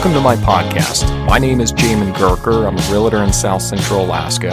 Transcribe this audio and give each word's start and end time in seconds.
Welcome 0.00 0.14
to 0.14 0.22
my 0.22 0.36
podcast. 0.36 1.26
My 1.26 1.36
name 1.36 1.60
is 1.60 1.74
Jamin 1.74 2.14
Gurker. 2.14 2.66
I'm 2.66 2.78
a 2.78 2.90
realtor 2.90 3.18
in 3.18 3.34
South 3.34 3.60
Central 3.60 4.06
Alaska, 4.06 4.52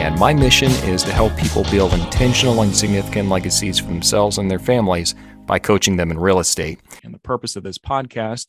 and 0.00 0.18
my 0.18 0.32
mission 0.32 0.70
is 0.88 1.02
to 1.02 1.12
help 1.12 1.36
people 1.36 1.62
build 1.64 1.92
intentional 1.92 2.62
and 2.62 2.74
significant 2.74 3.28
legacies 3.28 3.78
for 3.78 3.88
themselves 3.88 4.38
and 4.38 4.50
their 4.50 4.58
families 4.58 5.14
by 5.44 5.58
coaching 5.58 5.98
them 5.98 6.10
in 6.10 6.18
real 6.18 6.38
estate. 6.38 6.80
And 7.04 7.12
the 7.12 7.18
purpose 7.18 7.54
of 7.54 7.64
this 7.64 7.76
podcast 7.76 8.46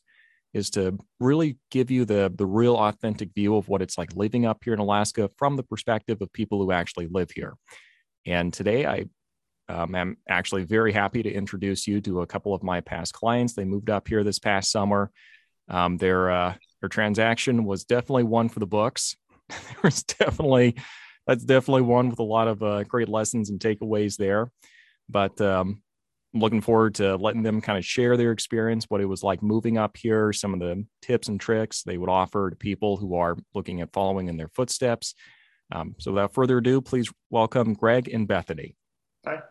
is 0.54 0.70
to 0.70 0.98
really 1.20 1.58
give 1.70 1.90
you 1.90 2.06
the 2.06 2.32
the 2.34 2.46
real 2.46 2.74
authentic 2.74 3.34
view 3.34 3.56
of 3.56 3.68
what 3.68 3.82
it's 3.82 3.98
like 3.98 4.16
living 4.16 4.46
up 4.46 4.64
here 4.64 4.72
in 4.72 4.80
Alaska 4.80 5.30
from 5.36 5.56
the 5.56 5.62
perspective 5.62 6.22
of 6.22 6.32
people 6.32 6.58
who 6.62 6.72
actually 6.72 7.08
live 7.08 7.30
here. 7.30 7.52
And 8.24 8.50
today 8.50 8.86
I 8.86 9.04
um, 9.68 9.94
I'm 9.94 10.16
actually 10.26 10.64
very 10.64 10.94
happy 10.94 11.22
to 11.22 11.30
introduce 11.30 11.86
you 11.86 12.00
to 12.00 12.22
a 12.22 12.26
couple 12.26 12.54
of 12.54 12.62
my 12.62 12.80
past 12.80 13.12
clients. 13.12 13.52
They 13.52 13.66
moved 13.66 13.90
up 13.90 14.08
here 14.08 14.24
this 14.24 14.38
past 14.38 14.70
summer. 14.70 15.10
Um, 15.70 15.96
their 15.96 16.30
uh, 16.30 16.54
their 16.80 16.88
transaction 16.88 17.64
was 17.64 17.84
definitely 17.84 18.24
one 18.24 18.48
for 18.48 18.60
the 18.60 18.66
books. 18.66 19.16
there 19.48 19.58
was 19.82 20.02
definitely 20.02 20.76
that's 21.26 21.44
definitely 21.44 21.82
one 21.82 22.10
with 22.10 22.18
a 22.18 22.24
lot 22.24 22.48
of 22.48 22.62
uh, 22.62 22.84
great 22.84 23.08
lessons 23.08 23.50
and 23.50 23.60
takeaways 23.60 24.16
there. 24.16 24.50
But 25.08 25.40
um, 25.40 25.82
looking 26.34 26.60
forward 26.60 26.96
to 26.96 27.16
letting 27.16 27.42
them 27.42 27.60
kind 27.60 27.78
of 27.78 27.84
share 27.84 28.16
their 28.16 28.32
experience, 28.32 28.86
what 28.88 29.00
it 29.00 29.06
was 29.06 29.22
like 29.22 29.42
moving 29.42 29.78
up 29.78 29.96
here, 29.96 30.32
some 30.32 30.54
of 30.54 30.60
the 30.60 30.84
tips 31.02 31.28
and 31.28 31.40
tricks 31.40 31.82
they 31.82 31.98
would 31.98 32.08
offer 32.08 32.50
to 32.50 32.56
people 32.56 32.96
who 32.96 33.14
are 33.16 33.36
looking 33.54 33.80
at 33.80 33.92
following 33.92 34.28
in 34.28 34.36
their 34.36 34.48
footsteps. 34.48 35.14
Um, 35.72 35.94
so 35.98 36.12
without 36.12 36.34
further 36.34 36.58
ado, 36.58 36.80
please 36.80 37.10
welcome 37.30 37.74
Greg 37.74 38.08
and 38.12 38.26
Bethany. 38.26 38.76
Hi. 39.24 39.42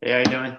Hey, 0.00 0.12
how 0.12 0.18
you 0.18 0.24
doing? 0.24 0.56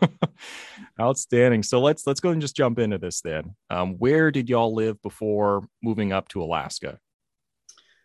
Outstanding. 1.00 1.62
So 1.62 1.80
let's 1.80 2.06
let's 2.06 2.20
go 2.20 2.30
and 2.30 2.40
just 2.40 2.56
jump 2.56 2.78
into 2.78 2.98
this 2.98 3.20
then. 3.20 3.54
Um, 3.70 3.94
where 3.94 4.30
did 4.30 4.48
y'all 4.48 4.74
live 4.74 5.00
before 5.02 5.66
moving 5.82 6.12
up 6.12 6.28
to 6.28 6.42
Alaska? 6.42 6.98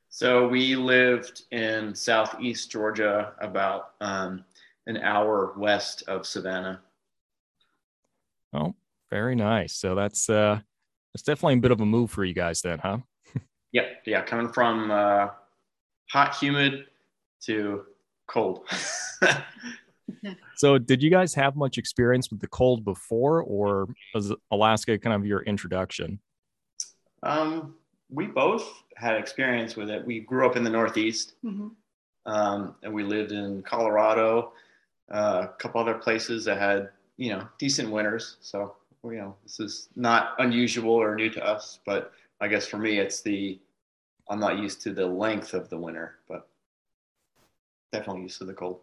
So 0.09 0.45
we 0.45 0.75
lived 0.75 1.43
in 1.51 1.95
southeast 1.95 2.69
Georgia, 2.69 3.31
about 3.39 3.91
um, 4.01 4.43
an 4.85 4.97
hour 4.97 5.53
west 5.55 6.03
of 6.07 6.25
Savannah. 6.27 6.81
Oh, 8.53 8.75
very 9.09 9.35
nice. 9.35 9.73
So 9.77 9.95
that's 9.95 10.29
uh, 10.29 10.59
that's 11.13 11.23
definitely 11.23 11.55
a 11.55 11.61
bit 11.61 11.71
of 11.71 11.79
a 11.79 11.85
move 11.85 12.11
for 12.11 12.25
you 12.25 12.33
guys 12.33 12.61
then, 12.61 12.79
huh? 12.79 12.97
yep. 13.71 14.03
Yeah, 14.05 14.21
coming 14.21 14.51
from 14.51 14.91
uh, 14.91 15.27
hot, 16.11 16.35
humid 16.35 16.87
to 17.45 17.85
cold. 18.27 18.67
so 20.55 20.77
did 20.77 21.01
you 21.01 21.09
guys 21.09 21.33
have 21.33 21.55
much 21.55 21.77
experience 21.77 22.29
with 22.29 22.39
the 22.39 22.47
cold 22.47 22.83
before 22.83 23.41
or 23.43 23.87
was 24.13 24.33
alaska 24.51 24.97
kind 24.97 25.15
of 25.15 25.25
your 25.25 25.41
introduction? 25.43 26.19
Um, 27.23 27.75
we 28.09 28.25
both 28.25 28.83
had 28.95 29.15
experience 29.15 29.75
with 29.75 29.89
it. 29.89 30.05
We 30.05 30.19
grew 30.19 30.45
up 30.45 30.55
in 30.55 30.63
the 30.63 30.69
northeast. 30.69 31.33
Mm-hmm. 31.45 31.67
um, 32.31 32.75
and 32.83 32.93
we 32.93 33.03
lived 33.03 33.31
in 33.31 33.61
colorado 33.63 34.53
uh, 35.11 35.47
a 35.49 35.53
couple 35.59 35.81
other 35.81 35.95
places 35.95 36.45
that 36.45 36.57
had 36.57 36.89
you 37.17 37.31
know 37.31 37.47
decent 37.59 37.89
winters. 37.91 38.37
So 38.41 38.75
you 39.03 39.17
know 39.17 39.35
this 39.43 39.59
is 39.59 39.89
not 39.95 40.35
unusual 40.39 40.91
or 40.91 41.15
new 41.15 41.29
to 41.29 41.43
us 41.43 41.79
but 41.85 42.11
i 42.39 42.47
guess 42.47 42.67
for 42.67 42.77
me 42.77 42.99
it's 42.99 43.21
the 43.21 43.59
i'm 44.29 44.39
not 44.39 44.59
used 44.59 44.81
to 44.81 44.93
the 44.93 45.05
length 45.05 45.53
of 45.53 45.69
the 45.69 45.77
winter 45.77 46.15
but 46.27 46.47
definitely 47.91 48.21
used 48.23 48.37
to 48.37 48.45
the 48.45 48.53
cold 48.53 48.79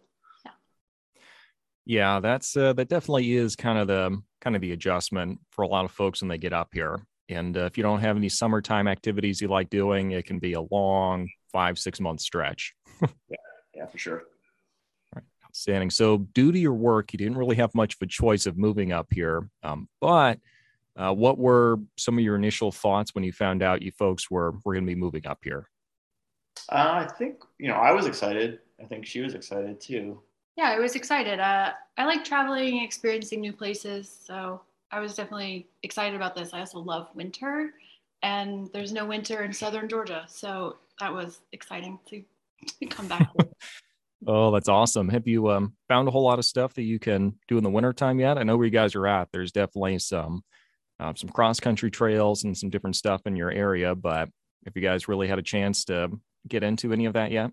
yeah, 1.89 2.19
that's 2.19 2.55
uh, 2.55 2.73
that 2.73 2.87
definitely 2.87 3.33
is 3.33 3.55
kind 3.55 3.79
of 3.79 3.87
the 3.87 4.21
kind 4.41 4.55
of 4.55 4.61
the 4.61 4.73
adjustment 4.73 5.39
for 5.49 5.63
a 5.63 5.67
lot 5.67 5.85
of 5.85 5.91
folks 5.91 6.21
when 6.21 6.29
they 6.29 6.37
get 6.37 6.53
up 6.53 6.69
here. 6.71 7.01
And 7.29 7.57
uh, 7.57 7.61
if 7.61 7.77
you 7.77 7.83
don't 7.83 8.01
have 8.01 8.15
any 8.15 8.29
summertime 8.29 8.87
activities 8.87 9.41
you 9.41 9.47
like 9.47 9.71
doing, 9.71 10.11
it 10.11 10.27
can 10.27 10.37
be 10.37 10.53
a 10.53 10.61
long 10.61 11.27
five 11.51 11.79
six 11.79 11.99
month 11.99 12.21
stretch. 12.21 12.75
yeah, 13.01 13.37
yeah, 13.73 13.87
for 13.87 13.97
sure. 13.97 14.25
Right. 15.15 15.23
Outstanding. 15.43 15.89
So, 15.89 16.19
due 16.19 16.51
to 16.51 16.59
your 16.59 16.75
work, 16.75 17.11
you 17.11 17.17
didn't 17.17 17.39
really 17.39 17.55
have 17.55 17.73
much 17.73 17.95
of 17.95 18.01
a 18.03 18.05
choice 18.05 18.45
of 18.45 18.55
moving 18.55 18.91
up 18.91 19.07
here. 19.11 19.49
Um, 19.63 19.89
but 19.99 20.37
uh, 20.95 21.11
what 21.11 21.39
were 21.39 21.79
some 21.97 22.19
of 22.19 22.23
your 22.23 22.35
initial 22.35 22.71
thoughts 22.71 23.15
when 23.15 23.23
you 23.23 23.31
found 23.31 23.63
out 23.63 23.81
you 23.81 23.91
folks 23.93 24.29
were 24.29 24.51
were 24.63 24.75
going 24.75 24.85
to 24.85 24.91
be 24.91 24.93
moving 24.93 25.25
up 25.25 25.39
here? 25.43 25.67
Uh, 26.71 27.07
I 27.07 27.11
think 27.17 27.37
you 27.57 27.67
know 27.67 27.77
I 27.77 27.93
was 27.93 28.05
excited. 28.05 28.59
I 28.79 28.85
think 28.85 29.07
she 29.07 29.21
was 29.21 29.33
excited 29.33 29.81
too 29.81 30.21
yeah, 30.59 30.71
I 30.71 30.79
was 30.79 30.95
excited. 30.95 31.39
Uh, 31.39 31.71
I 31.97 32.03
like 32.03 32.25
traveling, 32.25 32.83
experiencing 32.83 33.39
new 33.39 33.53
places. 33.53 34.13
So 34.25 34.59
I 34.91 34.99
was 34.99 35.15
definitely 35.15 35.69
excited 35.83 36.17
about 36.17 36.35
this. 36.35 36.53
I 36.53 36.59
also 36.59 36.79
love 36.79 37.07
winter, 37.15 37.71
and 38.23 38.69
there's 38.73 38.91
no 38.91 39.05
winter 39.05 39.43
in 39.43 39.53
southern 39.53 39.87
Georgia. 39.87 40.25
So 40.27 40.75
that 40.99 41.13
was 41.13 41.39
exciting 41.53 41.97
to, 42.09 42.21
come 42.87 43.07
back. 43.07 43.31
oh, 44.27 44.51
that's 44.51 44.67
awesome. 44.67 45.07
Have 45.07 45.29
you 45.29 45.49
um, 45.49 45.75
found 45.87 46.09
a 46.09 46.11
whole 46.11 46.23
lot 46.23 46.39
of 46.39 46.45
stuff 46.45 46.73
that 46.73 46.83
you 46.83 46.99
can 46.99 47.35
do 47.47 47.57
in 47.57 47.63
the 47.63 47.69
wintertime 47.69 48.19
yet? 48.19 48.37
I 48.37 48.43
know 48.43 48.57
where 48.57 48.65
you 48.65 48.71
guys 48.71 48.95
are 48.95 49.07
at. 49.07 49.29
There's 49.31 49.53
definitely 49.53 49.99
some. 49.99 50.43
Uh, 51.01 51.13
some 51.15 51.29
cross 51.29 51.61
country 51.61 51.89
trails 51.89 52.43
and 52.43 52.57
some 52.57 52.69
different 52.69 52.93
stuff 52.93 53.21
in 53.25 53.33
your 53.33 53.49
area, 53.49 53.95
but 53.95 54.27
have 54.65 54.75
you 54.75 54.81
guys 54.81 55.07
really 55.07 55.29
had 55.29 55.39
a 55.39 55.41
chance 55.41 55.85
to 55.85 56.09
get 56.45 56.61
into 56.61 56.91
any 56.91 57.05
of 57.05 57.13
that 57.13 57.31
yet? 57.31 57.51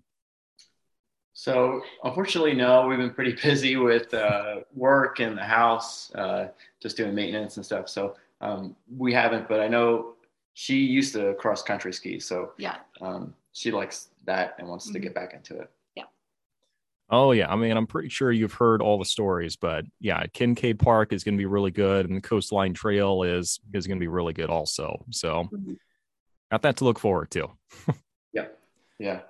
So 1.38 1.82
unfortunately, 2.02 2.54
no. 2.54 2.86
We've 2.86 2.96
been 2.98 3.12
pretty 3.12 3.32
busy 3.42 3.76
with 3.76 4.12
uh, 4.14 4.60
work 4.74 5.20
and 5.20 5.36
the 5.36 5.44
house, 5.44 6.10
uh, 6.14 6.48
just 6.80 6.96
doing 6.96 7.14
maintenance 7.14 7.58
and 7.58 7.64
stuff. 7.64 7.90
So 7.90 8.16
um, 8.40 8.74
we 8.96 9.12
haven't. 9.12 9.46
But 9.46 9.60
I 9.60 9.68
know 9.68 10.14
she 10.54 10.78
used 10.78 11.12
to 11.12 11.34
cross 11.34 11.62
country 11.62 11.92
ski, 11.92 12.18
so 12.18 12.52
yeah, 12.56 12.76
um, 13.02 13.34
she 13.52 13.70
likes 13.70 14.08
that 14.24 14.56
and 14.58 14.66
wants 14.66 14.86
mm-hmm. 14.86 14.94
to 14.94 14.98
get 14.98 15.14
back 15.14 15.34
into 15.34 15.58
it. 15.60 15.70
Yeah. 15.94 16.04
Oh 17.10 17.32
yeah, 17.32 17.52
I 17.52 17.56
mean, 17.56 17.76
I'm 17.76 17.86
pretty 17.86 18.08
sure 18.08 18.32
you've 18.32 18.54
heard 18.54 18.80
all 18.80 18.98
the 18.98 19.04
stories, 19.04 19.56
but 19.56 19.84
yeah, 20.00 20.24
Kincaid 20.32 20.78
Park 20.78 21.12
is 21.12 21.22
going 21.22 21.34
to 21.34 21.38
be 21.38 21.44
really 21.44 21.70
good, 21.70 22.08
and 22.08 22.16
the 22.16 22.22
Coastline 22.22 22.72
Trail 22.72 23.24
is 23.24 23.60
is 23.74 23.86
going 23.86 23.98
to 23.98 24.02
be 24.02 24.08
really 24.08 24.32
good 24.32 24.48
also. 24.48 25.04
So, 25.10 25.50
mm-hmm. 25.52 25.74
got 26.50 26.62
that 26.62 26.78
to 26.78 26.84
look 26.84 26.98
forward 26.98 27.30
to. 27.32 27.50
yeah, 28.32 28.46
yeah. 28.98 29.20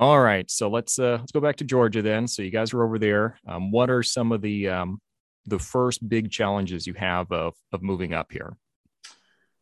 All 0.00 0.20
right, 0.20 0.48
so 0.48 0.70
let's 0.70 1.00
uh, 1.00 1.16
let's 1.18 1.32
go 1.32 1.40
back 1.40 1.56
to 1.56 1.64
Georgia 1.64 2.02
then. 2.02 2.28
So 2.28 2.42
you 2.42 2.52
guys 2.52 2.72
are 2.72 2.84
over 2.84 3.00
there. 3.00 3.40
Um, 3.48 3.72
what 3.72 3.90
are 3.90 4.04
some 4.04 4.30
of 4.30 4.42
the 4.42 4.68
um, 4.68 5.00
the 5.46 5.58
first 5.58 6.08
big 6.08 6.30
challenges 6.30 6.86
you 6.86 6.94
have 6.94 7.32
of 7.32 7.54
of 7.72 7.82
moving 7.82 8.14
up 8.14 8.30
here? 8.30 8.56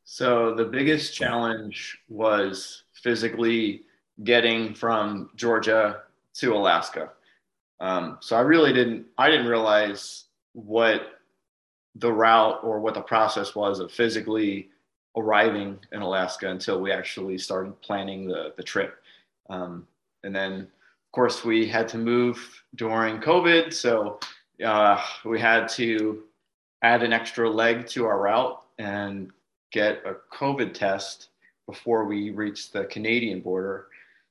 So 0.04 0.54
the 0.54 0.66
biggest 0.66 1.14
challenge 1.14 1.98
was 2.08 2.82
physically 2.92 3.84
getting 4.25 4.75
from 4.75 5.30
Georgia 5.36 6.02
to 6.34 6.54
Alaska. 6.54 7.12
Um, 7.80 8.19
so 8.20 8.36
I 8.36 8.41
really 8.41 8.75
didn't 8.75 9.06
I 9.16 9.30
didn't 9.30 9.46
realize 9.46 10.25
what 10.52 11.19
the 11.94 12.12
route 12.12 12.60
or 12.62 12.78
what 12.78 12.92
the 12.92 13.00
process 13.00 13.54
was 13.54 13.80
of 13.80 13.91
physically 13.91 14.69
arriving 15.16 15.78
in 15.92 16.02
Alaska 16.02 16.50
until 16.50 16.78
we 16.78 16.92
actually 16.92 17.38
started 17.38 17.80
planning 17.80 18.28
the 18.28 18.52
the 18.58 18.62
trip. 18.62 18.96
Um, 19.48 19.86
and 20.26 20.34
then, 20.34 20.53
of 20.62 21.12
course, 21.12 21.44
we 21.44 21.66
had 21.66 21.88
to 21.88 21.98
move 21.98 22.62
during 22.75 23.20
COVID. 23.20 23.72
So 23.72 24.19
uh, 24.64 25.00
we 25.25 25.41
had 25.41 25.69
to 25.70 26.25
add 26.82 27.03
an 27.03 27.12
extra 27.12 27.48
leg 27.48 27.87
to 27.88 28.04
our 28.04 28.19
route 28.19 28.62
and 28.78 29.31
get 29.72 30.03
a 30.04 30.16
COVID 30.34 30.75
test 30.75 31.28
before 31.66 32.04
we 32.04 32.31
reached 32.31 32.72
the 32.72 32.84
Canadian 32.84 33.41
border. 33.41 33.87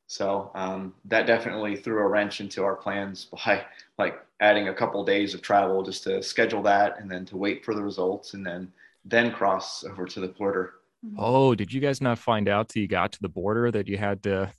So 0.08 0.52
um, 0.54 0.94
that 1.06 1.26
definitely 1.26 1.76
threw 1.76 2.00
a 2.00 2.08
wrench 2.08 2.40
into 2.42 2.64
our 2.64 2.76
plans 2.76 3.26
by 3.46 3.66
like 3.98 4.22
adding 4.42 4.68
a 4.68 4.74
couple 4.74 5.04
days 5.04 5.34
of 5.34 5.42
travel 5.42 5.82
just 5.82 6.04
to 6.04 6.22
schedule 6.22 6.62
that 6.64 7.00
and 7.00 7.10
then 7.10 7.26
to 7.26 7.38
wait 7.38 7.64
for 7.64 7.74
the 7.74 7.82
results 7.82 8.34
and 8.34 8.46
then 8.46 8.72
then 9.08 9.32
cross 9.32 9.84
over 9.84 10.06
to 10.06 10.20
the 10.20 10.28
border. 10.28 10.74
Oh, 11.18 11.54
did 11.54 11.72
you 11.72 11.80
guys 11.80 12.02
not 12.02 12.18
find 12.18 12.50
out 12.50 12.70
till 12.70 12.82
you 12.82 12.88
got 12.88 13.12
to 13.14 13.22
the 13.22 13.30
border 13.30 13.70
that 13.72 13.88
you 13.88 13.98
had 13.98 14.24
to 14.24 14.52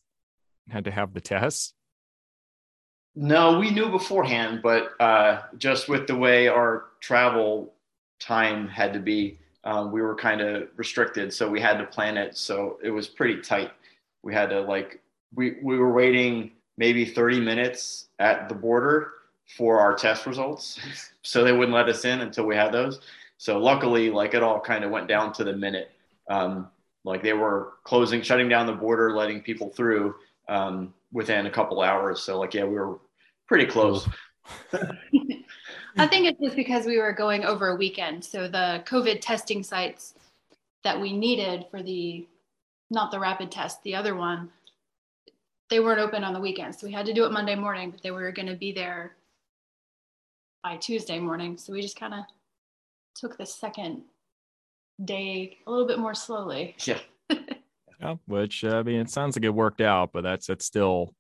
had 0.69 0.85
to 0.85 0.91
have 0.91 1.13
the 1.13 1.21
tests? 1.21 1.73
No, 3.15 3.59
we 3.59 3.71
knew 3.71 3.89
beforehand, 3.89 4.61
but 4.63 4.93
uh, 5.01 5.43
just 5.57 5.89
with 5.89 6.07
the 6.07 6.15
way 6.15 6.49
our 6.49 6.87
travel 7.01 7.73
time 8.21 8.69
had 8.69 8.93
to 8.93 8.99
be, 8.99 9.39
um, 9.65 9.91
we 9.91 10.03
were 10.03 10.15
kind 10.15 10.41
of 10.43 10.69
restricted. 10.77 11.33
So 11.33 11.49
we 11.49 11.61
had 11.61 11.79
to 11.79 11.87
plan 11.87 12.19
it. 12.19 12.37
So 12.37 12.79
it 12.83 12.91
was 12.91 13.09
pretty 13.09 13.41
tight. 13.41 13.71
We 14.23 14.35
had 14.35 14.51
to 14.51 14.61
like, 14.61 15.01
we, 15.35 15.57
we 15.63 15.79
were 15.79 15.93
waiting 15.93 16.53
maybe 16.77 17.07
30 17.07 17.41
minutes 17.41 18.09
at 18.19 18.49
the 18.51 18.55
border 18.55 19.13
for 19.57 19.81
our 19.81 19.95
test 19.95 20.27
results. 20.27 20.79
so 21.23 21.43
they 21.43 21.53
wouldn't 21.53 21.75
let 21.75 21.89
us 21.89 22.05
in 22.05 22.21
until 22.21 22.45
we 22.45 22.55
had 22.55 22.71
those. 22.71 23.01
So 23.39 23.59
luckily, 23.59 24.11
like 24.11 24.35
it 24.35 24.43
all 24.43 24.61
kind 24.61 24.85
of 24.85 24.91
went 24.91 25.09
down 25.09 25.33
to 25.35 25.45
the 25.45 25.55
minute. 25.55 25.91
Um, 26.29 26.69
like 27.05 27.23
they 27.23 27.33
were 27.33 27.75
closing, 27.85 28.21
shutting 28.21 28.49
down 28.49 28.67
the 28.67 28.73
border, 28.73 29.15
letting 29.15 29.41
people 29.41 29.71
through 29.71 30.17
um, 30.49 30.95
within 31.13 31.47
a 31.47 31.51
couple 31.51 31.81
hours. 31.81 32.23
So 32.23 32.39
like, 32.39 32.55
yeah, 32.55 32.65
we 32.65 32.75
were 32.75 32.99
pretty 33.47 33.67
close. 33.67 34.09
I 35.99 36.07
think 36.07 36.27
it's 36.27 36.41
just 36.41 36.57
because 36.57 36.87
we 36.87 36.99
were 36.99 37.13
going 37.13 37.45
over 37.45 37.69
a 37.69 37.77
weekend. 37.77 38.25
So 38.25 38.49
the 38.49 38.83
COVID 38.87 39.21
testing 39.21 39.63
sites, 39.63 40.15
that 40.87 41.01
we 41.01 41.13
needed 41.13 41.67
for 41.69 41.83
the 41.83 42.25
not 42.91 43.11
the 43.11 43.19
rapid 43.19 43.51
test, 43.51 43.83
the 43.83 43.97
other 43.97 44.15
one, 44.15 44.49
they 45.69 45.81
weren't 45.81 45.99
open 45.99 46.23
on 46.23 46.33
the 46.33 46.39
weekend. 46.39 46.77
So 46.77 46.87
we 46.87 46.93
had 46.93 47.07
to 47.07 47.13
do 47.13 47.25
it 47.25 47.33
Monday 47.33 47.57
morning, 47.57 47.91
but 47.91 48.05
they 48.05 48.13
were 48.13 48.31
going 48.31 48.47
to 48.47 48.55
be 48.55 48.71
there 48.71 49.17
by 50.63 50.77
Tuesday 50.77 51.19
morning. 51.19 51.59
So 51.59 51.73
we 51.73 51.83
just 51.83 51.99
kind 51.99 52.15
of 52.15 52.21
took 53.17 53.37
the 53.37 53.47
second 53.47 54.03
day 55.05 55.59
a 55.67 55.71
little 55.73 55.89
bit 55.89 55.99
more 55.99 56.15
slowly. 56.15 56.77
Yeah. 56.85 57.01
Yeah 58.01 58.17
which 58.27 58.65
I 58.65 58.83
mean, 58.83 59.01
it 59.01 59.11
sounds 59.11 59.37
like 59.37 59.45
it 59.45 59.51
worked 59.51 59.81
out, 59.81 60.11
but 60.13 60.23
that's 60.23 60.47
that's 60.47 60.65
still 60.65 61.15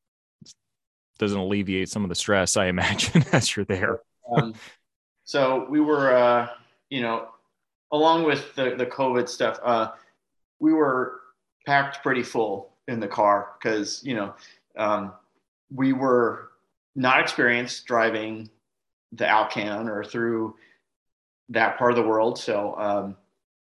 doesn't 1.18 1.38
alleviate 1.38 1.88
some 1.88 2.02
of 2.02 2.08
the 2.08 2.14
stress 2.14 2.56
I 2.56 2.66
imagine 2.76 3.24
as 3.32 3.54
you're 3.56 3.64
there. 3.64 4.00
um, 4.30 4.54
so 5.24 5.66
we 5.68 5.80
were, 5.80 6.14
uh, 6.14 6.48
you 6.90 7.00
know, 7.02 7.28
along 7.92 8.24
with 8.24 8.54
the 8.54 8.74
the 8.76 8.86
COVID 8.86 9.28
stuff, 9.28 9.58
uh, 9.64 9.88
we 10.60 10.72
were 10.72 11.20
packed 11.66 12.02
pretty 12.02 12.22
full 12.22 12.72
in 12.88 13.00
the 13.00 13.08
car 13.08 13.52
because 13.58 14.02
you 14.04 14.14
know 14.14 14.34
um, 14.76 15.12
we 15.74 15.92
were 15.92 16.50
not 16.94 17.20
experienced 17.20 17.86
driving 17.86 18.48
the 19.12 19.26
Alcan 19.26 19.88
or 19.88 20.04
through 20.04 20.54
that 21.48 21.78
part 21.78 21.92
of 21.92 21.96
the 21.96 22.08
world. 22.08 22.38
So 22.38 22.74
um, 22.76 23.16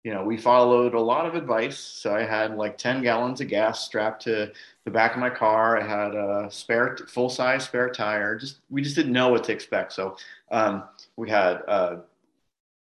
you 0.03 0.13
know 0.13 0.23
we 0.23 0.37
followed 0.37 0.93
a 0.93 0.99
lot 0.99 1.25
of 1.25 1.35
advice. 1.35 1.77
So 1.77 2.15
I 2.15 2.23
had 2.23 2.55
like 2.55 2.77
ten 2.77 3.01
gallons 3.01 3.41
of 3.41 3.47
gas 3.47 3.85
strapped 3.85 4.23
to 4.23 4.51
the 4.85 4.91
back 4.91 5.13
of 5.13 5.19
my 5.19 5.29
car. 5.29 5.79
I 5.79 5.87
had 5.87 6.15
a 6.15 6.47
spare 6.49 6.97
full 7.07 7.29
size 7.29 7.63
spare 7.63 7.89
tire. 7.89 8.37
Just 8.37 8.57
we 8.69 8.81
just 8.81 8.95
didn't 8.95 9.13
know 9.13 9.29
what 9.29 9.43
to 9.45 9.51
expect. 9.51 9.93
So 9.93 10.17
um, 10.51 10.83
we 11.17 11.29
had 11.29 11.61
uh, 11.67 11.97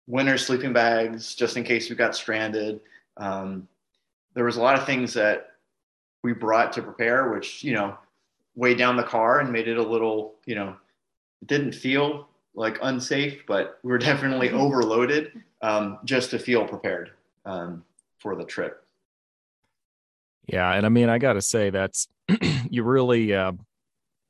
winter 0.07 0.37
sleeping 0.37 0.73
bags 0.73 1.35
just 1.35 1.57
in 1.57 1.63
case 1.63 1.89
we 1.89 1.95
got 1.95 2.15
stranded. 2.15 2.81
Um, 3.17 3.67
there 4.33 4.45
was 4.45 4.57
a 4.57 4.61
lot 4.61 4.77
of 4.77 4.85
things 4.85 5.13
that 5.13 5.53
we 6.23 6.33
brought 6.33 6.73
to 6.73 6.81
prepare, 6.81 7.31
which, 7.31 7.63
you 7.63 7.73
know, 7.73 7.97
weighed 8.55 8.77
down 8.77 8.97
the 8.97 9.03
car 9.03 9.39
and 9.39 9.51
made 9.51 9.67
it 9.67 9.77
a 9.77 9.83
little, 9.83 10.35
you 10.45 10.55
know, 10.55 10.75
it 11.41 11.47
didn't 11.47 11.73
feel 11.73 12.27
like 12.55 12.77
unsafe, 12.81 13.45
but 13.47 13.79
we 13.83 13.91
were 13.91 13.97
definitely 14.11 14.49
mm-hmm. 14.49 14.59
overloaded 14.59 15.43
um, 15.61 15.99
just 16.05 16.31
to 16.31 16.39
feel 16.39 16.65
prepared 16.65 17.11
um, 17.45 17.83
for 18.17 18.35
the 18.35 18.43
trip. 18.43 18.83
Yeah. 20.47 20.71
And 20.71 20.85
I 20.85 20.89
mean, 20.89 21.09
I 21.09 21.17
got 21.17 21.33
to 21.33 21.41
say, 21.41 21.69
that's, 21.69 22.07
you 22.69 22.83
really 22.83 23.33
uh, 23.33 23.53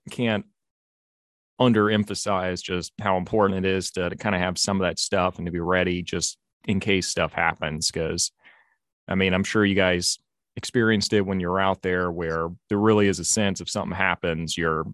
can't 0.10 0.46
underemphasize 1.60 2.62
just 2.62 2.94
how 3.00 3.18
important 3.18 3.66
it 3.66 3.70
is 3.70 3.92
to, 3.92 4.10
to 4.10 4.16
kind 4.16 4.36
of 4.36 4.42
have 4.42 4.58
some 4.58 4.80
of 4.80 4.86
that 4.86 5.00
stuff 5.00 5.38
and 5.38 5.46
to 5.46 5.52
be 5.52 5.60
ready 5.60 6.02
just 6.02 6.38
in 6.68 6.80
case 6.80 7.08
stuff 7.08 7.34
happens. 7.34 7.92
Cause 7.92 8.32
I 9.08 9.16
mean, 9.16 9.34
I'm 9.34 9.44
sure 9.44 9.66
you 9.66 9.76
guys 9.76 10.20
experienced 10.56 11.14
it 11.14 11.22
when 11.22 11.40
you're 11.40 11.60
out 11.60 11.82
there 11.82 12.12
where 12.12 12.50
there 12.70 12.78
really 12.78 13.08
is 13.08 13.20
a 13.20 13.26
sense 13.26 13.62
if 13.62 13.70
something 13.70 13.96
happens, 13.96 14.58
you're 14.58 14.86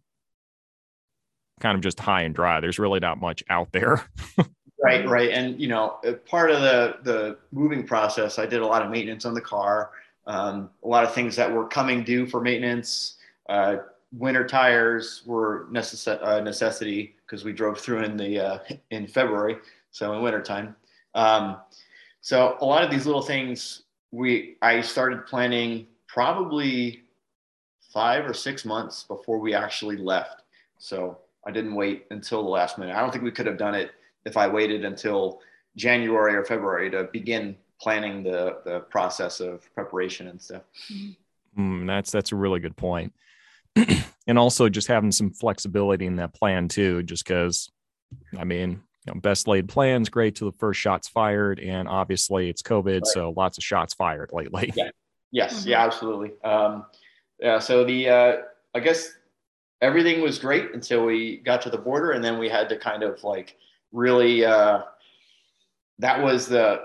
kind 1.61 1.75
of 1.75 1.81
just 1.81 1.99
high 1.99 2.23
and 2.23 2.35
dry. 2.35 2.59
There's 2.59 2.79
really 2.79 2.99
not 2.99 3.19
much 3.19 3.43
out 3.49 3.71
there. 3.71 4.03
right, 4.83 5.07
right. 5.07 5.29
And 5.29 5.59
you 5.59 5.67
know, 5.67 5.99
uh, 6.05 6.13
part 6.13 6.51
of 6.51 6.61
the 6.61 6.97
the 7.03 7.37
moving 7.51 7.85
process, 7.85 8.39
I 8.39 8.45
did 8.45 8.61
a 8.61 8.65
lot 8.65 8.81
of 8.81 8.91
maintenance 8.91 9.25
on 9.25 9.33
the 9.33 9.41
car, 9.41 9.91
um, 10.27 10.69
a 10.83 10.87
lot 10.87 11.03
of 11.03 11.13
things 11.13 11.35
that 11.35 11.51
were 11.51 11.67
coming 11.67 12.03
due 12.03 12.25
for 12.25 12.41
maintenance. 12.41 13.15
Uh, 13.47 13.77
winter 14.11 14.45
tires 14.45 15.23
were 15.25 15.67
necess- 15.71 16.21
uh, 16.21 16.41
necessity 16.41 17.15
because 17.25 17.45
we 17.45 17.53
drove 17.53 17.79
through 17.79 18.03
in 18.03 18.17
the 18.17 18.39
uh, 18.39 18.59
in 18.91 19.07
February, 19.07 19.57
so 19.91 20.13
in 20.13 20.21
wintertime. 20.21 20.75
Um, 21.15 21.57
so 22.21 22.57
a 22.61 22.65
lot 22.65 22.83
of 22.83 22.91
these 22.91 23.05
little 23.05 23.21
things 23.21 23.83
we 24.11 24.57
I 24.61 24.81
started 24.81 25.25
planning 25.25 25.87
probably 26.07 27.03
five 27.93 28.25
or 28.25 28.33
six 28.33 28.65
months 28.65 29.03
before 29.03 29.37
we 29.37 29.53
actually 29.53 29.97
left. 29.97 30.43
So 30.77 31.17
I 31.45 31.51
didn't 31.51 31.75
wait 31.75 32.05
until 32.11 32.43
the 32.43 32.49
last 32.49 32.77
minute. 32.77 32.95
I 32.95 33.01
don't 33.01 33.11
think 33.11 33.23
we 33.23 33.31
could 33.31 33.45
have 33.47 33.57
done 33.57 33.75
it 33.75 33.91
if 34.25 34.37
I 34.37 34.47
waited 34.47 34.85
until 34.85 35.41
January 35.75 36.35
or 36.35 36.43
February 36.43 36.91
to 36.91 37.05
begin 37.11 37.55
planning 37.79 38.23
the 38.23 38.59
the 38.63 38.81
process 38.81 39.39
of 39.39 39.73
preparation 39.73 40.27
and 40.27 40.41
stuff. 40.41 40.63
Mm, 41.57 41.87
that's 41.87 42.11
that's 42.11 42.31
a 42.31 42.35
really 42.35 42.59
good 42.59 42.77
point. 42.77 43.13
and 44.27 44.37
also 44.37 44.69
just 44.69 44.87
having 44.87 45.11
some 45.11 45.31
flexibility 45.31 46.05
in 46.05 46.17
that 46.17 46.33
plan 46.33 46.67
too, 46.67 47.03
just 47.03 47.25
because 47.25 47.69
I 48.37 48.43
mean, 48.43 48.81
you 49.05 49.13
know, 49.13 49.19
best 49.19 49.47
laid 49.47 49.67
plans 49.67 50.09
great 50.09 50.35
till 50.35 50.51
the 50.51 50.57
first 50.57 50.79
shots 50.79 51.07
fired, 51.07 51.59
and 51.59 51.87
obviously 51.87 52.49
it's 52.49 52.61
COVID, 52.61 53.01
right. 53.01 53.07
so 53.07 53.33
lots 53.35 53.57
of 53.57 53.63
shots 53.63 53.93
fired 53.93 54.31
lately. 54.31 54.71
Yeah. 54.75 54.91
Yes, 55.31 55.61
mm-hmm. 55.61 55.69
yeah, 55.69 55.85
absolutely. 55.85 56.31
Um, 56.43 56.85
yeah, 57.39 57.59
so 57.59 57.83
the 57.83 58.09
uh, 58.09 58.37
I 58.75 58.79
guess 58.79 59.13
everything 59.81 60.21
was 60.21 60.39
great 60.39 60.73
until 60.73 61.05
we 61.05 61.37
got 61.37 61.61
to 61.63 61.69
the 61.69 61.77
border, 61.77 62.11
and 62.11 62.23
then 62.23 62.37
we 62.37 62.49
had 62.49 62.69
to 62.69 62.77
kind 62.77 63.03
of 63.03 63.23
like 63.23 63.57
really. 63.91 64.45
Uh, 64.45 64.83
that 65.99 66.21
was 66.21 66.47
the 66.47 66.81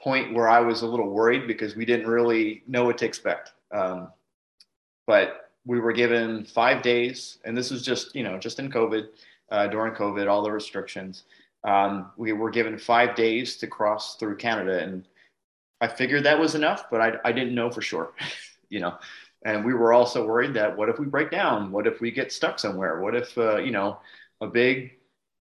point 0.00 0.32
where 0.32 0.48
I 0.48 0.60
was 0.60 0.82
a 0.82 0.86
little 0.86 1.10
worried 1.10 1.46
because 1.46 1.76
we 1.76 1.84
didn't 1.84 2.06
really 2.06 2.62
know 2.66 2.84
what 2.84 2.98
to 2.98 3.04
expect. 3.04 3.52
Um, 3.72 4.08
but 5.06 5.50
we 5.64 5.80
were 5.80 5.92
given 5.92 6.44
five 6.44 6.82
days, 6.82 7.38
and 7.44 7.56
this 7.56 7.70
was 7.70 7.82
just 7.82 8.14
you 8.14 8.22
know 8.22 8.38
just 8.38 8.58
in 8.58 8.70
COVID 8.70 9.08
uh, 9.50 9.66
during 9.68 9.94
COVID, 9.94 10.28
all 10.28 10.42
the 10.42 10.50
restrictions. 10.50 11.24
Um, 11.64 12.10
we 12.16 12.32
were 12.32 12.50
given 12.50 12.76
five 12.78 13.14
days 13.14 13.56
to 13.58 13.66
cross 13.66 14.16
through 14.16 14.36
Canada, 14.36 14.78
and 14.80 15.06
I 15.80 15.88
figured 15.88 16.24
that 16.24 16.38
was 16.38 16.54
enough, 16.54 16.90
but 16.90 17.00
I, 17.00 17.12
I 17.24 17.32
didn't 17.32 17.54
know 17.54 17.70
for 17.70 17.82
sure, 17.82 18.12
you 18.68 18.80
know. 18.80 18.94
And 19.44 19.64
we 19.64 19.74
were 19.74 19.92
also 19.92 20.26
worried 20.26 20.54
that 20.54 20.76
what 20.76 20.88
if 20.88 20.98
we 20.98 21.06
break 21.06 21.30
down? 21.30 21.72
What 21.72 21.86
if 21.86 22.00
we 22.00 22.10
get 22.10 22.32
stuck 22.32 22.58
somewhere? 22.58 23.00
What 23.00 23.14
if 23.14 23.36
uh, 23.36 23.58
you 23.58 23.72
know 23.72 23.98
a 24.40 24.46
big 24.46 24.92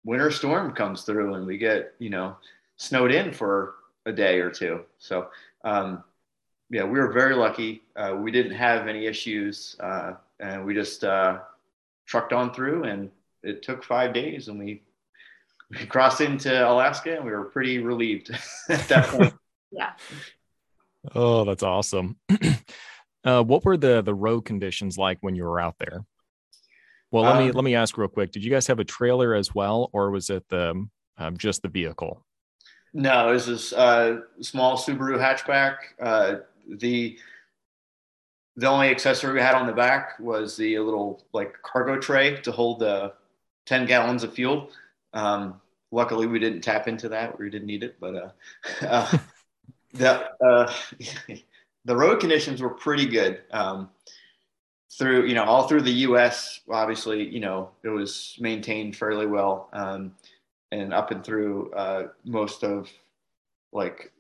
winter 0.03 0.31
storm 0.31 0.74
comes 0.74 1.03
through 1.03 1.36
and 1.36 1.45
we 1.45 1.57
get 1.57 1.94
you 2.00 2.09
know 2.09 2.38
snowed 2.77 3.12
in 3.12 3.31
for 3.31 3.75
a 4.06 4.12
day 4.12 4.39
or 4.39 4.50
two? 4.50 4.81
So 4.98 5.30
um, 5.63 6.03
yeah, 6.69 6.83
we 6.83 7.00
were 7.00 7.12
very 7.12 7.36
lucky. 7.36 7.83
Uh, 7.95 8.15
we 8.18 8.31
didn't 8.31 8.56
have 8.56 8.88
any 8.88 9.06
issues, 9.06 9.75
uh, 9.80 10.13
and 10.39 10.65
we 10.65 10.74
just 10.74 11.04
uh, 11.04 11.39
trucked 12.12 12.33
on 12.33 12.54
through 12.54 12.83
and 12.83 13.09
it 13.42 13.63
took 13.63 13.83
five 13.83 14.13
days 14.13 14.50
and 14.50 14.59
we, 14.59 14.83
we 15.71 15.85
crossed 15.85 16.21
into 16.21 16.69
Alaska 16.69 17.16
and 17.16 17.25
we 17.25 17.31
were 17.31 17.45
pretty 17.45 17.80
relieved 17.80 18.31
at 18.69 18.87
that 18.90 19.06
point. 19.07 19.33
yeah. 19.71 19.92
Oh, 21.16 21.45
that's 21.45 21.64
awesome. 21.64 22.18
uh, 23.23 23.44
what 23.44 23.66
were 23.66 23.78
the 23.78 24.01
the 24.01 24.13
road 24.13 24.42
conditions 24.42 24.97
like 24.97 25.18
when 25.21 25.35
you 25.35 25.44
were 25.44 25.59
out 25.59 25.75
there? 25.80 26.06
Well, 27.11 27.23
let 27.23 27.35
um, 27.35 27.45
me 27.45 27.51
let 27.51 27.63
me 27.63 27.75
ask 27.75 27.97
real 27.97 28.07
quick. 28.07 28.31
Did 28.31 28.44
you 28.44 28.51
guys 28.51 28.68
have 28.68 28.80
a 28.80 28.85
trailer 28.85 29.33
as 29.33 29.54
well, 29.54 29.90
or 29.94 30.11
was 30.11 30.30
it 30.30 30.47
the 30.49 30.87
um, 31.18 31.37
just 31.37 31.61
the 31.61 31.69
vehicle? 31.69 32.25
No, 32.94 33.30
it 33.30 33.33
was 33.33 33.73
a 33.73 33.78
uh, 33.78 34.19
small 34.42 34.78
Subaru 34.78 35.18
hatchback. 35.18 35.75
Uh, 36.01 36.35
the 36.68 37.18
the 38.57 38.68
only 38.68 38.90
accessory 38.90 39.33
we 39.33 39.42
had 39.42 39.56
on 39.56 39.66
the 39.66 39.73
back 39.73 40.19
was 40.19 40.57
the 40.57 40.78
little 40.80 41.23
like 41.33 41.56
cargo 41.63 41.97
tray 41.97 42.35
to 42.42 42.51
hold 42.51 42.80
the 42.80 43.13
10 43.66 43.85
gallons 43.85 44.23
of 44.23 44.33
fuel. 44.33 44.69
Um, 45.13 45.61
luckily, 45.92 46.28
we 46.28 46.40
didn't 46.40 46.61
tap 46.61 46.87
into 46.87 47.07
that. 47.09 47.40
We 47.40 47.49
didn't 47.49 47.68
need 47.68 47.83
it, 47.83 47.95
but 47.99 48.16
uh, 48.16 48.30
uh, 48.85 49.18
the 49.94 50.30
uh, 50.45 50.73
the 51.85 51.95
road 51.95 52.19
conditions 52.19 52.61
were 52.61 52.69
pretty 52.69 53.07
good. 53.07 53.42
Um, 53.52 53.90
through 54.97 55.26
you 55.26 55.35
know 55.35 55.45
all 55.45 55.68
through 55.68 55.81
the 55.81 55.92
U.S. 55.92 56.61
Obviously, 56.69 57.28
you 57.28 57.40
know 57.40 57.71
it 57.83 57.90
was 57.90 58.35
maintained 58.40 58.95
fairly 58.95 59.26
well, 59.26 59.69
um, 59.73 60.14
and 60.71 60.94
up 60.94 61.11
and 61.11 61.23
through 61.23 61.71
uh, 61.73 62.07
most 62.26 62.64
of 62.64 62.90
like 63.71 64.11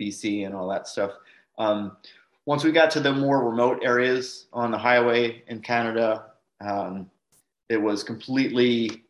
BC 0.00 0.46
and 0.46 0.54
all 0.54 0.68
that 0.68 0.86
stuff. 0.86 1.12
Um, 1.58 1.96
once 2.46 2.64
we 2.64 2.72
got 2.72 2.90
to 2.92 3.00
the 3.00 3.12
more 3.12 3.48
remote 3.48 3.80
areas 3.82 4.46
on 4.52 4.70
the 4.70 4.78
highway 4.78 5.42
in 5.48 5.60
Canada, 5.60 6.26
um, 6.60 7.10
it 7.68 7.80
was 7.80 8.02
completely 8.02 9.04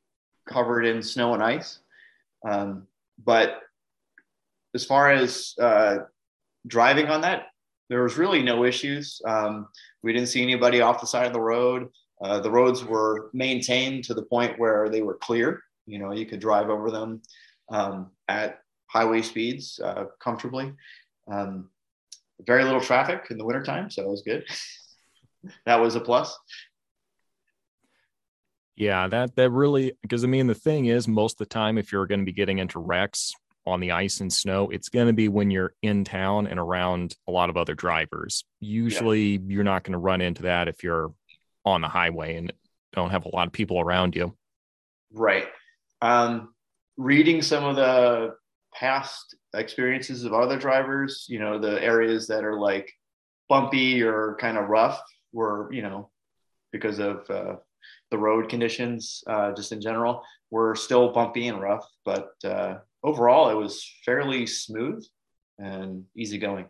covered 0.46 0.84
in 0.84 1.02
snow 1.02 1.34
and 1.34 1.42
ice. 1.42 1.78
Um, 2.44 2.86
but 3.24 3.62
as 4.74 4.84
far 4.84 5.10
as 5.10 5.54
uh, 5.60 5.98
driving 6.66 7.06
on 7.06 7.20
that, 7.20 7.49
there 7.90 8.04
was 8.04 8.16
really 8.16 8.42
no 8.42 8.64
issues. 8.64 9.20
Um, 9.26 9.66
we 10.02 10.12
didn't 10.12 10.28
see 10.28 10.42
anybody 10.42 10.80
off 10.80 11.00
the 11.00 11.06
side 11.06 11.26
of 11.26 11.32
the 11.32 11.40
road. 11.40 11.88
Uh, 12.22 12.38
the 12.38 12.50
roads 12.50 12.84
were 12.84 13.30
maintained 13.34 14.04
to 14.04 14.14
the 14.14 14.22
point 14.22 14.58
where 14.58 14.88
they 14.88 15.02
were 15.02 15.16
clear. 15.16 15.60
You 15.86 15.98
know, 15.98 16.12
you 16.12 16.24
could 16.24 16.40
drive 16.40 16.70
over 16.70 16.90
them 16.90 17.20
um, 17.68 18.12
at 18.28 18.60
highway 18.86 19.22
speeds 19.22 19.80
uh, 19.82 20.04
comfortably. 20.22 20.72
Um, 21.30 21.68
very 22.46 22.64
little 22.64 22.80
traffic 22.80 23.26
in 23.30 23.38
the 23.38 23.44
wintertime, 23.44 23.90
so 23.90 24.02
it 24.02 24.08
was 24.08 24.22
good. 24.22 24.44
that 25.66 25.80
was 25.80 25.96
a 25.96 26.00
plus. 26.00 26.38
Yeah, 28.76 29.08
that 29.08 29.34
that 29.34 29.50
really 29.50 29.92
because 30.00 30.24
I 30.24 30.26
mean 30.26 30.46
the 30.46 30.54
thing 30.54 30.86
is 30.86 31.06
most 31.06 31.34
of 31.34 31.38
the 31.48 31.52
time 31.52 31.76
if 31.76 31.92
you're 31.92 32.06
going 32.06 32.20
to 32.20 32.24
be 32.24 32.32
getting 32.32 32.58
into 32.58 32.78
wrecks, 32.78 33.34
on 33.66 33.80
the 33.80 33.92
ice 33.92 34.20
and 34.20 34.32
snow, 34.32 34.70
it's 34.70 34.88
going 34.88 35.06
to 35.06 35.12
be 35.12 35.28
when 35.28 35.50
you're 35.50 35.74
in 35.82 36.04
town 36.04 36.46
and 36.46 36.58
around 36.58 37.16
a 37.28 37.32
lot 37.32 37.50
of 37.50 37.56
other 37.56 37.74
drivers. 37.74 38.44
Usually, 38.60 39.32
yeah. 39.32 39.38
you're 39.46 39.64
not 39.64 39.84
going 39.84 39.92
to 39.92 39.98
run 39.98 40.20
into 40.20 40.42
that 40.42 40.68
if 40.68 40.82
you're 40.82 41.12
on 41.64 41.80
the 41.80 41.88
highway 41.88 42.36
and 42.36 42.52
don't 42.92 43.10
have 43.10 43.26
a 43.26 43.34
lot 43.34 43.46
of 43.46 43.52
people 43.52 43.80
around 43.80 44.16
you. 44.16 44.36
Right. 45.12 45.46
Um, 46.00 46.54
reading 46.96 47.42
some 47.42 47.64
of 47.64 47.76
the 47.76 48.34
past 48.74 49.36
experiences 49.54 50.24
of 50.24 50.32
other 50.32 50.58
drivers, 50.58 51.26
you 51.28 51.38
know, 51.38 51.58
the 51.58 51.82
areas 51.82 52.26
that 52.28 52.44
are 52.44 52.58
like 52.58 52.90
bumpy 53.48 54.02
or 54.02 54.36
kind 54.40 54.56
of 54.56 54.68
rough 54.68 55.00
were, 55.32 55.72
you 55.72 55.82
know, 55.82 56.10
because 56.72 56.98
of 56.98 57.28
uh, 57.30 57.56
the 58.10 58.18
road 58.18 58.48
conditions, 58.48 59.22
uh, 59.26 59.52
just 59.52 59.72
in 59.72 59.80
general, 59.80 60.22
were 60.50 60.74
still 60.74 61.12
bumpy 61.12 61.48
and 61.48 61.60
rough. 61.60 61.86
But 62.04 62.32
uh, 62.44 62.78
overall, 63.02 63.50
it 63.50 63.54
was 63.54 63.84
fairly 64.04 64.46
smooth 64.46 65.04
and 65.58 66.04
easygoing. 66.16 66.66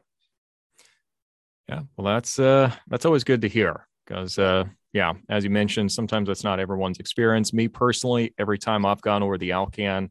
Yeah, 1.68 1.82
well, 1.96 2.12
that's 2.12 2.38
uh, 2.38 2.72
that's 2.88 3.04
always 3.04 3.24
good 3.24 3.42
to 3.42 3.48
hear 3.48 3.86
because 4.04 4.38
uh, 4.38 4.64
yeah, 4.92 5.12
as 5.28 5.44
you 5.44 5.50
mentioned, 5.50 5.92
sometimes 5.92 6.26
that's 6.26 6.42
not 6.42 6.58
everyone's 6.58 6.98
experience. 6.98 7.52
Me 7.52 7.68
personally, 7.68 8.34
every 8.38 8.58
time 8.58 8.84
I've 8.84 9.00
gone 9.00 9.22
over 9.22 9.38
the 9.38 9.52
Alcan, 9.52 10.10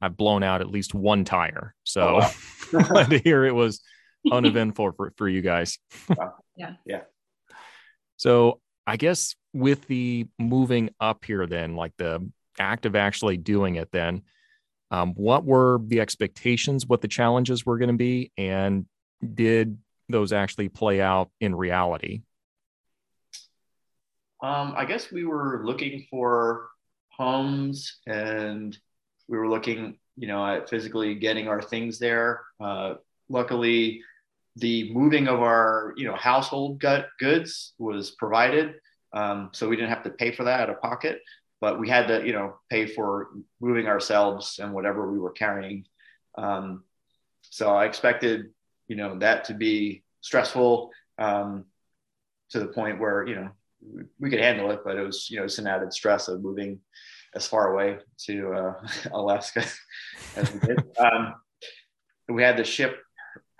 I've 0.00 0.16
blown 0.16 0.42
out 0.42 0.60
at 0.60 0.70
least 0.70 0.94
one 0.94 1.24
tire. 1.24 1.74
So 1.84 2.20
oh, 2.20 2.32
wow. 2.72 2.82
glad 2.88 3.10
to 3.10 3.18
hear 3.18 3.44
it 3.44 3.54
was 3.54 3.82
uneventful 4.30 4.92
for, 4.92 5.12
for 5.16 5.28
you 5.28 5.42
guys. 5.42 5.78
yeah. 6.56 6.72
Yeah. 6.84 7.02
So 8.16 8.60
I 8.86 8.96
guess 8.96 9.36
with 9.52 9.86
the 9.86 10.26
moving 10.38 10.90
up 11.00 11.24
here, 11.24 11.46
then, 11.46 11.76
like 11.76 11.92
the 11.98 12.28
act 12.58 12.86
of 12.86 12.96
actually 12.96 13.36
doing 13.36 13.76
it, 13.76 13.90
then, 13.92 14.22
um, 14.90 15.14
what 15.14 15.44
were 15.44 15.80
the 15.84 16.00
expectations, 16.00 16.86
what 16.86 17.00
the 17.00 17.08
challenges 17.08 17.66
were 17.66 17.78
going 17.78 17.90
to 17.90 17.96
be, 17.96 18.30
and 18.36 18.86
did 19.34 19.78
those 20.08 20.32
actually 20.32 20.68
play 20.68 21.00
out 21.00 21.30
in 21.40 21.54
reality? 21.54 22.22
Um, 24.42 24.74
I 24.76 24.84
guess 24.84 25.10
we 25.10 25.24
were 25.24 25.62
looking 25.64 26.06
for 26.10 26.68
homes 27.08 27.98
and 28.06 28.76
we 29.28 29.38
were 29.38 29.48
looking, 29.48 29.98
you 30.16 30.28
know, 30.28 30.46
at 30.46 30.68
physically 30.68 31.14
getting 31.14 31.48
our 31.48 31.62
things 31.62 31.98
there. 31.98 32.42
Uh, 32.60 32.94
luckily, 33.28 34.02
the 34.56 34.92
moving 34.92 35.26
of 35.26 35.40
our, 35.40 35.94
you 35.96 36.06
know, 36.06 36.14
household 36.14 36.78
gut 36.78 37.08
goods 37.18 37.74
was 37.78 38.12
provided, 38.12 38.74
um, 39.12 39.50
so 39.52 39.68
we 39.68 39.76
didn't 39.76 39.90
have 39.90 40.04
to 40.04 40.10
pay 40.10 40.30
for 40.32 40.44
that 40.44 40.60
out 40.60 40.70
of 40.70 40.80
pocket. 40.80 41.20
But 41.66 41.80
we 41.80 41.88
had 41.88 42.06
to, 42.06 42.24
you 42.24 42.32
know, 42.32 42.54
pay 42.70 42.86
for 42.86 43.30
moving 43.60 43.88
ourselves 43.88 44.60
and 44.62 44.72
whatever 44.72 45.10
we 45.10 45.18
were 45.18 45.32
carrying. 45.32 45.84
Um, 46.38 46.84
so 47.42 47.70
I 47.70 47.86
expected, 47.86 48.50
you 48.86 48.94
know, 48.94 49.18
that 49.18 49.46
to 49.46 49.54
be 49.54 50.04
stressful 50.20 50.92
um, 51.18 51.64
to 52.50 52.60
the 52.60 52.68
point 52.68 53.00
where, 53.00 53.26
you 53.26 53.34
know, 53.34 53.50
we 54.20 54.30
could 54.30 54.38
handle 54.38 54.70
it, 54.70 54.82
but 54.84 54.94
it 54.94 55.02
was, 55.02 55.28
you 55.28 55.38
know, 55.38 55.44
it's 55.44 55.58
an 55.58 55.66
added 55.66 55.92
stress 55.92 56.28
of 56.28 56.40
moving 56.40 56.78
as 57.34 57.48
far 57.48 57.72
away 57.72 57.98
to 58.26 58.52
uh, 58.52 58.74
Alaska 59.12 59.64
as 60.36 60.52
we 60.52 60.60
did. 60.60 60.84
Um, 61.00 61.34
we 62.28 62.44
had 62.44 62.58
to 62.58 62.64
ship 62.64 62.96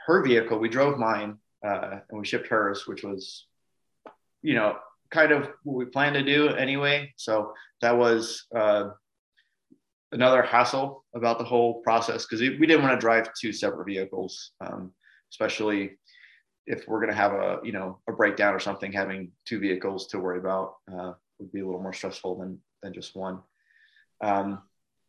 her 0.06 0.22
vehicle. 0.22 0.60
We 0.60 0.68
drove 0.68 0.96
mine 0.96 1.38
uh, 1.66 1.98
and 2.08 2.20
we 2.20 2.24
shipped 2.24 2.46
hers, 2.46 2.86
which 2.86 3.02
was, 3.02 3.46
you 4.42 4.54
know, 4.54 4.76
kind 5.10 5.32
of 5.32 5.48
what 5.64 5.76
we 5.76 5.84
plan 5.86 6.12
to 6.14 6.22
do 6.22 6.48
anyway. 6.48 7.12
So 7.16 7.52
that 7.80 7.96
was 7.96 8.46
uh, 8.54 8.90
another 10.12 10.42
hassle 10.42 11.04
about 11.14 11.38
the 11.38 11.44
whole 11.44 11.80
process 11.82 12.24
because 12.24 12.40
we 12.40 12.66
didn't 12.66 12.82
want 12.82 12.98
to 12.98 13.04
drive 13.04 13.28
two 13.40 13.52
separate 13.52 13.86
vehicles, 13.86 14.52
um, 14.60 14.92
especially 15.30 15.98
if 16.66 16.86
we're 16.88 17.00
going 17.00 17.12
to 17.12 17.16
have 17.16 17.32
a 17.32 17.60
you 17.62 17.72
know 17.72 18.00
a 18.08 18.12
breakdown 18.12 18.54
or 18.54 18.60
something. 18.60 18.92
Having 18.92 19.30
two 19.46 19.58
vehicles 19.58 20.08
to 20.08 20.18
worry 20.18 20.38
about 20.38 20.74
uh, 20.92 21.12
would 21.38 21.52
be 21.52 21.60
a 21.60 21.66
little 21.66 21.82
more 21.82 21.92
stressful 21.92 22.38
than 22.38 22.58
than 22.82 22.92
just 22.92 23.16
one. 23.16 23.40
Um, 24.20 24.62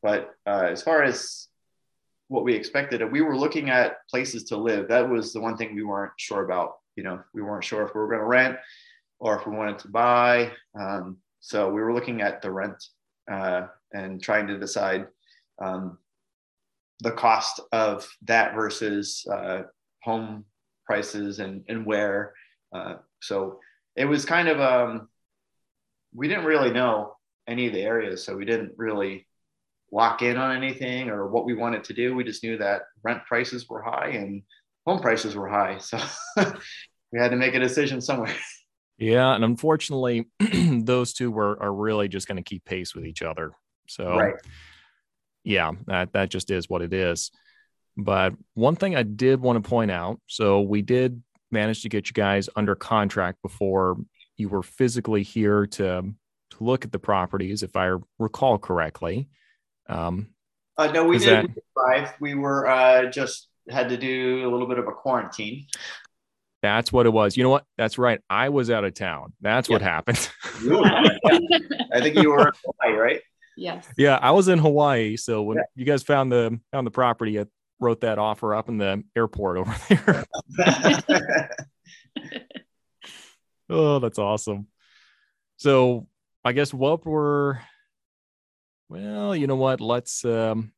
but 0.04 0.36
uh, 0.46 0.68
as 0.70 0.84
far 0.84 1.04
as 1.04 1.48
what 2.28 2.44
we 2.44 2.54
expected, 2.54 3.02
we 3.12 3.22
were 3.22 3.38
looking 3.38 3.70
at 3.70 3.98
places 4.10 4.44
to 4.46 4.58
live. 4.58 4.90
That 4.90 5.10
was 5.10 5.32
the 5.32 5.40
one 5.40 5.58
thing 5.58 5.76
we 5.76 5.84
weren't 5.84 6.12
sure 6.18 6.44
about. 6.44 6.74
You 6.96 7.04
know, 7.04 7.22
we 7.34 7.42
weren't 7.42 7.64
sure 7.64 7.86
if 7.86 7.94
we 7.94 8.02
were 8.02 8.08
going 8.08 8.20
to 8.20 8.26
rent 8.26 8.58
or 9.20 9.40
if 9.40 9.48
we 9.48 9.56
wanted 9.56 9.80
to 9.80 9.88
buy. 9.90 10.52
Um, 10.80 11.18
so 11.40 11.70
we 11.70 11.82
were 11.82 11.94
looking 11.94 12.22
at 12.22 12.42
the 12.42 12.52
rent 12.52 12.84
uh, 13.32 13.68
and 13.94 14.22
trying 14.22 14.48
to 14.48 14.58
decide 14.58 15.08
um, 15.60 15.98
the 17.02 17.12
cost 17.12 17.60
of 17.72 18.08
that 18.24 18.54
versus 18.56 19.26
uh, 19.32 19.64
home 20.04 20.46
prices 20.86 21.40
and, 21.40 21.64
and 21.68 21.86
where. 21.86 22.34
Uh, 22.74 22.96
so 23.22 23.60
it 23.96 24.06
was 24.06 24.26
kind 24.26 24.48
of, 24.48 24.60
um, 24.60 25.10
we 26.14 26.28
didn't 26.28 26.46
really 26.46 26.72
know 26.72 27.14
any 27.48 27.68
of 27.68 27.74
the 27.74 27.82
areas. 27.82 28.24
So 28.24 28.36
we 28.36 28.46
didn't 28.46 28.74
really 28.78 29.26
lock 29.92 30.22
in 30.22 30.38
on 30.38 30.56
anything 30.56 31.10
or 31.10 31.28
what 31.28 31.46
we 31.46 31.54
wanted 31.54 31.84
to 31.86 31.94
do. 31.94 32.16
We 32.16 32.24
just 32.24 32.44
knew 32.44 32.58
that 32.58 32.84
rent 33.04 33.26
prices 33.26 33.68
were 33.70 33.82
high 33.82 34.10
and 34.10 34.44
home 34.86 35.00
prices 35.00 35.36
were 35.36 35.48
high. 35.48 35.78
So 35.78 36.00
we 37.12 37.20
had 37.20 37.32
to 37.32 37.38
make 37.38 37.56
a 37.56 37.60
decision 37.60 38.02
somewhere. 38.02 38.36
Yeah, 38.98 39.36
and 39.36 39.44
unfortunately, 39.44 40.26
those 40.40 41.14
two 41.14 41.32
were 41.32 41.62
are 41.62 41.74
really 41.74 42.08
just 42.08 42.28
going 42.28 42.38
to 42.38 42.44
keep 42.44 42.66
pace 42.66 42.96
with 42.96 43.06
each 43.06 43.22
other. 43.22 43.52
So, 43.88 44.18
right. 44.18 44.34
yeah, 45.44 45.72
that 45.86 46.14
that 46.14 46.30
just 46.30 46.50
is 46.50 46.70
what 46.70 46.82
it 46.82 46.94
is. 46.94 47.32
But 47.96 48.34
one 48.54 48.76
thing 48.76 48.96
I 48.96 49.04
did 49.04 49.40
want 49.40 49.64
to 49.64 49.70
point 49.70 49.92
out, 49.92 50.20
so 50.28 50.62
we 50.62 50.82
did 50.82 51.22
manage 51.52 51.84
to 51.84 51.90
get 51.90 52.08
you 52.08 52.14
guys 52.14 52.50
under 52.56 52.76
contract 52.76 53.42
before 53.42 53.98
you 54.36 54.50
were 54.50 54.64
physically 54.64 55.24
here 55.24 55.68
to 55.68 56.14
to 56.50 56.64
look 56.64 56.86
at 56.86 56.92
the 56.92 57.00
properties, 57.00 57.64
if 57.64 57.76
I 57.76 57.98
recall 58.18 58.58
correctly. 58.58 59.30
Um, 59.90 60.30
uh, 60.78 60.88
no, 60.88 61.06
we 61.06 61.18
didn't 61.18 61.56
that... 61.76 62.16
We 62.20 62.36
were 62.36 62.68
uh, 62.68 63.06
just 63.08 63.48
had 63.70 63.90
to 63.90 63.98
do 63.98 64.48
a 64.48 64.50
little 64.50 64.68
bit 64.68 64.80
of 64.80 64.88
a 64.88 64.92
quarantine. 64.92 65.66
That's 66.62 66.92
what 66.92 67.06
it 67.06 67.10
was. 67.10 67.38
You 67.38 67.44
know 67.44 67.50
what? 67.50 67.66
That's 67.78 67.98
right. 67.98 68.20
I 68.30 68.50
was 68.50 68.72
out 68.72 68.84
of 68.84 68.94
town. 68.94 69.34
That's 69.42 69.70
yeah. 69.70 69.76
what 69.76 69.82
happened. 69.82 70.30
I 71.94 72.02
think 72.02 72.16
you 72.16 72.32
were 72.32 72.48
in 72.48 72.54
Hawaii, 72.66 72.98
right? 72.98 73.22
Yes. 73.56 73.88
Yeah, 73.98 74.20
I 74.22 74.32
was 74.32 74.48
in 74.48 74.60
Hawaii. 74.60 75.18
So 75.18 75.44
when 75.44 75.58
yeah. 75.58 75.64
you 75.76 75.86
guys 75.86 76.04
found 76.04 76.32
the 76.32 76.60
found 76.72 76.86
the 76.86 76.92
property, 76.92 77.40
I 77.40 77.46
wrote 77.80 78.02
that 78.02 78.20
offer 78.20 78.56
up 78.56 78.70
in 78.70 78.78
the 78.78 79.04
airport 79.16 79.58
over 79.58 79.76
there. 79.90 80.26
oh, 83.70 84.00
that's 84.00 84.20
awesome. 84.20 84.68
So 85.58 86.08
I 86.44 86.54
guess 86.54 86.74
what 86.74 87.06
were 87.06 87.62
well, 88.90 89.36
you 89.36 89.48
know 89.48 89.56
what? 89.56 89.82
Let's 89.82 90.24
um 90.24 90.72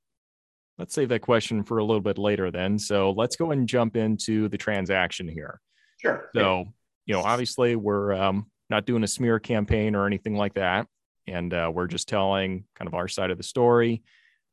let's 0.77 0.93
save 0.93 1.09
that 1.09 1.21
question 1.21 1.63
for 1.63 1.77
a 1.77 1.83
little 1.83 2.01
bit 2.01 2.17
later 2.17 2.49
then. 2.49 2.79
So 2.79 3.11
let's 3.11 3.35
go 3.35 3.51
and 3.51 3.67
jump 3.67 3.97
into 3.97 4.47
the 4.47 4.57
transaction 4.57 5.27
here. 5.27 5.59
Sure. 6.01 6.29
So, 6.35 6.65
you 7.05 7.13
know, 7.13 7.21
obviously 7.21 7.75
we're 7.75 8.13
um 8.13 8.49
not 8.69 8.85
doing 8.85 9.03
a 9.03 9.07
smear 9.07 9.39
campaign 9.39 9.95
or 9.95 10.05
anything 10.05 10.35
like 10.35 10.53
that. 10.55 10.87
And 11.27 11.53
uh, 11.53 11.71
we're 11.73 11.87
just 11.87 12.07
telling 12.07 12.65
kind 12.75 12.87
of 12.87 12.93
our 12.93 13.07
side 13.07 13.31
of 13.31 13.37
the 13.37 13.43
story. 13.43 14.03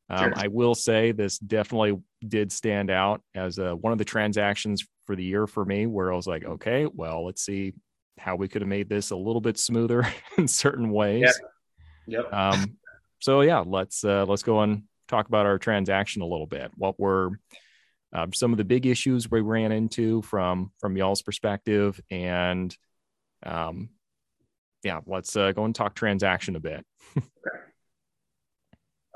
Um, 0.08 0.18
sure. 0.18 0.32
I 0.36 0.48
will 0.48 0.74
say 0.74 1.12
this 1.12 1.38
definitely 1.38 2.00
did 2.26 2.52
stand 2.52 2.90
out 2.90 3.22
as 3.34 3.58
uh, 3.58 3.72
one 3.72 3.92
of 3.92 3.98
the 3.98 4.04
transactions 4.04 4.86
for 5.06 5.16
the 5.16 5.24
year 5.24 5.46
for 5.46 5.64
me, 5.64 5.86
where 5.86 6.12
I 6.12 6.16
was 6.16 6.26
like, 6.26 6.44
okay, 6.44 6.86
well, 6.92 7.24
let's 7.24 7.44
see 7.44 7.74
how 8.18 8.36
we 8.36 8.48
could 8.48 8.62
have 8.62 8.68
made 8.68 8.88
this 8.88 9.10
a 9.10 9.16
little 9.16 9.40
bit 9.40 9.58
smoother 9.58 10.06
in 10.38 10.48
certain 10.48 10.90
ways. 10.90 11.22
Yeah. 12.06 12.20
Yep. 12.20 12.32
Um, 12.32 12.76
so 13.18 13.40
yeah, 13.40 13.64
let's 13.66 14.04
uh, 14.04 14.24
let's 14.26 14.42
go 14.42 14.60
and 14.60 14.84
talk 15.08 15.28
about 15.28 15.46
our 15.46 15.58
transaction 15.58 16.22
a 16.22 16.26
little 16.26 16.46
bit. 16.46 16.70
What 16.76 16.98
were 17.00 17.30
um, 18.16 18.32
some 18.32 18.52
of 18.52 18.56
the 18.56 18.64
big 18.64 18.86
issues 18.86 19.30
we 19.30 19.42
ran 19.42 19.72
into 19.72 20.22
from 20.22 20.72
from 20.78 20.96
y'all's 20.96 21.20
perspective, 21.20 22.00
and 22.10 22.74
um, 23.44 23.90
yeah, 24.82 25.00
let's 25.06 25.36
uh, 25.36 25.52
go 25.52 25.64
and 25.64 25.74
talk 25.74 25.94
transaction 25.94 26.56
a 26.56 26.60
bit. 26.60 26.86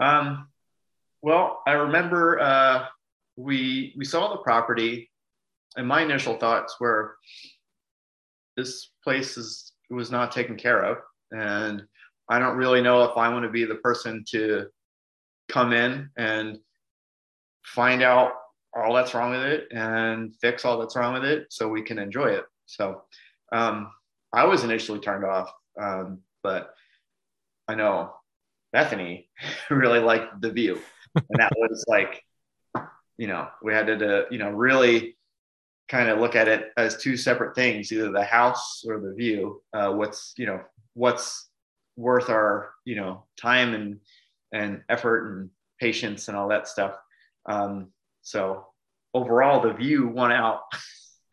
um, 0.03 0.49
well, 1.23 1.63
I 1.67 1.73
remember 1.73 2.41
uh, 2.41 2.87
we 3.37 3.95
we 3.97 4.05
saw 4.05 4.31
the 4.31 4.43
property, 4.43 5.11
and 5.77 5.89
my 5.89 6.03
initial 6.03 6.37
thoughts 6.37 6.77
were 6.79 7.17
this 8.57 8.91
place 9.03 9.39
is 9.39 9.73
was 9.89 10.11
not 10.11 10.31
taken 10.31 10.57
care 10.57 10.85
of 10.85 10.99
and 11.33 11.83
i 12.29 12.39
don't 12.39 12.57
really 12.57 12.81
know 12.81 13.03
if 13.05 13.17
i 13.17 13.29
want 13.29 13.45
to 13.45 13.51
be 13.51 13.65
the 13.65 13.77
person 13.77 14.25
to 14.29 14.67
come 15.49 15.73
in 15.73 16.09
and 16.17 16.59
find 17.65 18.03
out 18.03 18.33
all 18.75 18.95
that's 18.95 19.15
wrong 19.15 19.31
with 19.31 19.43
it 19.43 19.69
and 19.73 20.35
fix 20.37 20.65
all 20.65 20.79
that's 20.79 20.97
wrong 20.97 21.15
with 21.15 21.25
it 21.25 21.47
so 21.51 21.69
we 21.69 21.83
can 21.83 21.99
enjoy 21.99 22.27
it 22.27 22.45
so 22.67 23.03
um, 23.53 23.91
i 24.33 24.45
was 24.45 24.65
initially 24.65 25.01
turned 25.01 25.25
off 25.25 25.53
um, 25.81 26.19
but 26.43 26.75
i 27.69 27.75
know 27.75 28.13
bethany 28.73 29.29
really 29.71 30.01
liked 30.01 30.41
the 30.41 30.51
view 30.51 30.81
and 31.15 31.41
that 31.41 31.53
was 31.57 31.85
like 31.89 32.23
you 33.21 33.27
know, 33.27 33.47
we 33.63 33.75
had 33.75 33.87
to, 33.87 33.99
to 33.99 34.25
you 34.31 34.39
know, 34.39 34.49
really 34.49 35.15
kind 35.91 36.09
of 36.09 36.21
look 36.21 36.35
at 36.35 36.49
it 36.49 36.71
as 36.79 36.97
two 36.97 37.19
separate 37.19 37.55
things, 37.55 37.93
either 37.93 38.11
the 38.11 38.25
house 38.25 38.83
or 38.89 38.99
the 38.99 39.13
view. 39.13 39.61
Uh, 39.75 39.91
what's, 39.91 40.33
you 40.39 40.47
know, 40.47 40.63
what's 40.95 41.51
worth 41.99 42.31
our, 42.31 42.71
you 42.87 42.97
know, 42.97 43.25
time 43.39 43.75
and, 43.75 44.01
and 44.55 44.81
effort 44.89 45.37
and 45.37 45.51
patience 45.79 46.29
and 46.29 46.37
all 46.37 46.49
that 46.49 46.67
stuff. 46.67 46.97
Um, 47.45 47.89
so 48.23 48.67
overall, 49.15 49.61
the 49.61 49.73
view 49.73 50.09
won 50.09 50.33
out. 50.33 50.61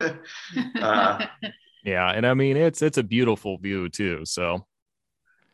uh, 0.80 1.26
yeah, 1.84 2.10
and 2.10 2.26
I 2.26 2.34
mean 2.34 2.56
it's 2.56 2.82
it's 2.82 2.98
a 2.98 3.02
beautiful 3.02 3.58
view 3.58 3.88
too. 3.88 4.24
So 4.24 4.66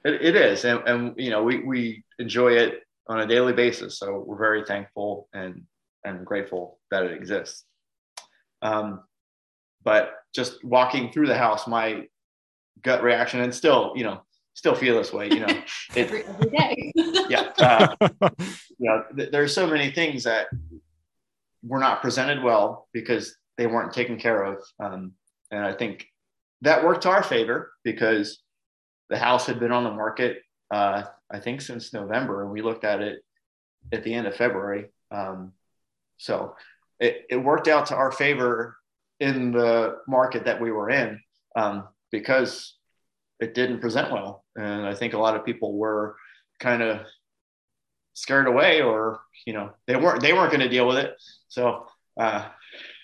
it, 0.05 0.21
it 0.21 0.37
is, 0.37 0.65
and, 0.65 0.81
and 0.87 1.15
you 1.17 1.31
know 1.31 1.43
we 1.43 1.61
we 1.61 2.05
enjoy 2.19 2.53
it 2.53 2.83
on 3.07 3.21
a 3.21 3.27
daily 3.27 3.53
basis. 3.53 3.99
So 3.99 4.23
we're 4.27 4.39
very 4.39 4.65
thankful 4.65 5.29
and 5.33 5.63
and 6.05 6.25
grateful 6.25 6.79
that 6.91 7.05
it 7.05 7.13
exists. 7.13 7.65
Um, 8.63 9.03
but 9.83 10.15
just 10.35 10.65
walking 10.65 11.13
through 11.13 11.27
the 11.27 11.37
house, 11.37 11.67
my 11.67 12.07
gut 12.83 13.03
reaction, 13.03 13.41
and 13.41 13.55
still, 13.55 13.93
you 13.95 14.05
know, 14.05 14.23
still 14.55 14.75
feel 14.75 14.97
this 14.97 15.13
way, 15.13 15.29
you 15.29 15.41
know, 15.41 15.47
it, 15.47 15.65
every, 15.97 16.25
every 16.25 16.51
day. 16.51 16.93
yeah. 17.29 17.53
Uh, 17.59 18.09
you 18.79 18.89
know, 18.89 19.05
th- 19.17 19.31
there's 19.31 19.55
so 19.55 19.67
many 19.67 19.91
things 19.91 20.25
that 20.25 20.47
were 21.67 21.79
not 21.79 22.03
presented 22.03 22.43
well 22.43 22.89
because 22.93 23.37
they 23.57 23.67
weren't 23.67 23.93
taken 23.93 24.19
care 24.19 24.43
of. 24.43 24.63
Um, 24.81 25.13
and 25.51 25.65
I 25.65 25.73
think 25.73 26.07
that 26.63 26.85
worked 26.85 27.03
to 27.03 27.11
our 27.11 27.23
favor 27.23 27.73
because 27.85 28.41
the 29.11 29.19
house 29.19 29.47
had 29.47 29.61
been 29.61 29.73
on 29.73 29.85
the 29.85 29.91
market, 29.91 30.39
uh, 30.71 31.05
I 31.31 31.41
think, 31.41 31.61
since 31.61 31.93
November, 31.93 32.43
and 32.43 32.51
we 32.51 32.63
looked 32.63 32.85
at 32.85 33.01
it 33.01 33.25
at 33.93 34.03
the 34.03 34.15
end 34.15 34.27
of 34.27 34.37
February. 34.37 34.87
Um, 35.11 35.53
so 36.17 36.57
it, 37.01 37.27
it 37.29 37.37
worked 37.37 37.69
out 37.69 37.87
to 37.87 37.95
our 37.95 38.11
favor 38.11 38.77
in 39.21 39.53
the 39.53 39.99
market 40.09 40.45
that 40.47 40.61
we 40.61 40.71
were 40.71 40.91
in 40.91 41.21
um, 41.57 41.89
because 42.11 42.77
it 43.41 43.55
didn't 43.55 43.81
present 43.81 44.13
well. 44.13 44.45
And 44.57 44.87
I 44.87 44.95
think 44.95 45.13
a 45.13 45.19
lot 45.19 45.37
of 45.37 45.45
people 45.45 45.77
were 45.77 46.17
kind 46.61 46.83
of 46.83 47.01
scared 48.15 48.47
away 48.47 48.81
or, 48.81 49.21
you 49.47 49.53
know, 49.53 49.73
they 49.87 49.97
weren't, 49.97 50.23
they 50.23 50.33
weren't 50.33 50.51
going 50.51 50.61
to 50.61 50.69
deal 50.69 50.87
with 50.87 50.99
it. 50.99 51.15
So, 51.49 51.87
uh, 52.19 52.49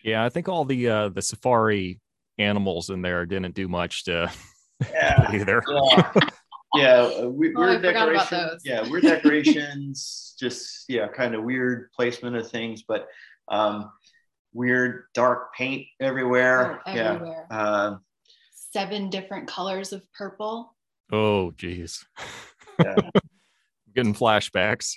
yeah, 0.03 0.25
I 0.25 0.29
think 0.29 0.49
all 0.49 0.65
the, 0.65 0.89
uh, 0.89 1.09
the 1.11 1.23
safari 1.23 2.01
animals 2.39 2.91
in 2.91 3.03
there 3.03 3.27
didn't 3.27 3.55
do 3.55 3.69
much 3.69 4.05
to 4.05 4.31
yeah, 4.93 5.31
either. 5.33 5.63
Yeah. 5.69 6.13
yeah, 6.75 7.25
we, 7.27 7.55
oh, 7.55 7.61
weird 7.61 7.83
decorations. 7.83 8.63
Yeah, 8.65 8.89
weird 8.89 9.03
decorations. 9.03 10.35
just 10.41 10.85
yeah, 10.89 11.09
kind 11.09 11.35
of 11.35 11.45
weird 11.45 11.91
placement 11.93 12.37
of 12.37 12.51
things, 12.51 12.83
but 12.87 13.07
um, 13.49 13.91
weird 14.53 15.05
dark 15.15 15.55
paint 15.55 15.87
everywhere. 16.01 16.81
Oh, 16.87 16.91
everywhere. 16.91 17.47
Yeah. 17.51 17.59
Um, 17.59 18.01
Seven 18.73 19.11
different 19.11 19.49
colors 19.49 19.93
of 19.93 20.03
purple. 20.13 20.77
Oh, 21.13 21.51
geez. 21.53 22.05
Yeah. 22.83 23.11
Getting 23.95 24.15
flashbacks. 24.15 24.97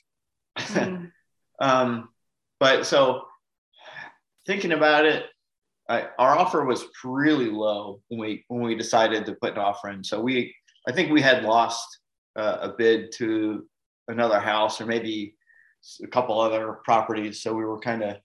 Um, 1.59 2.09
but 2.59 2.85
so 2.85 3.21
thinking 4.45 4.73
about 4.73 5.05
it, 5.05 5.25
I, 5.89 6.07
our 6.17 6.37
offer 6.37 6.65
was 6.65 6.85
really 7.03 7.49
low 7.49 8.01
when 8.07 8.19
we 8.19 8.45
when 8.47 8.61
we 8.61 8.75
decided 8.75 9.25
to 9.25 9.35
put 9.35 9.53
an 9.53 9.59
offer 9.59 9.89
in. 9.89 10.03
So 10.03 10.21
we, 10.21 10.55
I 10.87 10.91
think 10.91 11.11
we 11.11 11.21
had 11.21 11.43
lost 11.43 11.99
uh, 12.35 12.57
a 12.61 12.69
bid 12.69 13.11
to 13.13 13.65
another 14.07 14.39
house 14.39 14.79
or 14.81 14.85
maybe 14.85 15.35
a 16.03 16.07
couple 16.07 16.39
other 16.39 16.79
properties. 16.83 17.41
So 17.41 17.53
we 17.53 17.65
were 17.65 17.79
kind 17.79 18.03
of 18.03 18.17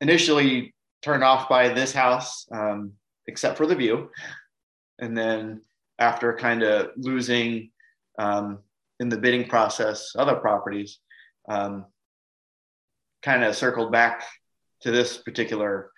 initially 0.00 0.74
turned 1.02 1.22
off 1.22 1.48
by 1.48 1.68
this 1.68 1.92
house, 1.92 2.46
um, 2.50 2.92
except 3.26 3.56
for 3.56 3.66
the 3.66 3.74
view, 3.74 4.10
and 4.98 5.16
then 5.16 5.60
after 5.98 6.34
kind 6.34 6.62
of 6.62 6.90
losing 6.96 7.70
um, 8.18 8.60
in 9.00 9.08
the 9.08 9.18
bidding 9.18 9.48
process 9.48 10.12
other 10.16 10.36
properties, 10.36 10.98
um, 11.48 11.84
kind 13.22 13.44
of 13.44 13.56
circled 13.56 13.92
back 13.92 14.24
to 14.82 14.90
this 14.90 15.18
particular 15.18 15.90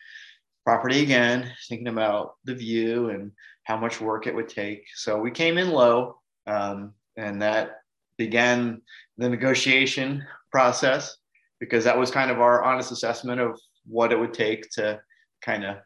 property 0.64 1.02
again, 1.02 1.50
thinking 1.68 1.88
about 1.88 2.34
the 2.44 2.54
view 2.54 3.10
and 3.10 3.32
how 3.64 3.76
much 3.76 4.00
work 4.00 4.26
it 4.26 4.34
would 4.34 4.48
take. 4.48 4.84
So 4.94 5.18
we 5.18 5.30
came 5.30 5.58
in 5.58 5.70
low, 5.70 6.20
um, 6.46 6.94
and 7.16 7.42
that 7.42 7.80
began 8.16 8.82
the 9.16 9.28
negotiation 9.28 10.24
process 10.50 11.16
because 11.60 11.84
that 11.84 11.98
was 11.98 12.10
kind 12.10 12.30
of 12.30 12.40
our 12.40 12.62
honest 12.62 12.92
assessment 12.92 13.40
of 13.40 13.58
what 13.86 14.12
it 14.12 14.18
would 14.18 14.34
take 14.34 14.68
to 14.70 15.00
kind 15.42 15.64
of 15.64 15.76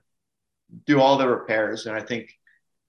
do 0.87 1.01
all 1.01 1.18
the 1.18 1.29
repairs. 1.29 1.87
And 1.87 1.96
I 1.96 2.01
think 2.01 2.33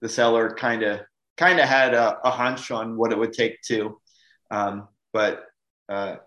the 0.02 0.10
seller 0.10 0.54
kind 0.54 0.84
of 0.84 1.02
kind 1.38 1.60
of 1.60 1.68
had 1.68 1.94
a, 1.94 2.20
a, 2.24 2.30
hunch 2.30 2.72
on 2.72 2.96
what 2.98 3.12
it 3.12 3.18
would 3.18 3.34
take 3.34 3.62
too. 3.62 4.00
Um, 4.52 4.88
but 5.12 5.46
uh, 5.90 6.18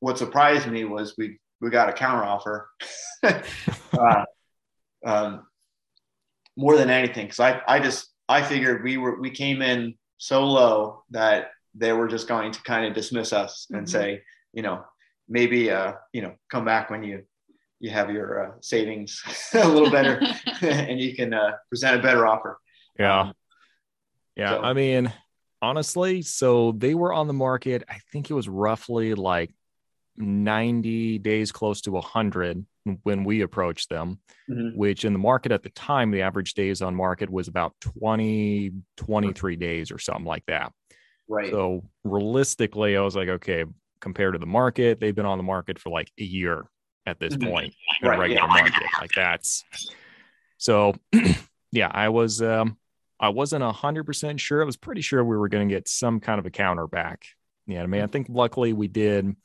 what 0.00 0.18
surprised 0.18 0.66
me 0.68 0.84
was 0.84 1.14
we 1.16 1.38
we 1.60 1.70
got 1.70 1.88
a 1.88 1.92
counter 1.92 2.24
offer. 2.24 2.70
uh, 3.22 4.24
um, 5.04 5.46
more 6.56 6.76
than 6.76 6.90
anything 6.90 7.26
because 7.26 7.40
I, 7.40 7.60
I 7.66 7.80
just 7.80 8.08
I 8.28 8.42
figured 8.42 8.84
we 8.84 8.98
were 8.98 9.20
we 9.20 9.30
came 9.30 9.62
in 9.62 9.94
so 10.18 10.44
low 10.44 11.04
that 11.10 11.50
they 11.74 11.92
were 11.92 12.08
just 12.08 12.28
going 12.28 12.52
to 12.52 12.62
kind 12.62 12.86
of 12.86 12.94
dismiss 12.94 13.32
us 13.32 13.66
and 13.70 13.86
mm-hmm. 13.86 13.86
say 13.86 14.22
you 14.52 14.62
know 14.62 14.84
maybe 15.28 15.70
uh 15.70 15.94
you 16.12 16.22
know 16.22 16.34
come 16.50 16.64
back 16.64 16.90
when 16.90 17.02
you 17.02 17.22
you 17.78 17.90
have 17.90 18.10
your 18.10 18.44
uh, 18.44 18.52
savings 18.60 19.22
a 19.54 19.66
little 19.66 19.90
better 19.90 20.20
and 20.62 21.00
you 21.00 21.14
can 21.14 21.32
uh, 21.32 21.52
present 21.68 21.98
a 21.98 22.02
better 22.02 22.26
offer 22.26 22.58
yeah 22.98 23.20
um, 23.20 23.32
yeah 24.36 24.50
so. 24.50 24.62
I 24.62 24.72
mean 24.74 25.12
honestly 25.62 26.22
so 26.22 26.72
they 26.72 26.94
were 26.94 27.12
on 27.12 27.26
the 27.26 27.32
market 27.32 27.82
I 27.88 27.98
think 28.12 28.30
it 28.30 28.34
was 28.34 28.48
roughly 28.48 29.14
like 29.14 29.54
90 30.16 31.18
days 31.18 31.52
close 31.52 31.80
to 31.82 31.92
100 31.92 32.64
when 33.02 33.24
we 33.24 33.42
approached 33.42 33.88
them, 33.88 34.18
mm-hmm. 34.48 34.76
which 34.76 35.04
in 35.04 35.12
the 35.12 35.18
market 35.18 35.52
at 35.52 35.62
the 35.62 35.70
time, 35.70 36.10
the 36.10 36.22
average 36.22 36.54
days 36.54 36.82
on 36.82 36.94
market 36.94 37.30
was 37.30 37.48
about 37.48 37.74
20, 37.80 38.72
23 38.96 39.56
days 39.56 39.90
or 39.90 39.98
something 39.98 40.24
like 40.24 40.44
that. 40.46 40.72
Right. 41.28 41.50
So 41.50 41.84
realistically, 42.04 42.96
I 42.96 43.00
was 43.02 43.16
like, 43.16 43.28
okay, 43.28 43.64
compared 44.00 44.34
to 44.34 44.38
the 44.38 44.46
market, 44.46 45.00
they've 45.00 45.14
been 45.14 45.26
on 45.26 45.38
the 45.38 45.44
market 45.44 45.78
for 45.78 45.90
like 45.90 46.10
a 46.18 46.24
year 46.24 46.64
at 47.06 47.20
this 47.20 47.36
mm-hmm. 47.36 47.50
point 47.50 47.74
in 48.02 48.08
right, 48.08 48.18
regular 48.18 48.42
yeah. 48.42 48.46
market. 48.46 48.82
Like 49.00 49.12
that's 49.14 49.64
so 50.58 50.94
yeah, 51.72 51.90
I 51.92 52.08
was 52.08 52.42
um 52.42 52.76
I 53.20 53.28
wasn't 53.28 53.62
a 53.62 53.70
hundred 53.70 54.04
percent 54.04 54.40
sure. 54.40 54.62
I 54.62 54.64
was 54.64 54.78
pretty 54.78 55.02
sure 55.02 55.22
we 55.22 55.36
were 55.36 55.48
gonna 55.48 55.66
get 55.66 55.88
some 55.88 56.20
kind 56.20 56.38
of 56.38 56.46
a 56.46 56.50
counter 56.50 56.86
back. 56.86 57.26
Yeah, 57.66 57.82
I 57.82 57.86
mean, 57.86 58.00
I 58.00 58.06
think 58.06 58.26
luckily 58.30 58.72
we 58.72 58.88
did 58.88 59.36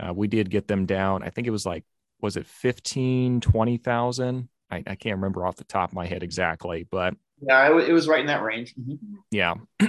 uh, 0.00 0.12
we 0.12 0.26
did 0.26 0.50
get 0.50 0.66
them 0.66 0.84
down. 0.86 1.22
I 1.22 1.30
think 1.30 1.46
it 1.46 1.50
was 1.50 1.64
like 1.64 1.84
was 2.20 2.36
it 2.36 2.46
15, 2.46 3.40
20,000? 3.40 4.48
I, 4.70 4.76
I 4.86 4.94
can't 4.94 5.16
remember 5.16 5.46
off 5.46 5.56
the 5.56 5.64
top 5.64 5.90
of 5.90 5.94
my 5.94 6.06
head 6.06 6.22
exactly, 6.22 6.86
but 6.90 7.14
yeah, 7.40 7.68
it, 7.70 7.90
it 7.90 7.92
was 7.92 8.08
right 8.08 8.20
in 8.20 8.26
that 8.26 8.42
range. 8.42 8.74
Mm-hmm. 8.74 9.14
Yeah. 9.30 9.54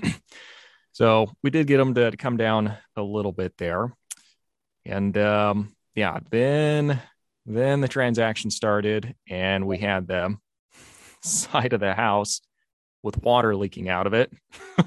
so 0.91 1.31
we 1.43 1.49
did 1.49 1.67
get 1.67 1.77
them 1.77 1.93
to 1.95 2.15
come 2.17 2.37
down 2.37 2.75
a 2.95 3.01
little 3.01 3.31
bit 3.31 3.57
there. 3.57 3.93
And 4.85 5.17
um, 5.17 5.75
yeah, 5.95 6.19
then 6.29 7.01
then 7.45 7.81
the 7.81 7.87
transaction 7.87 8.51
started 8.51 9.15
and 9.29 9.65
we 9.65 9.77
had 9.77 10.07
the 10.07 10.35
side 11.21 11.73
of 11.73 11.79
the 11.79 11.93
house 11.93 12.41
with 13.05 13.21
water 13.21 13.55
leaking 13.55 13.87
out 13.87 14.07
of 14.07 14.13
it. 14.13 14.33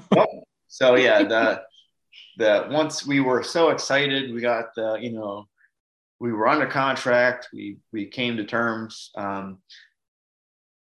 so 0.67 0.95
yeah, 0.95 1.23
the 1.23 1.61
the 2.37 2.67
once 2.69 3.07
we 3.07 3.21
were 3.21 3.41
so 3.41 3.69
excited, 3.69 4.33
we 4.33 4.41
got 4.41 4.75
the, 4.75 4.97
you 5.01 5.11
know, 5.11 5.47
we 6.19 6.31
were 6.31 6.47
under 6.47 6.67
contract. 6.67 7.47
We 7.53 7.77
we 7.91 8.05
came 8.05 8.37
to 8.37 8.43
terms, 8.43 9.11
um, 9.15 9.59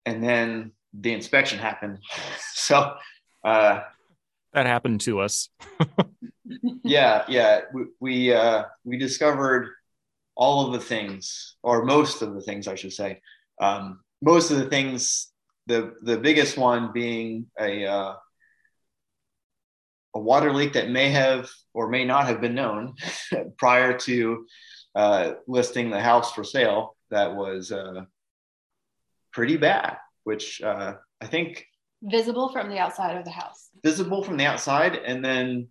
and 0.05 0.21
then 0.21 0.73
the 0.93 1.13
inspection 1.13 1.57
happened. 1.57 1.99
so 2.53 2.93
uh, 3.43 3.81
that 4.53 4.65
happened 4.65 5.01
to 5.01 5.21
us. 5.21 5.49
yeah, 6.83 7.23
yeah. 7.27 7.61
We 7.73 7.85
we, 7.99 8.33
uh, 8.33 8.65
we 8.83 8.97
discovered 8.97 9.69
all 10.35 10.67
of 10.67 10.73
the 10.73 10.79
things, 10.79 11.55
or 11.63 11.85
most 11.85 12.21
of 12.21 12.33
the 12.33 12.41
things, 12.41 12.67
I 12.67 12.75
should 12.75 12.93
say. 12.93 13.21
Um, 13.61 14.01
most 14.21 14.51
of 14.51 14.57
the 14.57 14.69
things. 14.69 15.29
The 15.67 15.95
the 16.01 16.17
biggest 16.17 16.57
one 16.57 16.91
being 16.91 17.47
a 17.59 17.85
uh, 17.85 18.15
a 20.13 20.19
water 20.19 20.53
leak 20.53 20.73
that 20.73 20.89
may 20.89 21.09
have 21.09 21.49
or 21.73 21.89
may 21.89 22.05
not 22.05 22.27
have 22.27 22.41
been 22.41 22.55
known 22.55 22.95
prior 23.57 23.97
to 23.99 24.45
uh, 24.95 25.31
listing 25.47 25.89
the 25.89 25.99
house 25.99 26.31
for 26.33 26.43
sale 26.43 26.95
that 27.09 27.35
was 27.35 27.71
uh, 27.71 28.01
pretty 29.31 29.57
bad, 29.57 29.97
which 30.23 30.61
uh, 30.61 30.95
I 31.21 31.27
think 31.27 31.65
visible 32.01 32.49
from 32.49 32.69
the 32.69 32.77
outside 32.77 33.17
of 33.17 33.25
the 33.25 33.31
house. 33.31 33.69
Visible 33.83 34.23
from 34.23 34.37
the 34.37 34.45
outside, 34.45 34.95
and 34.95 35.23
then 35.23 35.69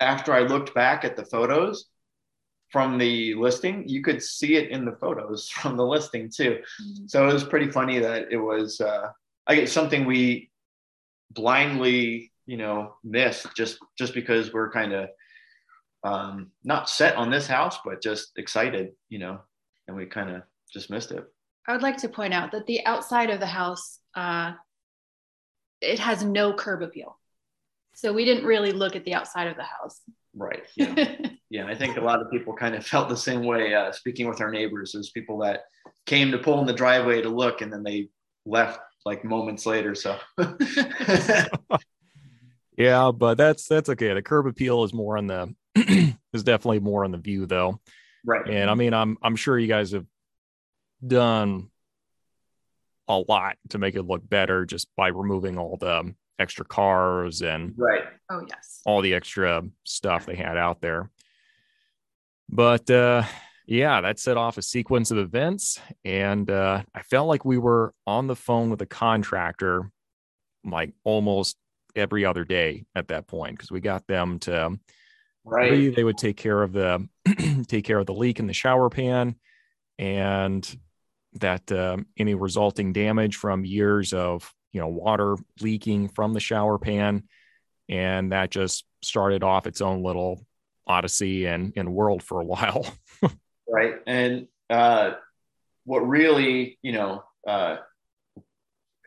after 0.00 0.32
I 0.32 0.40
looked 0.40 0.74
back 0.74 1.04
at 1.04 1.16
the 1.16 1.24
photos 1.24 1.86
from 2.74 2.98
the 2.98 3.34
listing, 3.34 3.88
you 3.88 4.02
could 4.02 4.20
see 4.20 4.56
it 4.56 4.70
in 4.70 4.84
the 4.84 4.96
photos 4.96 5.48
from 5.60 5.76
the 5.76 5.86
listing 5.86 6.28
too. 6.28 6.58
Mm-hmm. 6.82 7.06
So 7.06 7.28
it 7.28 7.32
was 7.32 7.44
pretty 7.44 7.70
funny 7.70 8.00
that 8.00 8.32
it 8.32 8.36
was, 8.36 8.80
uh, 8.80 9.10
I 9.46 9.54
guess 9.54 9.70
something 9.70 10.04
we 10.04 10.50
blindly, 11.30 12.32
you 12.46 12.56
know, 12.56 12.94
missed 13.04 13.46
just, 13.54 13.78
just 13.96 14.12
because 14.12 14.52
we're 14.52 14.72
kind 14.72 14.92
of, 14.92 15.08
um, 16.02 16.50
not 16.64 16.90
set 16.90 17.14
on 17.14 17.30
this 17.30 17.46
house, 17.46 17.78
but 17.84 18.02
just 18.02 18.32
excited, 18.38 18.90
you 19.08 19.20
know, 19.20 19.38
and 19.86 19.96
we 19.96 20.06
kind 20.06 20.30
of 20.30 20.42
just 20.72 20.90
missed 20.90 21.12
it. 21.12 21.24
I 21.68 21.72
would 21.74 21.82
like 21.82 21.98
to 21.98 22.08
point 22.08 22.34
out 22.34 22.50
that 22.50 22.66
the 22.66 22.84
outside 22.86 23.30
of 23.30 23.38
the 23.38 23.46
house, 23.46 24.00
uh, 24.16 24.54
it 25.80 26.00
has 26.00 26.24
no 26.24 26.52
curb 26.52 26.82
appeal. 26.82 27.20
So 27.94 28.12
we 28.12 28.24
didn't 28.24 28.46
really 28.46 28.72
look 28.72 28.96
at 28.96 29.04
the 29.04 29.14
outside 29.14 29.46
of 29.46 29.56
the 29.56 29.62
house. 29.62 30.00
Right. 30.34 30.64
Yeah. 30.76 31.14
Yeah. 31.54 31.66
I 31.66 31.74
think 31.76 31.96
a 31.96 32.00
lot 32.00 32.20
of 32.20 32.28
people 32.32 32.52
kind 32.52 32.74
of 32.74 32.84
felt 32.86 33.08
the 33.08 33.16
same 33.16 33.44
way 33.44 33.74
uh, 33.74 33.92
speaking 33.92 34.28
with 34.28 34.40
our 34.40 34.50
neighbors. 34.50 34.90
There's 34.92 35.10
people 35.10 35.38
that 35.38 35.62
came 36.04 36.32
to 36.32 36.38
pull 36.38 36.60
in 36.60 36.66
the 36.66 36.72
driveway 36.72 37.22
to 37.22 37.28
look 37.28 37.60
and 37.60 37.72
then 37.72 37.84
they 37.84 38.08
left 38.44 38.80
like 39.06 39.24
moments 39.24 39.64
later. 39.64 39.94
So 39.94 40.18
yeah, 42.76 43.12
but 43.14 43.36
that's 43.36 43.68
that's 43.68 43.88
okay. 43.90 44.12
The 44.12 44.22
curb 44.22 44.46
appeal 44.46 44.82
is 44.82 44.92
more 44.92 45.16
on 45.16 45.28
the 45.28 45.54
is 46.32 46.42
definitely 46.42 46.80
more 46.80 47.04
on 47.04 47.12
the 47.12 47.18
view 47.18 47.46
though. 47.46 47.80
Right. 48.26 48.48
And 48.48 48.68
I 48.68 48.74
mean, 48.74 48.92
I'm 48.92 49.16
I'm 49.22 49.36
sure 49.36 49.56
you 49.56 49.68
guys 49.68 49.92
have 49.92 50.06
done 51.06 51.68
a 53.06 53.18
lot 53.18 53.58
to 53.68 53.78
make 53.78 53.94
it 53.94 54.02
look 54.02 54.28
better 54.28 54.64
just 54.64 54.88
by 54.96 55.08
removing 55.08 55.58
all 55.58 55.76
the 55.76 56.14
extra 56.38 56.64
cars 56.64 57.42
and 57.42 57.74
right. 57.76 58.02
Oh 58.30 58.44
yes. 58.48 58.80
All 58.86 59.02
the 59.02 59.14
extra 59.14 59.62
stuff 59.84 60.26
they 60.26 60.34
had 60.34 60.56
out 60.56 60.80
there. 60.80 61.10
But 62.48 62.90
uh 62.90 63.24
yeah, 63.66 64.00
that 64.02 64.18
set 64.18 64.36
off 64.36 64.58
a 64.58 64.62
sequence 64.62 65.10
of 65.10 65.18
events 65.18 65.80
and 66.04 66.50
uh 66.50 66.82
I 66.94 67.02
felt 67.02 67.28
like 67.28 67.44
we 67.44 67.58
were 67.58 67.94
on 68.06 68.26
the 68.26 68.36
phone 68.36 68.70
with 68.70 68.82
a 68.82 68.86
contractor 68.86 69.90
like 70.64 70.92
almost 71.04 71.56
every 71.96 72.24
other 72.24 72.44
day 72.44 72.84
at 72.94 73.08
that 73.08 73.26
point 73.26 73.56
because 73.56 73.70
we 73.70 73.80
got 73.80 74.06
them 74.06 74.38
to 74.40 74.78
right. 75.44 75.94
they 75.94 76.04
would 76.04 76.18
take 76.18 76.36
care 76.36 76.62
of 76.62 76.72
the 76.72 77.06
take 77.68 77.84
care 77.84 77.98
of 77.98 78.06
the 78.06 78.14
leak 78.14 78.38
in 78.38 78.46
the 78.46 78.52
shower 78.52 78.90
pan 78.90 79.36
and 79.98 80.78
that 81.34 81.70
um, 81.72 82.06
any 82.16 82.34
resulting 82.34 82.92
damage 82.92 83.36
from 83.36 83.64
years 83.64 84.12
of 84.12 84.52
you 84.72 84.80
know 84.80 84.88
water 84.88 85.36
leaking 85.60 86.08
from 86.08 86.32
the 86.32 86.40
shower 86.40 86.78
pan 86.78 87.24
and 87.88 88.32
that 88.32 88.50
just 88.50 88.84
started 89.02 89.42
off 89.42 89.66
its 89.66 89.80
own 89.80 90.02
little 90.02 90.44
odyssey 90.86 91.46
and, 91.46 91.72
and 91.76 91.94
world 91.94 92.22
for 92.22 92.40
a 92.40 92.44
while 92.44 92.86
right 93.68 93.94
and 94.06 94.46
uh, 94.70 95.12
what 95.84 96.00
really 96.00 96.78
you 96.82 96.92
know 96.92 97.22
uh, 97.46 97.76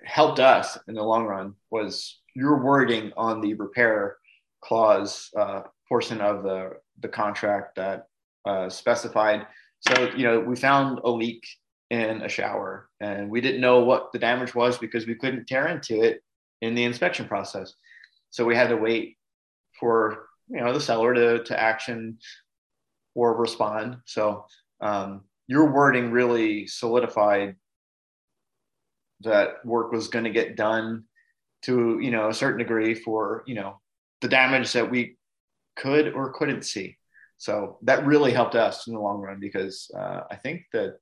helped 0.04 0.40
us 0.40 0.78
in 0.88 0.96
the 0.96 1.04
long 1.04 1.26
run 1.26 1.54
was 1.70 2.20
your 2.36 2.64
wording 2.64 3.12
on 3.18 3.42
the 3.42 3.54
repair 3.56 4.18
clause 4.62 5.30
uh, 5.38 5.62
portion 5.88 6.22
of 6.22 6.44
the 6.44 6.74
the 7.00 7.08
contract 7.08 7.76
that 7.76 8.08
uh, 8.46 8.70
specified. 8.70 9.48
So 9.82 10.10
you 10.16 10.24
know, 10.24 10.40
we 10.40 10.56
found 10.56 11.00
a 11.04 11.10
leak 11.10 11.46
in 11.90 12.22
a 12.22 12.30
shower, 12.30 12.90
and 13.00 13.30
we 13.30 13.42
didn't 13.42 13.62
know 13.62 13.80
what 13.80 14.12
the 14.12 14.20
damage 14.20 14.56
was 14.56 14.78
because 14.78 15.06
we 15.06 15.16
couldn't 15.16 15.48
tear 15.48 15.68
into 15.68 16.02
it 16.02 16.22
in 16.62 16.76
the 16.76 16.84
inspection 16.84 17.28
process. 17.28 17.74
So 18.30 18.46
we 18.46 18.56
had 18.56 18.70
to 18.70 18.78
wait 18.78 19.18
for 19.80 20.28
you 20.50 20.60
know 20.60 20.74
the 20.74 20.82
seller 20.82 21.14
to 21.14 21.44
to 21.44 21.60
action 21.60 22.18
or 23.16 23.36
respond. 23.36 23.98
So 24.06 24.46
um, 24.82 25.24
your 25.48 25.72
wording 25.72 26.12
really 26.12 26.68
solidified 26.68 27.56
that 29.22 29.66
work 29.66 29.92
was 29.92 30.08
going 30.08 30.26
to 30.26 30.32
get 30.32 30.56
done 30.56 31.06
to 31.64 32.00
you 32.00 32.12
know 32.12 32.30
a 32.30 32.34
certain 32.34 32.60
degree 32.60 32.94
for 32.94 33.44
you 33.48 33.56
know 33.56 33.80
the 34.22 34.28
damage 34.28 34.74
that 34.74 34.90
we 34.90 35.18
could 35.76 36.14
or 36.14 36.34
couldn't 36.34 36.64
see. 36.64 36.98
So 37.38 37.78
that 37.84 38.06
really 38.06 38.32
helped 38.32 38.56
us 38.56 38.88
in 38.88 38.94
the 38.94 39.00
long 39.00 39.22
run 39.22 39.40
because 39.40 39.92
uh, 39.96 40.22
I 40.30 40.36
think 40.36 40.64
the 40.74 40.98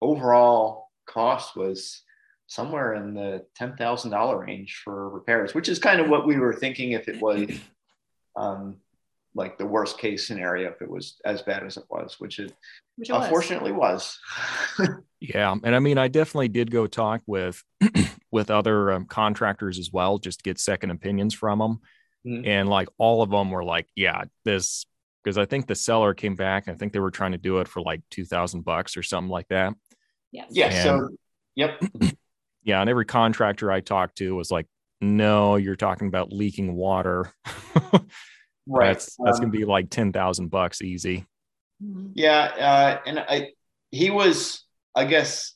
overall 0.00 0.88
cost 1.06 1.56
was 1.56 2.02
somewhere 2.46 2.94
in 2.94 3.14
the 3.14 3.44
ten 3.56 3.76
thousand 3.76 4.10
dollar 4.10 4.40
range 4.40 4.80
for 4.84 5.08
repairs, 5.08 5.54
which 5.54 5.68
is 5.68 5.78
kind 5.78 6.00
of 6.00 6.08
what 6.08 6.26
we 6.26 6.38
were 6.38 6.52
thinking 6.52 6.92
if 6.92 7.08
it 7.08 7.20
was 7.20 7.50
um, 8.36 8.76
like 9.34 9.58
the 9.58 9.66
worst 9.66 9.98
case 9.98 10.26
scenario 10.26 10.70
if 10.70 10.82
it 10.82 10.90
was 10.90 11.20
as 11.24 11.42
bad 11.42 11.64
as 11.64 11.76
it 11.76 11.84
was, 11.90 12.16
which 12.18 12.38
it, 12.38 12.52
which 12.96 13.10
it 13.10 13.14
unfortunately 13.14 13.72
was. 13.72 14.18
was. 14.78 14.88
yeah, 15.20 15.54
and 15.62 15.74
I 15.74 15.78
mean, 15.78 15.98
I 15.98 16.08
definitely 16.08 16.48
did 16.48 16.70
go 16.70 16.86
talk 16.86 17.22
with 17.26 17.62
with 18.30 18.50
other 18.50 18.92
um, 18.92 19.06
contractors 19.06 19.78
as 19.78 19.90
well, 19.92 20.18
just 20.18 20.38
to 20.38 20.42
get 20.42 20.60
second 20.60 20.90
opinions 20.90 21.34
from 21.34 21.58
them. 21.58 21.80
Mm-hmm. 22.26 22.46
And 22.46 22.68
like 22.68 22.88
all 22.98 23.22
of 23.22 23.30
them 23.30 23.50
were 23.50 23.64
like, 23.64 23.88
yeah, 23.96 24.24
this 24.44 24.86
because 25.22 25.38
I 25.38 25.44
think 25.44 25.66
the 25.66 25.74
seller 25.74 26.14
came 26.14 26.34
back. 26.34 26.68
I 26.68 26.74
think 26.74 26.92
they 26.92 26.98
were 26.98 27.10
trying 27.10 27.32
to 27.32 27.38
do 27.38 27.58
it 27.58 27.68
for 27.68 27.80
like 27.80 28.02
two 28.10 28.24
thousand 28.24 28.64
bucks 28.64 28.96
or 28.96 29.02
something 29.02 29.30
like 29.30 29.48
that. 29.48 29.74
Yeah. 30.30 30.44
Yeah. 30.50 30.66
And, 30.66 30.82
so 30.82 31.08
yep. 31.54 31.82
Yeah, 32.64 32.80
and 32.80 32.88
every 32.88 33.04
contractor 33.04 33.70
I 33.72 33.80
talked 33.80 34.18
to 34.18 34.34
was 34.34 34.50
like, 34.50 34.66
"No, 35.02 35.56
you're 35.56 35.76
talking 35.76 36.08
about 36.08 36.32
leaking 36.32 36.74
water." 36.74 37.32
right. 38.66 38.88
That's 38.88 39.16
that's 39.24 39.38
um, 39.38 39.44
gonna 39.44 39.50
be 39.50 39.64
like 39.64 39.90
ten 39.90 40.12
thousand 40.12 40.48
bucks 40.48 40.80
easy. 40.80 41.26
Mm-hmm. 41.82 42.08
Yeah, 42.14 42.40
uh, 42.40 43.00
and 43.06 43.18
I 43.18 43.50
he 43.90 44.10
was, 44.10 44.64
I 44.94 45.04
guess, 45.04 45.54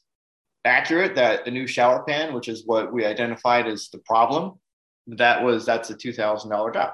accurate 0.65 1.15
that 1.15 1.45
the 1.45 1.51
new 1.51 1.67
shower 1.67 2.05
pan, 2.05 2.35
which 2.35 2.49
is 2.49 2.67
what 2.67 2.93
we 2.93 3.05
identified 3.05 3.67
as 3.67 3.89
the 3.89 3.99
problem, 3.99 4.59
that 5.07 5.43
was 5.43 5.65
that's 5.65 5.91
a 5.91 5.97
two 5.97 6.13
thousand 6.13 6.51
dollar 6.51 6.73
job. 6.73 6.93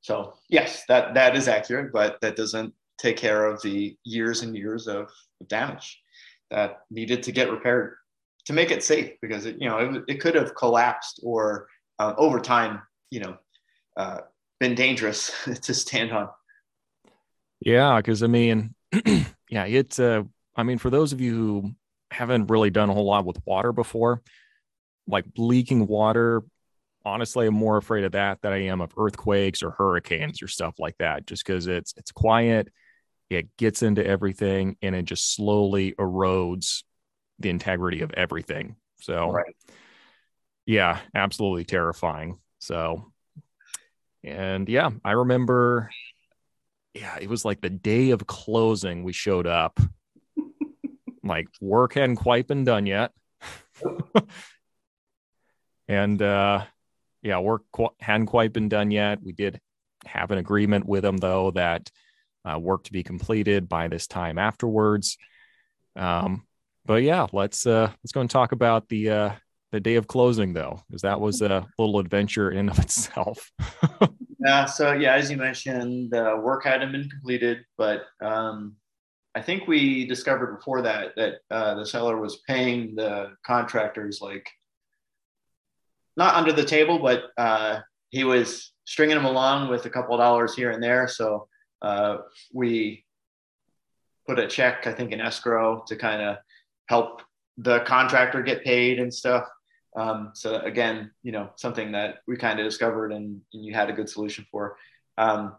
So 0.00 0.34
yes, 0.48 0.84
that 0.88 1.14
that 1.14 1.36
is 1.36 1.48
accurate, 1.48 1.92
but 1.92 2.20
that 2.22 2.36
doesn't 2.36 2.72
take 2.98 3.16
care 3.16 3.46
of 3.46 3.60
the 3.62 3.96
years 4.04 4.42
and 4.42 4.56
years 4.56 4.86
of 4.86 5.10
damage 5.46 6.00
that 6.50 6.80
needed 6.90 7.22
to 7.24 7.32
get 7.32 7.50
repaired 7.50 7.96
to 8.46 8.52
make 8.52 8.70
it 8.70 8.82
safe 8.82 9.12
because 9.22 9.46
it 9.46 9.56
you 9.60 9.68
know 9.68 9.78
it, 9.78 10.04
it 10.08 10.20
could 10.20 10.34
have 10.34 10.54
collapsed 10.54 11.20
or 11.22 11.66
uh, 12.00 12.14
over 12.16 12.40
time 12.40 12.82
you 13.10 13.20
know 13.20 13.36
uh, 13.96 14.20
been 14.58 14.74
dangerous 14.74 15.30
to 15.62 15.74
stand 15.74 16.12
on. 16.12 16.28
Yeah, 17.60 17.98
because 17.98 18.22
I 18.22 18.26
mean, 18.26 18.74
yeah, 19.50 19.66
it's 19.66 20.00
uh, 20.00 20.22
I 20.56 20.62
mean, 20.62 20.78
for 20.78 20.90
those 20.90 21.12
of 21.12 21.20
you 21.20 21.34
who 21.34 21.72
haven't 22.10 22.50
really 22.50 22.70
done 22.70 22.90
a 22.90 22.94
whole 22.94 23.04
lot 23.04 23.24
with 23.24 23.38
water 23.44 23.72
before, 23.72 24.22
like 25.06 25.26
leaking 25.36 25.86
water 25.86 26.42
honestly 27.04 27.46
i'm 27.46 27.54
more 27.54 27.78
afraid 27.78 28.04
of 28.04 28.12
that 28.12 28.40
than 28.42 28.52
i 28.52 28.64
am 28.64 28.82
of 28.82 28.92
earthquakes 28.98 29.62
or 29.62 29.70
hurricanes 29.70 30.42
or 30.42 30.48
stuff 30.48 30.74
like 30.78 30.96
that 30.98 31.26
just 31.26 31.44
because 31.46 31.66
it's 31.66 31.94
it's 31.96 32.12
quiet 32.12 32.68
it 33.30 33.48
gets 33.56 33.82
into 33.82 34.06
everything 34.06 34.76
and 34.82 34.94
it 34.94 35.04
just 35.04 35.34
slowly 35.34 35.94
erodes 35.98 36.82
the 37.38 37.48
integrity 37.48 38.02
of 38.02 38.12
everything 38.12 38.76
so 39.00 39.30
right. 39.30 39.54
Yeah 40.70 41.00
absolutely 41.14 41.64
terrifying 41.64 42.38
so 42.58 43.10
and 44.22 44.68
yeah 44.68 44.90
i 45.04 45.12
remember 45.12 45.90
yeah 46.94 47.16
it 47.20 47.28
was 47.28 47.44
like 47.44 47.60
the 47.60 47.70
day 47.70 48.10
of 48.10 48.26
closing 48.26 49.02
we 49.02 49.12
showed 49.12 49.46
up 49.46 49.80
like 51.24 51.48
work 51.60 51.94
hadn't 51.94 52.16
quite 52.16 52.46
been 52.46 52.64
done 52.64 52.86
yet 52.86 53.12
and 55.88 56.22
uh 56.22 56.64
yeah, 57.22 57.38
work 57.38 57.64
hadn't 58.00 58.26
quite 58.26 58.52
been 58.52 58.68
done 58.68 58.90
yet. 58.90 59.22
We 59.22 59.32
did 59.32 59.60
have 60.06 60.30
an 60.30 60.38
agreement 60.38 60.86
with 60.86 61.02
them 61.02 61.18
though 61.18 61.50
that 61.52 61.90
uh, 62.44 62.58
work 62.58 62.84
to 62.84 62.92
be 62.92 63.02
completed 63.02 63.68
by 63.68 63.88
this 63.88 64.06
time 64.06 64.38
afterwards. 64.38 65.18
Um, 65.96 66.46
but 66.86 67.02
yeah, 67.02 67.26
let's 67.32 67.66
uh, 67.66 67.90
let's 68.02 68.12
go 68.12 68.20
and 68.20 68.30
talk 68.30 68.52
about 68.52 68.88
the 68.88 69.10
uh, 69.10 69.30
the 69.72 69.80
day 69.80 69.94
of 69.94 70.06
closing 70.06 70.52
though, 70.52 70.82
because 70.88 71.02
that 71.02 71.20
was 71.20 71.42
a 71.42 71.66
little 71.78 71.98
adventure 71.98 72.50
in 72.50 72.68
of 72.68 72.78
itself. 72.78 73.52
yeah. 74.44 74.64
So 74.64 74.92
yeah, 74.92 75.14
as 75.14 75.30
you 75.30 75.36
mentioned, 75.36 76.10
the 76.10 76.40
work 76.42 76.64
hadn't 76.64 76.92
been 76.92 77.08
completed, 77.08 77.64
but 77.76 78.04
um, 78.20 78.76
I 79.34 79.42
think 79.42 79.68
we 79.68 80.06
discovered 80.06 80.56
before 80.56 80.82
that 80.82 81.14
that 81.16 81.34
uh, 81.50 81.74
the 81.74 81.86
seller 81.86 82.18
was 82.18 82.40
paying 82.48 82.96
the 82.96 83.36
contractors 83.46 84.20
like 84.20 84.48
not 86.16 86.34
under 86.34 86.52
the 86.52 86.64
table, 86.64 86.98
but 86.98 87.30
uh, 87.38 87.80
he 88.10 88.24
was 88.24 88.72
stringing 88.84 89.16
them 89.16 89.24
along 89.24 89.70
with 89.70 89.86
a 89.86 89.90
couple 89.90 90.14
of 90.14 90.20
dollars 90.20 90.54
here 90.54 90.70
and 90.70 90.82
there. 90.82 91.06
So 91.06 91.46
uh, 91.80 92.18
we 92.52 93.04
put 94.26 94.38
a 94.38 94.48
check, 94.48 94.86
I 94.86 94.92
think, 94.92 95.12
in 95.12 95.20
escrow 95.20 95.84
to 95.86 95.96
kind 95.96 96.20
of 96.20 96.36
help 96.88 97.22
the 97.56 97.80
contractor 97.80 98.42
get 98.42 98.64
paid 98.64 98.98
and 98.98 99.12
stuff. 99.14 99.44
Um, 99.96 100.30
so 100.34 100.60
again, 100.60 101.10
you 101.22 101.32
know, 101.32 101.50
something 101.56 101.92
that 101.92 102.18
we 102.26 102.36
kind 102.36 102.60
of 102.60 102.64
discovered 102.64 103.12
and, 103.12 103.40
and, 103.52 103.64
you 103.64 103.74
had 103.74 103.90
a 103.90 103.92
good 103.92 104.08
solution 104.08 104.46
for. 104.50 104.76
Um, 105.18 105.56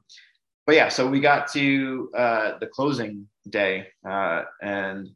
but 0.65 0.75
yeah, 0.75 0.89
so 0.89 1.07
we 1.07 1.19
got 1.19 1.51
to 1.53 2.09
uh, 2.17 2.57
the 2.59 2.67
closing 2.67 3.27
day, 3.49 3.87
uh, 4.07 4.43
and 4.61 5.09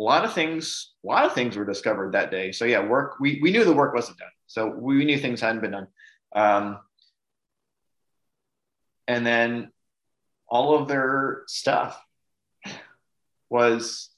a 0.00 0.02
lot 0.02 0.24
of 0.24 0.32
things, 0.32 0.92
a 1.04 1.06
lot 1.06 1.24
of 1.24 1.34
things 1.34 1.56
were 1.56 1.64
discovered 1.64 2.12
that 2.12 2.30
day. 2.30 2.52
So 2.52 2.64
yeah, 2.64 2.86
work. 2.86 3.16
We 3.20 3.40
we 3.42 3.50
knew 3.50 3.64
the 3.64 3.72
work 3.72 3.92
wasn't 3.92 4.18
done, 4.18 4.30
so 4.46 4.68
we 4.68 5.04
knew 5.04 5.18
things 5.18 5.40
hadn't 5.40 5.60
been 5.60 5.72
done. 5.72 5.88
Um, 6.34 6.78
and 9.06 9.26
then 9.26 9.70
all 10.48 10.78
of 10.78 10.88
their 10.88 11.42
stuff 11.46 12.00
was 13.50 14.10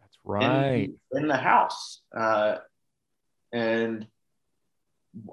that's 0.00 0.18
right 0.24 0.90
in, 1.12 1.22
in 1.22 1.28
the 1.28 1.36
house, 1.36 2.00
uh, 2.16 2.56
and 3.56 4.06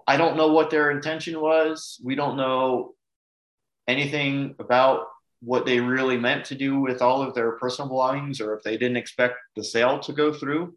I 0.07 0.15
don't 0.15 0.37
know 0.37 0.53
what 0.53 0.69
their 0.69 0.91
intention 0.91 1.39
was. 1.41 1.99
We 2.03 2.15
don't 2.15 2.37
know 2.37 2.95
anything 3.87 4.55
about 4.59 5.07
what 5.41 5.65
they 5.65 5.81
really 5.81 6.17
meant 6.17 6.45
to 6.45 6.55
do 6.55 6.79
with 6.79 7.01
all 7.01 7.21
of 7.21 7.35
their 7.35 7.51
personal 7.53 7.89
belongings 7.89 8.39
or 8.39 8.55
if 8.55 8.63
they 8.63 8.77
didn't 8.77 8.95
expect 8.95 9.35
the 9.57 9.63
sale 9.63 9.99
to 9.99 10.13
go 10.13 10.31
through. 10.31 10.73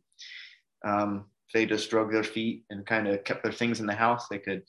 Um, 0.84 1.26
they 1.54 1.66
just 1.66 1.88
drug 1.88 2.10
their 2.10 2.24
feet 2.24 2.64
and 2.68 2.84
kind 2.84 3.06
of 3.06 3.22
kept 3.22 3.44
their 3.44 3.52
things 3.52 3.78
in 3.78 3.86
the 3.86 3.94
house, 3.94 4.26
they 4.28 4.38
could 4.38 4.62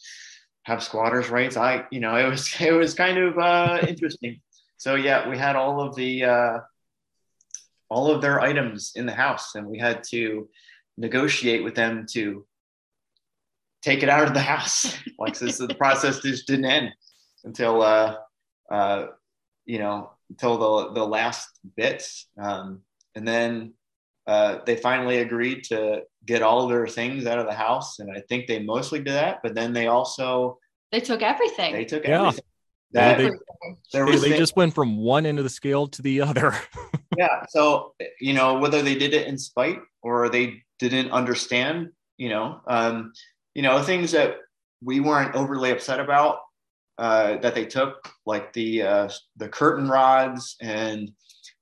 have 0.63 0.84
squatters' 0.84 1.30
rights. 1.30 1.58
I, 1.58 1.86
you 1.92 2.00
know, 2.00 2.16
it 2.24 2.30
was 2.30 2.56
it 2.62 2.72
was 2.72 2.94
kind 2.94 3.18
of 3.18 3.40
uh, 3.40 3.80
interesting. 3.88 4.42
So 4.78 4.94
yeah, 4.96 5.28
we 5.28 5.38
had 5.38 5.56
all 5.56 5.82
of 5.82 5.96
the 5.96 6.26
uh, 6.26 6.60
all 7.90 8.12
of 8.12 8.22
their 8.22 8.40
items 8.40 8.92
in 8.96 9.08
the 9.08 9.13
house, 9.13 9.56
and 9.56 9.66
we 9.66 9.80
had 9.80 10.04
to 10.10 10.48
negotiate 10.98 11.63
with 11.63 11.76
them 11.76 12.06
to 12.12 12.46
take 13.88 14.04
it 14.04 14.10
out 14.10 14.28
of 14.28 14.34
the 14.34 14.41
house. 14.41 14.97
like 15.19 15.38
this, 15.39 15.58
the 15.58 15.73
process 15.76 16.19
just 16.19 16.47
didn't 16.47 16.65
end 16.65 16.91
until 17.43 17.82
uh, 17.82 18.17
uh, 18.69 19.08
you 19.65 19.80
know 19.80 20.12
until 20.30 20.58
the 20.58 20.93
the 20.93 21.06
last 21.06 21.47
bits, 21.76 22.28
um, 22.39 22.82
and 23.15 23.28
then 23.28 23.73
uh, 24.28 24.60
they 24.65 24.76
finally 24.76 25.19
agreed 25.19 25.63
to 25.65 26.02
get 26.26 26.41
all 26.41 26.67
their 26.67 26.88
things 26.88 27.26
out 27.26 27.39
of 27.39 27.45
the 27.45 27.54
house, 27.54 28.00
and 28.00 28.12
I 28.12 28.21
think 28.28 28.47
they 28.47 28.60
mostly 28.60 29.00
did 29.00 29.13
that. 29.13 29.39
But 29.41 29.56
then 29.56 29.73
they 29.73 29.88
also 29.88 30.60
they 30.91 31.00
took 31.00 31.21
everything. 31.21 31.73
They 31.73 31.86
took 31.86 32.04
Yeah. 32.04 32.19
everything. 32.19 32.43
That, 32.91 33.17
they, 33.17 33.32
there 33.91 34.06
they, 34.06 34.12
was 34.12 34.21
they 34.21 34.38
just 34.38 34.56
went 34.56 34.73
from 34.73 34.97
one 34.97 35.26
end 35.26 35.39
of 35.39 35.43
the 35.43 35.50
scale 35.50 35.88
to 35.88 36.02
the 36.02 36.21
other. 36.21 36.56
yeah. 37.17 37.45
So 37.50 37.93
you 38.21 38.34
know 38.34 38.60
whether 38.60 38.82
they 38.82 38.95
did 38.95 39.13
it 39.13 39.28
in 39.28 39.38
spite 39.38 39.80
or 40.02 40.30
they 40.30 40.63
didn't 40.80 41.12
understand, 41.12 41.89
you 42.17 42.30
know, 42.30 42.62
um, 42.67 43.12
you 43.58 43.63
know 43.63 43.82
things 43.82 44.12
that 44.12 44.36
we 44.84 45.00
weren't 45.00 45.36
overly 45.36 45.72
upset 45.72 46.00
about 46.00 46.38
uh, 47.00 47.38
that 47.43 47.56
they 47.56 47.65
took, 47.65 47.93
like 48.26 48.54
the 48.54 48.84
uh, 48.84 49.10
the 49.38 49.50
curtain 49.50 49.89
rods 49.89 50.56
and 50.62 51.12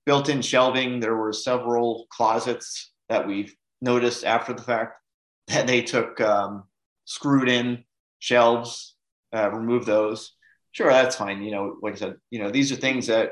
built-in 0.05 0.41
shelving. 0.41 0.99
There 0.99 1.15
were 1.15 1.34
several 1.34 2.05
closets 2.10 2.91
that 3.10 3.25
we've 3.25 3.53
noticed 3.81 4.25
after 4.25 4.53
the 4.53 4.62
fact 4.62 4.93
that 5.47 5.67
they 5.67 5.81
took 5.81 6.19
um, 6.19 6.63
screwed 7.05 7.47
in 7.49 7.84
shelves, 8.19 8.95
uh, 9.34 9.49
removed 9.51 9.88
those. 9.88 10.34
Sure, 10.73 10.91
that's 10.91 11.15
fine. 11.15 11.41
You 11.41 11.51
know, 11.51 11.77
like 11.81 11.93
I 11.93 11.97
said, 11.97 12.15
you 12.31 12.39
know, 12.39 12.51
these 12.51 12.71
are 12.73 12.75
things 12.75 13.08
that 13.08 13.29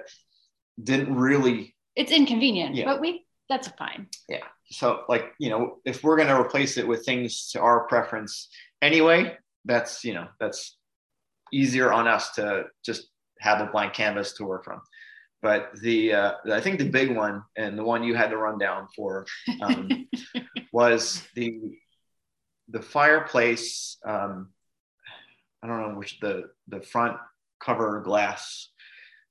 didn't 0.81 1.13
really 1.13 1.75
It's 1.97 2.11
inconvenient, 2.11 2.75
Yeah. 2.75 2.85
but 2.85 3.01
we 3.01 3.25
that's 3.49 3.67
fine. 3.69 4.07
Yeah. 4.29 4.43
So 4.71 5.03
like 5.09 5.33
you 5.39 5.49
know 5.49 5.77
if 5.85 6.03
we're 6.03 6.17
going 6.17 6.29
to 6.29 6.39
replace 6.39 6.77
it 6.77 6.87
with 6.87 7.05
things 7.05 7.49
to 7.51 7.61
our 7.61 7.87
preference 7.87 8.49
anyway 8.81 9.37
that's 9.65 10.03
you 10.03 10.13
know 10.13 10.27
that's 10.39 10.77
easier 11.51 11.91
on 11.91 12.07
us 12.07 12.31
to 12.31 12.65
just 12.85 13.07
have 13.39 13.61
a 13.61 13.71
blank 13.71 13.93
canvas 13.93 14.33
to 14.33 14.45
work 14.45 14.65
from 14.65 14.81
but 15.41 15.69
the 15.81 16.13
uh, 16.13 16.31
i 16.51 16.59
think 16.59 16.79
the 16.79 16.89
big 16.89 17.15
one 17.15 17.43
and 17.57 17.77
the 17.77 17.83
one 17.83 18.03
you 18.03 18.15
had 18.15 18.29
to 18.29 18.37
run 18.37 18.57
down 18.57 18.87
for 18.95 19.25
um, 19.61 20.07
was 20.73 21.23
the 21.35 21.59
the 22.69 22.81
fireplace 22.81 23.97
um, 24.05 24.49
i 25.61 25.67
don't 25.67 25.81
know 25.81 25.97
which 25.97 26.19
the 26.19 26.43
the 26.67 26.81
front 26.81 27.17
cover 27.59 28.01
glass 28.01 28.69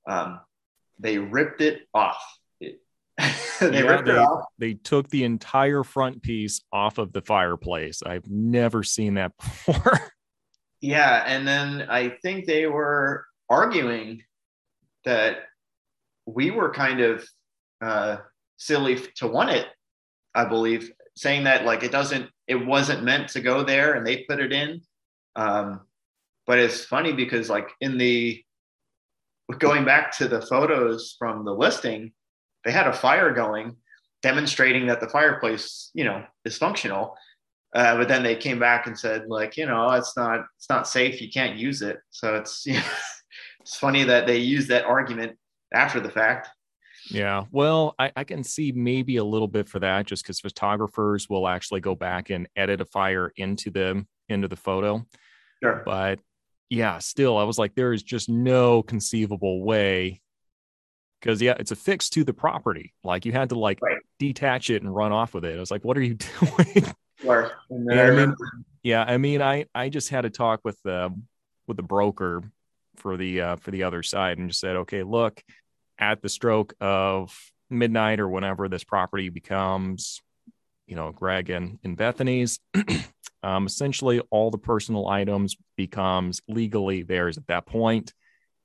um, 0.09 0.39
they 0.99 1.17
ripped 1.17 1.61
it 1.61 1.81
off 1.93 2.21
they 3.71 3.83
Yeah, 3.83 3.83
ripped 3.83 4.07
it 4.07 4.17
off 4.17 4.45
they 4.57 4.73
took 4.73 5.09
the 5.09 5.23
entire 5.23 5.83
front 5.83 6.21
piece 6.21 6.61
off 6.71 6.97
of 6.97 7.13
the 7.13 7.21
fireplace. 7.21 8.01
I've 8.03 8.29
never 8.29 8.83
seen 8.83 9.15
that 9.15 9.33
before. 9.37 9.99
Yeah, 10.81 11.23
and 11.25 11.47
then 11.47 11.87
I 11.89 12.09
think 12.21 12.45
they 12.45 12.67
were 12.67 13.25
arguing 13.49 14.23
that 15.05 15.37
we 16.25 16.51
were 16.51 16.73
kind 16.73 17.01
of 17.01 17.27
uh, 17.81 18.17
silly 18.57 18.97
to 19.17 19.27
want 19.27 19.51
it. 19.51 19.67
I 20.35 20.45
believe, 20.45 20.91
saying 21.15 21.43
that 21.45 21.65
like 21.65 21.83
it 21.83 21.91
doesn't, 21.91 22.29
it 22.47 22.55
wasn't 22.55 23.03
meant 23.03 23.29
to 23.29 23.41
go 23.41 23.63
there, 23.63 23.93
and 23.93 24.05
they 24.05 24.25
put 24.27 24.39
it 24.39 24.51
in. 24.51 24.81
Um, 25.35 25.81
but 26.45 26.59
it's 26.59 26.85
funny 26.85 27.13
because 27.13 27.49
like 27.49 27.69
in 27.81 27.97
the 27.97 28.43
going 29.59 29.85
back 29.85 30.15
to 30.17 30.27
the 30.27 30.41
photos 30.41 31.15
from 31.19 31.45
the 31.45 31.53
listing, 31.53 32.11
they 32.63 32.71
had 32.71 32.87
a 32.87 32.93
fire 32.93 33.33
going, 33.33 33.75
demonstrating 34.21 34.87
that 34.87 34.99
the 34.99 35.09
fireplace, 35.09 35.91
you 35.93 36.03
know, 36.03 36.23
is 36.45 36.57
functional. 36.57 37.15
Uh, 37.75 37.97
but 37.97 38.07
then 38.07 38.21
they 38.23 38.35
came 38.35 38.59
back 38.59 38.85
and 38.85 38.97
said, 38.97 39.27
like, 39.27 39.57
you 39.57 39.65
know, 39.65 39.89
it's 39.91 40.15
not, 40.15 40.45
it's 40.57 40.69
not 40.69 40.87
safe. 40.87 41.21
You 41.21 41.29
can't 41.29 41.57
use 41.57 41.81
it. 41.81 41.97
So 42.11 42.35
it's, 42.35 42.65
you 42.65 42.73
know, 42.75 42.83
it's 43.61 43.77
funny 43.77 44.03
that 44.03 44.27
they 44.27 44.37
use 44.37 44.67
that 44.67 44.85
argument 44.85 45.37
after 45.73 45.99
the 45.99 46.09
fact. 46.09 46.49
Yeah. 47.09 47.45
Well, 47.51 47.95
I, 47.99 48.11
I 48.15 48.23
can 48.23 48.43
see 48.43 48.71
maybe 48.71 49.17
a 49.17 49.23
little 49.23 49.47
bit 49.47 49.67
for 49.67 49.79
that 49.79 50.05
just 50.05 50.23
because 50.23 50.39
photographers 50.39 51.29
will 51.29 51.47
actually 51.47 51.81
go 51.81 51.95
back 51.95 52.29
and 52.29 52.47
edit 52.55 52.81
a 52.81 52.85
fire 52.85 53.31
into 53.35 53.69
the 53.71 54.05
into 54.29 54.47
the 54.47 54.55
photo. 54.55 55.05
Sure. 55.61 55.83
But 55.85 56.19
yeah, 56.69 56.99
still, 56.99 57.37
I 57.37 57.43
was 57.43 57.57
like, 57.57 57.75
there 57.75 57.93
is 57.93 58.03
just 58.03 58.29
no 58.29 58.83
conceivable 58.83 59.63
way. 59.63 60.21
Because 61.23 61.41
yeah, 61.41 61.55
it's 61.57 61.71
affixed 61.71 62.11
to 62.13 62.25
the 62.25 62.33
property. 62.33 62.93
Like 63.01 63.25
you 63.25 63.31
had 63.31 63.47
to 63.49 63.55
like 63.57 63.79
Right. 63.81 63.95
detach 64.19 64.69
it 64.69 64.81
and 64.83 64.93
run 64.93 65.13
off 65.13 65.33
with 65.33 65.45
it. 65.45 65.55
I 65.55 65.59
was 65.59 65.71
like, 65.71 65.85
what 65.85 65.97
are 65.97 66.01
you 66.01 66.15
doing? 66.39 66.85
Then 67.23 67.87
Yeah, 67.89 68.03
I 68.03 68.09
mean- 68.11 68.35
yeah, 68.83 69.03
I 69.07 69.17
mean, 69.17 69.41
I 69.41 69.65
I 69.73 69.87
just 69.87 70.09
had 70.09 70.25
a 70.25 70.29
talk 70.29 70.59
with 70.65 70.77
the 70.83 71.13
with 71.65 71.77
the 71.77 71.83
broker 71.83 72.43
for 72.97 73.15
the 73.15 73.39
uh, 73.39 73.55
for 73.55 73.71
the 73.71 73.83
other 73.83 74.03
side 74.03 74.37
and 74.37 74.49
just 74.49 74.59
said, 74.59 74.75
okay, 74.75 75.03
look, 75.03 75.41
at 75.97 76.21
the 76.21 76.27
stroke 76.27 76.73
of 76.81 77.33
midnight 77.69 78.19
or 78.19 78.27
whenever 78.27 78.67
this 78.67 78.83
property 78.83 79.29
becomes, 79.29 80.21
you 80.87 80.97
know, 80.97 81.11
Greg 81.13 81.49
and, 81.49 81.79
and 81.85 81.95
Bethany's, 81.95 82.59
um, 83.43 83.65
essentially 83.65 84.19
all 84.29 84.51
the 84.51 84.57
personal 84.57 85.07
items 85.07 85.55
becomes 85.77 86.41
legally 86.49 87.03
theirs 87.03 87.37
at 87.37 87.47
that 87.47 87.65
point. 87.65 88.13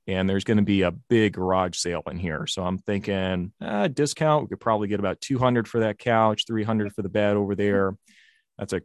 And 0.09 0.27
there's 0.27 0.43
going 0.43 0.57
to 0.57 0.63
be 0.63 0.81
a 0.81 0.91
big 0.91 1.33
garage 1.33 1.77
sale 1.77 2.01
in 2.09 2.17
here. 2.17 2.47
So 2.47 2.63
I'm 2.63 2.79
thinking 2.79 3.53
uh, 3.61 3.89
discount. 3.89 4.43
We 4.43 4.49
could 4.49 4.59
probably 4.59 4.87
get 4.87 4.99
about 4.99 5.21
200 5.21 5.67
for 5.67 5.81
that 5.81 5.99
couch, 5.99 6.45
300 6.47 6.93
for 6.93 7.03
the 7.03 7.09
bed 7.09 7.37
over 7.37 7.53
there. 7.53 7.95
That's 8.57 8.73
a 8.73 8.81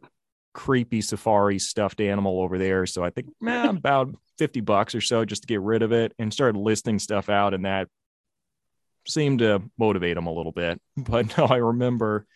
creepy 0.53 1.01
safari 1.01 1.57
stuffed 1.57 1.99
animal 1.99 2.39
over 2.41 2.59
there. 2.59 2.85
So 2.85 3.03
I 3.03 3.09
think 3.09 3.29
eh, 3.45 3.67
about 3.69 4.15
50 4.37 4.61
bucks 4.61 4.93
or 4.93 5.01
so 5.01 5.25
just 5.25 5.41
to 5.41 5.47
get 5.47 5.61
rid 5.61 5.81
of 5.81 5.91
it 5.91 6.13
and 6.19 6.31
started 6.31 6.59
listing 6.59 6.99
stuff 6.99 7.27
out. 7.27 7.55
And 7.55 7.65
that 7.65 7.87
seemed 9.07 9.39
to 9.39 9.63
motivate 9.79 10.17
him 10.17 10.27
a 10.27 10.33
little 10.33 10.51
bit. 10.51 10.79
But 10.95 11.35
no, 11.37 11.45
I 11.45 11.57
remember 11.57 12.27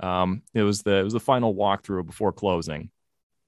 um, 0.00 0.42
it 0.54 0.62
was 0.64 0.82
the 0.82 0.96
it 0.96 1.04
was 1.04 1.12
the 1.12 1.20
final 1.20 1.54
walkthrough 1.54 2.06
before 2.06 2.32
closing. 2.32 2.90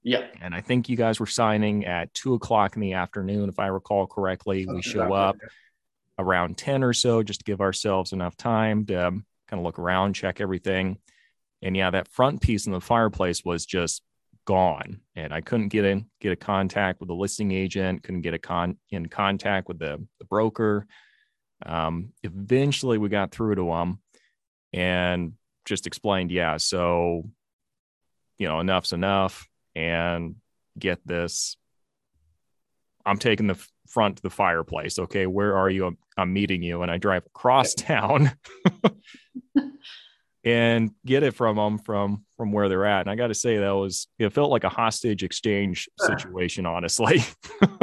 Yeah. 0.03 0.27
And 0.41 0.55
I 0.55 0.61
think 0.61 0.89
you 0.89 0.97
guys 0.97 1.21
were 1.21 1.27
signing 1.27 1.85
at 1.85 2.13
two 2.15 2.35
o'clock 2.35 2.77
in 2.77 2.81
the 2.81 2.95
afternoon, 2.95 3.49
if 3.49 3.59
I 3.59 3.67
recall 3.67 4.07
correctly. 4.07 4.67
We 4.67 4.83
show 4.83 5.13
up 5.13 5.37
around 6.19 6.57
10 6.57 6.83
or 6.83 6.93
so 6.93 7.23
just 7.23 7.41
to 7.41 7.45
give 7.45 7.61
ourselves 7.61 8.13
enough 8.13 8.37
time 8.37 8.87
to 8.87 9.09
um, 9.09 9.27
kind 9.49 9.61
of 9.61 9.65
look 9.65 9.79
around, 9.79 10.15
check 10.15 10.41
everything. 10.41 10.99
And 11.63 11.77
yeah, 11.77 11.91
that 11.91 12.09
front 12.09 12.41
piece 12.41 12.67
in 12.67 12.73
the 12.73 12.81
fireplace 12.81 13.45
was 13.45 13.67
just 13.67 14.03
gone. 14.47 15.01
And 15.15 15.35
I 15.35 15.43
couldn't 15.43 15.69
get 15.69 15.85
in, 15.85 16.07
get 16.21 16.33
a 16.33 16.37
contact 16.37 17.01
with 17.01 17.09
the 17.09 17.15
listing 17.15 17.53
agent, 17.53 18.03
couldn't 18.03 18.23
get 18.23 18.35
a 18.35 18.39
con 18.39 18.79
in 18.91 19.07
contact 19.07 19.69
with 19.69 19.79
the, 19.79 20.05
the 20.19 20.25
broker. 20.25 20.87
Um, 21.65 22.15
eventually 22.23 22.97
we 22.97 23.11
got 23.11 23.33
through 23.33 23.57
to 23.57 23.67
them 23.67 24.01
and 24.73 25.35
just 25.67 25.87
explained, 25.87 26.31
yeah, 26.31 26.57
so 26.57 27.25
you 28.39 28.49
know, 28.49 28.61
enough's 28.61 28.95
enough 28.95 29.47
and 29.81 30.37
get 30.79 31.05
this. 31.07 31.57
I'm 33.05 33.19
taking 33.19 33.47
the 33.47 33.59
front 33.89 34.17
to 34.17 34.23
the 34.23 34.31
fireplace. 34.31 34.99
Okay, 34.99 35.27
where 35.27 35.57
are 35.57 35.71
you? 35.71 35.87
I'm, 35.87 35.99
I'm 36.17 36.33
meeting 36.33 36.63
you. 36.63 36.83
And 36.83 36.91
I 36.91 36.99
drive 36.99 37.25
across 37.27 37.75
town 37.75 38.33
and 40.45 40.91
get 41.05 41.23
it 41.23 41.35
from 41.35 41.57
them 41.57 41.79
from 41.79 42.25
from 42.37 42.53
where 42.53 42.69
they're 42.69 42.87
at. 42.87 43.03
And 43.03 43.11
I 43.11 43.15
got 43.15 43.29
to 43.29 43.35
say 43.35 43.59
that 43.59 43.71
was 43.71 44.09
it 44.19 44.33
felt 44.33 44.51
like 44.51 44.65
a 44.65 44.69
hostage 44.69 45.23
exchange 45.23 45.89
situation, 45.99 46.67
honestly. 46.67 47.25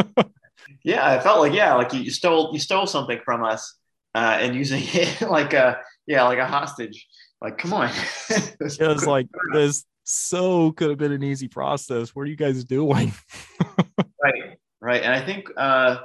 yeah, 0.84 1.08
I 1.08 1.20
felt 1.20 1.40
like 1.40 1.54
yeah, 1.54 1.74
like 1.74 1.94
you 1.94 2.12
stole 2.12 2.52
you 2.54 2.60
stole 2.60 2.88
something 2.88 3.20
from 3.26 3.44
us 3.44 3.76
uh, 4.16 4.38
and 4.40 4.56
using 4.56 4.82
it 4.86 5.22
like 5.22 5.54
a 5.54 5.80
yeah, 6.06 6.24
like 6.24 6.40
a 6.40 6.48
hostage. 6.48 7.08
Like, 7.42 7.60
come 7.60 7.74
on. 7.74 7.92
it 8.30 8.80
was 8.80 9.06
like 9.06 9.28
this 9.54 9.86
so 10.10 10.72
could 10.72 10.90
have 10.90 10.98
been 10.98 11.12
an 11.12 11.22
easy 11.22 11.50
process. 11.50 12.16
What 12.16 12.22
are 12.22 12.28
you 12.28 12.38
guys 12.38 12.64
doing? 12.64 13.12
right, 14.24 14.58
right. 14.80 15.04
And 15.04 15.14
I 15.14 15.26
think 15.26 15.50
uh, 15.58 15.98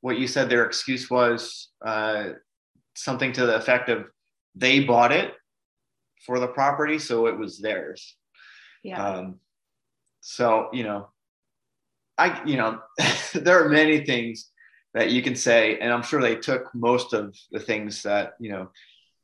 what 0.00 0.18
you 0.18 0.26
said 0.26 0.48
their 0.48 0.64
excuse 0.64 1.10
was 1.10 1.68
uh, 1.84 2.30
something 2.94 3.32
to 3.32 3.44
the 3.44 3.56
effect 3.56 3.90
of 3.90 4.06
they 4.54 4.80
bought 4.80 5.12
it 5.12 5.34
for 6.24 6.40
the 6.40 6.48
property, 6.48 6.98
so 6.98 7.26
it 7.26 7.38
was 7.38 7.58
theirs. 7.58 8.16
Yeah. 8.82 9.06
Um, 9.06 9.40
so 10.22 10.70
you 10.72 10.84
know, 10.84 11.08
I 12.16 12.42
you 12.46 12.56
know, 12.56 12.78
there 13.34 13.62
are 13.62 13.68
many 13.68 14.06
things 14.06 14.48
that 14.94 15.10
you 15.10 15.20
can 15.20 15.36
say, 15.36 15.78
and 15.80 15.92
I'm 15.92 16.02
sure 16.02 16.22
they 16.22 16.36
took 16.36 16.74
most 16.74 17.12
of 17.12 17.36
the 17.50 17.60
things 17.60 18.04
that 18.04 18.36
you 18.40 18.52
know 18.52 18.70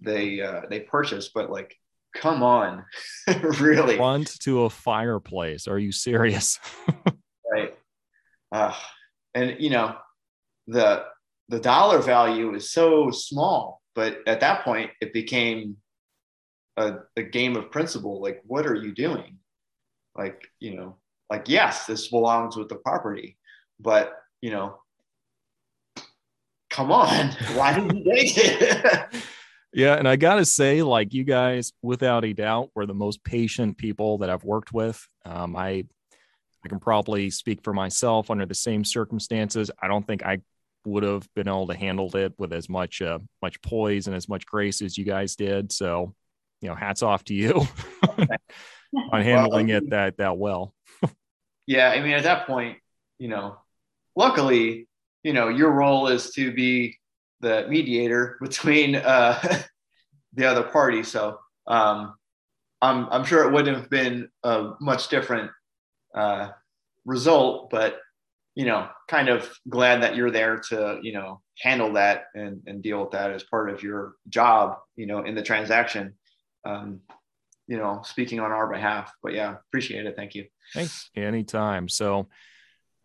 they 0.02 0.42
uh, 0.42 0.62
they 0.68 0.80
purchased, 0.80 1.32
but 1.32 1.48
like, 1.48 1.74
come 2.14 2.42
on, 2.42 2.84
really? 3.60 3.96
Front 3.96 4.38
to 4.40 4.62
a 4.62 4.70
fireplace? 4.70 5.68
Are 5.68 5.78
you 5.78 5.92
serious? 5.92 6.58
right. 7.52 7.74
Uh, 8.52 8.74
and 9.34 9.56
you 9.58 9.70
know, 9.70 9.96
the 10.66 11.04
the 11.48 11.60
dollar 11.60 11.98
value 12.00 12.54
is 12.54 12.70
so 12.70 13.10
small, 13.10 13.82
but 13.94 14.18
at 14.26 14.40
that 14.40 14.64
point, 14.64 14.90
it 15.00 15.12
became 15.12 15.76
a, 16.76 16.94
a 17.16 17.22
game 17.22 17.56
of 17.56 17.70
principle. 17.70 18.20
Like, 18.20 18.40
what 18.46 18.66
are 18.66 18.74
you 18.74 18.94
doing? 18.94 19.38
Like, 20.16 20.48
you 20.58 20.76
know, 20.76 20.96
like 21.28 21.48
yes, 21.48 21.86
this 21.86 22.08
belongs 22.08 22.56
with 22.56 22.68
the 22.68 22.76
property, 22.76 23.36
but 23.78 24.12
you 24.40 24.50
know, 24.50 24.78
come 26.70 26.90
on, 26.90 27.28
why 27.54 27.78
did 27.78 27.92
you 27.92 28.04
take 28.04 28.32
it? 28.36 29.14
Yeah, 29.72 29.94
and 29.94 30.08
I 30.08 30.16
gotta 30.16 30.44
say, 30.44 30.82
like 30.82 31.14
you 31.14 31.22
guys, 31.22 31.72
without 31.80 32.24
a 32.24 32.32
doubt, 32.32 32.70
were 32.74 32.86
the 32.86 32.94
most 32.94 33.22
patient 33.22 33.78
people 33.78 34.18
that 34.18 34.30
I've 34.30 34.44
worked 34.44 34.72
with. 34.72 35.06
Um, 35.24 35.54
I, 35.54 35.84
I 36.64 36.68
can 36.68 36.80
probably 36.80 37.30
speak 37.30 37.62
for 37.62 37.72
myself 37.72 38.30
under 38.30 38.46
the 38.46 38.54
same 38.54 38.84
circumstances. 38.84 39.70
I 39.80 39.86
don't 39.86 40.06
think 40.06 40.24
I 40.24 40.40
would 40.84 41.04
have 41.04 41.28
been 41.34 41.46
able 41.46 41.68
to 41.68 41.76
handle 41.76 42.14
it 42.16 42.32
with 42.36 42.52
as 42.52 42.68
much, 42.68 43.00
uh, 43.00 43.18
much 43.42 43.60
poise 43.62 44.06
and 44.06 44.16
as 44.16 44.28
much 44.28 44.44
grace 44.44 44.82
as 44.82 44.98
you 44.98 45.04
guys 45.04 45.36
did. 45.36 45.72
So, 45.72 46.14
you 46.60 46.68
know, 46.68 46.74
hats 46.74 47.02
off 47.02 47.22
to 47.24 47.34
you 47.34 47.62
on 49.12 49.22
handling 49.22 49.68
well, 49.68 49.76
it 49.76 49.90
that 49.90 50.16
that 50.16 50.36
well. 50.36 50.74
yeah, 51.66 51.90
I 51.90 52.00
mean, 52.00 52.12
at 52.12 52.24
that 52.24 52.46
point, 52.46 52.78
you 53.18 53.28
know, 53.28 53.58
luckily, 54.16 54.88
you 55.22 55.32
know, 55.32 55.48
your 55.48 55.70
role 55.70 56.08
is 56.08 56.32
to 56.32 56.52
be 56.52 56.98
the 57.40 57.66
mediator 57.68 58.36
between 58.42 58.96
uh, 58.96 59.40
the 60.34 60.46
other 60.46 60.62
party. 60.62 61.02
So 61.02 61.38
um, 61.66 62.14
I'm, 62.82 63.06
I'm 63.10 63.24
sure 63.24 63.46
it 63.46 63.52
wouldn't 63.52 63.76
have 63.76 63.90
been 63.90 64.28
a 64.42 64.72
much 64.80 65.08
different 65.08 65.50
uh, 66.14 66.50
result, 67.04 67.70
but 67.70 67.98
you 68.56 68.66
know, 68.66 68.88
kind 69.08 69.28
of 69.28 69.48
glad 69.68 70.02
that 70.02 70.16
you're 70.16 70.30
there 70.30 70.58
to 70.58 70.98
you 71.02 71.12
know 71.12 71.40
handle 71.58 71.92
that 71.92 72.24
and, 72.34 72.62
and 72.66 72.82
deal 72.82 73.00
with 73.00 73.12
that 73.12 73.30
as 73.30 73.44
part 73.44 73.70
of 73.70 73.82
your 73.82 74.14
job, 74.28 74.76
you 74.96 75.06
know, 75.06 75.24
in 75.24 75.34
the 75.34 75.42
transaction. 75.42 76.14
Um, 76.64 77.00
you 77.70 77.76
know, 77.76 78.00
speaking 78.04 78.40
on 78.40 78.50
our 78.50 78.68
behalf. 78.68 79.12
But 79.22 79.32
yeah, 79.32 79.54
appreciate 79.68 80.04
it. 80.04 80.16
Thank 80.16 80.34
you. 80.34 80.46
Thanks. 80.74 81.08
Anytime. 81.14 81.88
So 81.88 82.26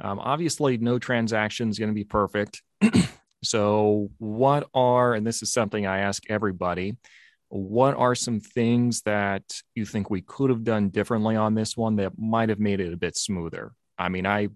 um, 0.01 0.19
obviously, 0.19 0.77
no 0.77 0.97
transaction 0.97 1.69
is 1.69 1.77
going 1.77 1.89
to 1.89 1.95
be 1.95 2.03
perfect. 2.03 2.63
So, 3.45 4.09
what 4.17 4.67
are, 4.73 5.13
and 5.13 5.25
this 5.25 5.41
is 5.41 5.53
something 5.53 5.85
I 5.85 5.99
ask 5.99 6.23
everybody, 6.29 6.97
what 7.49 7.95
are 7.95 8.15
some 8.15 8.39
things 8.39 9.01
that 9.03 9.43
you 9.75 9.85
think 9.85 10.09
we 10.09 10.21
could 10.21 10.49
have 10.49 10.63
done 10.63 10.89
differently 10.89 11.35
on 11.35 11.55
this 11.55 11.77
one 11.77 11.97
that 11.97 12.17
might 12.17 12.49
have 12.49 12.59
made 12.59 12.79
it 12.79 12.93
a 12.93 12.97
bit 12.97 13.15
smoother? 13.15 13.73
I 13.97 14.09
mean, 14.09 14.25
I 14.25 14.49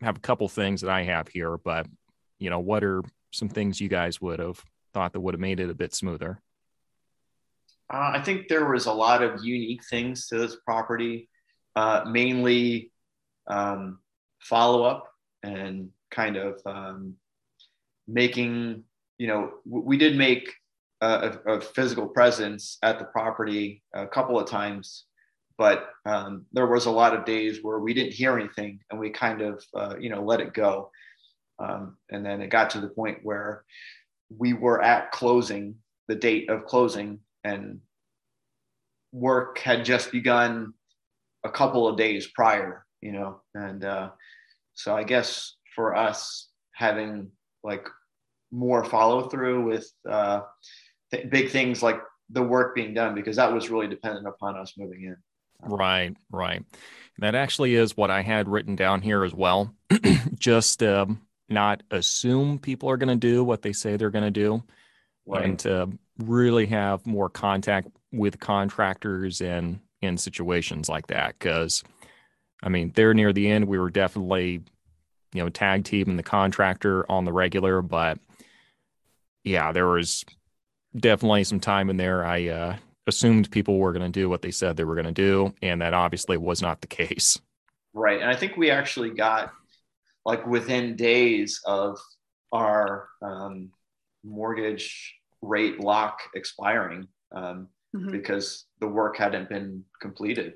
have 0.00 0.16
a 0.16 0.20
couple 0.20 0.48
things 0.48 0.82
that 0.82 0.90
I 0.90 1.04
have 1.04 1.28
here, 1.28 1.56
but 1.56 1.86
you 2.38 2.50
know, 2.50 2.60
what 2.60 2.84
are 2.84 3.02
some 3.32 3.48
things 3.48 3.80
you 3.80 3.88
guys 3.88 4.20
would 4.20 4.40
have 4.40 4.62
thought 4.92 5.12
that 5.12 5.20
would 5.20 5.34
have 5.34 5.40
made 5.40 5.60
it 5.60 5.70
a 5.70 5.74
bit 5.74 5.94
smoother? 5.94 6.40
Uh, 7.92 8.12
I 8.14 8.20
think 8.20 8.48
there 8.48 8.68
was 8.68 8.86
a 8.86 8.92
lot 8.92 9.22
of 9.22 9.44
unique 9.44 9.82
things 9.88 10.26
to 10.28 10.38
this 10.38 10.56
property, 10.64 11.28
uh, 11.76 12.04
mainly 12.06 12.92
um, 13.46 13.98
follow 14.40 14.84
up 14.84 15.08
and 15.42 15.90
kind 16.10 16.36
of 16.36 16.60
um, 16.66 17.14
making, 18.06 18.84
you 19.18 19.26
know, 19.26 19.50
we 19.64 19.96
did 19.96 20.16
make 20.16 20.52
a, 21.00 21.38
a, 21.46 21.60
physical 21.60 22.06
presence 22.06 22.78
at 22.82 22.98
the 22.98 23.04
property 23.06 23.82
a 23.94 24.06
couple 24.06 24.38
of 24.38 24.48
times, 24.48 25.04
but 25.58 25.90
um, 26.06 26.46
there 26.52 26.66
was 26.66 26.86
a 26.86 26.90
lot 26.90 27.14
of 27.14 27.24
days 27.24 27.60
where 27.62 27.78
we 27.78 27.94
didn't 27.94 28.12
hear 28.12 28.38
anything 28.38 28.80
and 28.90 28.98
we 28.98 29.10
kind 29.10 29.40
of, 29.40 29.64
uh, 29.74 29.94
you 29.98 30.08
know, 30.08 30.22
let 30.22 30.40
it 30.40 30.54
go. 30.54 30.90
Um, 31.58 31.96
and 32.10 32.24
then 32.24 32.40
it 32.40 32.48
got 32.48 32.70
to 32.70 32.80
the 32.80 32.88
point 32.88 33.18
where 33.22 33.64
we 34.36 34.52
were 34.52 34.82
at 34.82 35.12
closing, 35.12 35.76
the 36.08 36.14
date 36.14 36.50
of 36.50 36.64
closing, 36.64 37.20
and 37.44 37.80
work 39.12 39.58
had 39.58 39.84
just 39.84 40.10
begun 40.10 40.74
a 41.44 41.50
couple 41.50 41.86
of 41.86 41.96
days 41.96 42.26
prior, 42.28 42.84
you 43.00 43.12
know, 43.12 43.40
and 43.54 43.84
uh, 43.84 44.10
so 44.74 44.96
I 44.96 45.04
guess 45.04 45.54
for 45.74 45.94
us 45.94 46.48
having 46.72 47.30
like 47.64 47.88
more 48.52 48.84
follow 48.84 49.28
through 49.28 49.64
with 49.64 49.90
uh, 50.08 50.42
th- 51.10 51.28
big 51.30 51.50
things 51.50 51.82
like 51.82 52.00
the 52.30 52.42
work 52.42 52.74
being 52.74 52.94
done 52.94 53.14
because 53.14 53.36
that 53.36 53.52
was 53.52 53.70
really 53.70 53.88
dependent 53.88 54.26
upon 54.26 54.56
us 54.56 54.74
moving 54.78 55.04
in. 55.04 55.16
Right, 55.60 56.14
right. 56.30 56.62
That 57.18 57.34
actually 57.34 57.74
is 57.74 57.96
what 57.96 58.10
I 58.10 58.22
had 58.22 58.48
written 58.48 58.76
down 58.76 59.02
here 59.02 59.24
as 59.24 59.34
well. 59.34 59.74
Just 60.38 60.82
um, 60.82 61.22
not 61.48 61.82
assume 61.90 62.58
people 62.58 62.90
are 62.90 62.96
going 62.96 63.08
to 63.08 63.16
do 63.16 63.44
what 63.44 63.62
they 63.62 63.72
say 63.72 63.96
they're 63.96 64.10
going 64.10 64.24
to 64.24 64.30
do, 64.30 64.62
right. 65.26 65.44
and 65.44 65.58
to 65.60 65.90
really 66.18 66.66
have 66.66 67.06
more 67.06 67.28
contact 67.28 67.88
with 68.12 68.40
contractors 68.40 69.40
and 69.40 69.80
in 70.02 70.18
situations 70.18 70.88
like 70.88 71.06
that. 71.06 71.38
Because, 71.38 71.82
I 72.62 72.68
mean, 72.68 72.92
they're 72.94 73.14
near 73.14 73.32
the 73.32 73.48
end. 73.48 73.66
We 73.66 73.78
were 73.78 73.90
definitely 73.90 74.62
you 75.34 75.42
know, 75.42 75.50
tag 75.50 75.84
team 75.84 76.08
and 76.08 76.18
the 76.18 76.22
contractor 76.22 77.10
on 77.10 77.24
the 77.24 77.32
regular. 77.32 77.82
But 77.82 78.18
yeah, 79.42 79.72
there 79.72 79.88
was 79.88 80.24
definitely 80.96 81.44
some 81.44 81.60
time 81.60 81.90
in 81.90 81.98
there. 81.98 82.24
I 82.24 82.48
uh, 82.48 82.76
assumed 83.06 83.50
people 83.50 83.78
were 83.78 83.92
going 83.92 84.10
to 84.10 84.20
do 84.20 84.28
what 84.30 84.40
they 84.40 84.50
said 84.50 84.76
they 84.76 84.84
were 84.84 84.94
going 84.94 85.04
to 85.06 85.12
do, 85.12 85.54
and 85.60 85.82
that 85.82 85.92
obviously 85.92 86.38
was 86.38 86.62
not 86.62 86.80
the 86.80 86.86
case. 86.86 87.38
Right. 87.92 88.20
And 88.20 88.30
I 88.30 88.36
think 88.36 88.56
we 88.56 88.70
actually 88.70 89.10
got 89.10 89.52
like 90.24 90.46
within 90.46 90.96
days 90.96 91.60
of 91.66 91.98
our 92.52 93.08
um, 93.20 93.70
mortgage 94.24 95.14
rate 95.42 95.80
lock 95.80 96.20
expiring 96.34 97.06
um, 97.34 97.68
mm-hmm. 97.94 98.10
because 98.10 98.66
the 98.80 98.88
work 98.88 99.16
hadn't 99.16 99.48
been 99.48 99.84
completed 100.00 100.54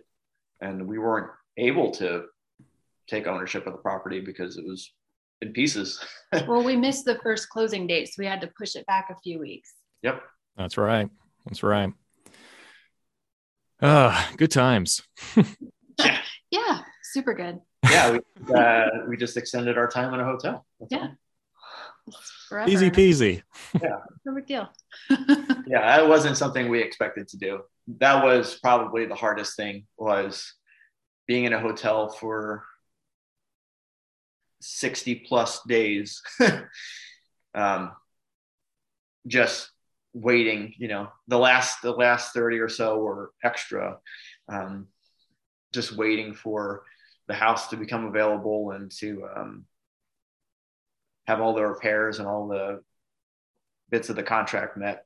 and 0.61 0.87
we 0.87 0.99
weren't 0.99 1.31
able 1.57 1.91
to 1.93 2.25
take 3.09 3.27
ownership 3.27 3.67
of 3.67 3.73
the 3.73 3.79
property 3.79 4.21
because 4.21 4.57
it 4.57 4.65
was 4.67 4.93
in 5.41 5.53
pieces. 5.53 6.05
well, 6.47 6.63
we 6.63 6.77
missed 6.77 7.05
the 7.05 7.19
first 7.23 7.49
closing 7.49 7.87
date, 7.87 8.09
so 8.09 8.15
we 8.19 8.27
had 8.27 8.41
to 8.41 8.51
push 8.59 8.77
it 8.77 8.87
back 8.87 9.09
a 9.11 9.17
few 9.23 9.39
weeks. 9.39 9.75
Yep. 10.03 10.23
That's 10.57 10.77
right. 10.77 11.09
That's 11.47 11.63
right. 11.63 11.93
Uh, 13.81 14.27
good 14.37 14.51
times. 14.51 15.03
yeah. 15.99 16.19
Yeah. 16.51 16.81
Super 17.03 17.35
good. 17.35 17.61
Yeah. 17.89 18.13
We, 18.13 18.55
uh, 18.55 18.87
we 19.09 19.17
just 19.17 19.37
extended 19.37 19.79
our 19.79 19.89
time 19.89 20.13
in 20.15 20.21
a 20.21 20.25
hotel. 20.25 20.67
That's 20.81 20.93
yeah. 20.93 21.09
Forever. 22.49 22.71
Easy 22.71 22.91
peasy. 22.91 23.43
Yeah. 23.83 23.97
No 24.27 24.35
big 24.35 24.47
deal. 24.47 24.69
yeah. 25.09 25.97
That 25.97 26.07
wasn't 26.07 26.37
something 26.37 26.69
we 26.69 26.83
expected 26.83 27.29
to 27.29 27.39
do. 27.39 27.61
That 27.99 28.23
was 28.23 28.59
probably 28.61 29.07
the 29.07 29.15
hardest 29.15 29.57
thing 29.57 29.87
was 29.97 30.53
being 31.27 31.45
in 31.45 31.55
a 31.55 31.59
hotel 31.59 32.11
for 32.11 32.65
60 34.61 35.27
plus 35.27 35.63
days 35.65 36.23
um, 37.55 37.93
just 39.27 39.71
waiting 40.15 40.75
you 40.79 40.89
know 40.89 41.09
the 41.29 41.39
last 41.39 41.83
the 41.83 41.93
last 41.93 42.33
30 42.33 42.59
or 42.59 42.69
so 42.69 42.99
were 42.99 43.31
extra 43.45 43.99
um, 44.49 44.87
just 45.73 45.93
waiting 45.93 46.35
for 46.35 46.83
the 47.29 47.35
house 47.35 47.69
to 47.69 47.77
become 47.77 48.07
available 48.07 48.71
and 48.71 48.91
to 48.91 49.27
um, 49.37 49.65
have 51.27 51.41
all 51.41 51.55
the 51.55 51.65
repairs 51.65 52.19
and 52.19 52.27
all 52.27 52.49
the 52.49 52.81
bits 53.91 54.09
of 54.09 54.17
the 54.17 54.23
contract 54.23 54.77
met. 54.79 55.05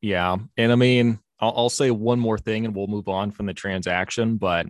Yeah 0.00 0.36
and 0.56 0.70
i 0.70 0.74
mean 0.74 1.18
I'll, 1.40 1.54
I'll 1.56 1.70
say 1.70 1.90
one 1.90 2.20
more 2.20 2.38
thing 2.38 2.66
and 2.66 2.76
we'll 2.76 2.86
move 2.86 3.08
on 3.08 3.30
from 3.30 3.46
the 3.46 3.54
transaction 3.54 4.36
but 4.36 4.66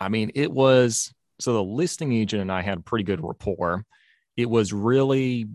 i 0.00 0.08
mean 0.08 0.32
it 0.34 0.50
was 0.50 1.14
so 1.40 1.52
the 1.52 1.62
listing 1.62 2.12
agent 2.12 2.42
and 2.42 2.52
I 2.52 2.62
had 2.62 2.78
a 2.78 2.82
pretty 2.82 3.04
good 3.04 3.22
rapport. 3.22 3.84
it 4.36 4.48
was 4.48 4.72
really 4.72 5.46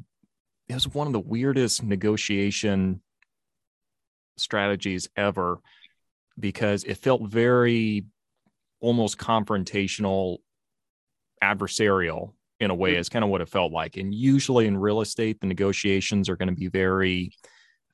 it 0.69 0.73
was 0.73 0.87
one 0.87 1.07
of 1.07 1.13
the 1.13 1.19
weirdest 1.19 1.83
negotiation 1.83 3.01
strategies 4.37 5.07
ever 5.15 5.59
because 6.39 6.83
it 6.83 6.97
felt 6.97 7.21
very 7.23 8.05
almost 8.79 9.17
confrontational 9.17 10.37
adversarial 11.43 12.33
in 12.59 12.71
a 12.71 12.75
way 12.75 12.95
is 12.95 13.09
kind 13.09 13.23
of 13.23 13.29
what 13.29 13.41
it 13.41 13.49
felt 13.49 13.71
like. 13.71 13.97
And 13.97 14.13
usually 14.13 14.67
in 14.67 14.77
real 14.77 15.01
estate 15.01 15.39
the 15.41 15.47
negotiations 15.47 16.29
are 16.29 16.37
going 16.37 16.49
to 16.49 16.55
be 16.55 16.67
very 16.67 17.33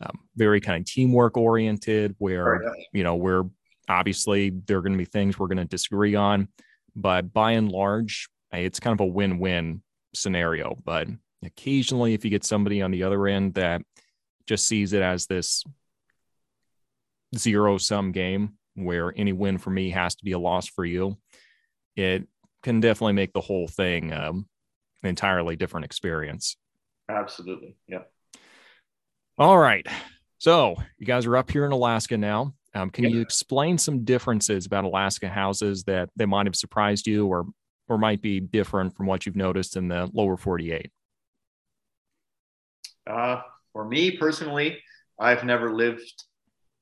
um, 0.02 0.18
very 0.38 0.62
kind 0.62 0.80
of 0.80 0.86
teamwork 0.86 1.36
oriented 1.36 2.16
where 2.20 2.74
you 2.94 3.04
know 3.04 3.16
we're 3.16 3.44
obviously 3.90 4.52
there 4.68 4.78
are 4.78 4.82
going 4.82 4.94
to 4.94 4.98
be 4.98 5.06
things 5.06 5.38
we're 5.38 5.48
going 5.48 5.58
to 5.58 5.66
disagree 5.66 6.16
on 6.16 6.48
but 6.96 7.34
by 7.34 7.52
and 7.54 7.72
large 7.72 8.30
it's 8.52 8.80
kind 8.80 9.00
of 9.00 9.04
a 9.04 9.06
win-win 9.06 9.82
scenario. 10.16 10.76
But 10.84 11.08
occasionally 11.46 12.14
if 12.14 12.26
you 12.26 12.32
get 12.32 12.44
somebody 12.44 12.82
on 12.82 12.92
the 12.92 13.04
other 13.04 13.28
end 13.28 13.54
that 13.54 13.82
just 14.48 14.68
sees 14.68 14.94
it 14.94 15.02
as 15.02 15.28
this 15.28 15.64
zero 17.38 17.78
sum 17.78 18.12
game 18.12 18.54
where 18.76 19.14
any 19.16 19.34
win 19.34 19.58
for 19.58 19.70
me 19.70 19.92
has 19.92 20.16
to 20.16 20.26
be 20.26 20.32
a 20.32 20.40
loss 20.40 20.68
for 20.68 20.84
you 20.84 21.18
it 21.96 22.28
can 22.64 22.80
definitely 22.80 23.14
make 23.14 23.32
the 23.34 23.42
whole 23.42 23.68
thing 23.68 24.12
um, 24.12 24.48
an 25.04 25.10
entirely 25.10 25.56
different 25.56 25.86
experience. 25.86 26.58
Absolutely. 27.08 27.76
Yeah 27.88 28.00
all 29.40 29.58
right. 29.58 29.88
So 30.38 30.76
you 30.98 31.06
guys 31.06 31.26
are 31.26 31.38
up 31.38 31.50
here 31.50 31.66
in 31.66 31.72
alaska 31.72 32.18
now 32.18 32.54
um, 32.76 32.90
can 32.90 33.06
you 33.06 33.20
explain 33.20 33.78
some 33.78 34.04
differences 34.04 34.66
about 34.66 34.84
alaska 34.84 35.28
houses 35.28 35.84
that 35.84 36.10
they 36.16 36.26
might 36.26 36.46
have 36.46 36.56
surprised 36.56 37.08
you 37.08 37.28
or 37.28 37.46
or 37.88 37.98
might 37.98 38.22
be 38.22 38.40
different 38.40 38.96
from 38.96 39.08
what 39.08 39.26
you've 39.26 39.36
noticed 39.36 39.76
in 39.76 39.88
the 39.88 40.10
lower 40.14 40.38
48 40.38 40.92
uh, 43.10 43.42
for 43.74 43.86
me 43.86 44.18
personally, 44.18 44.78
I've 45.20 45.44
never 45.44 45.74
lived 45.74 46.24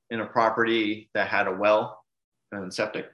in 0.09 0.19
a 0.19 0.25
property 0.25 1.09
that 1.13 1.27
had 1.27 1.47
a 1.47 1.51
well 1.51 2.03
and 2.51 2.73
septic. 2.73 3.05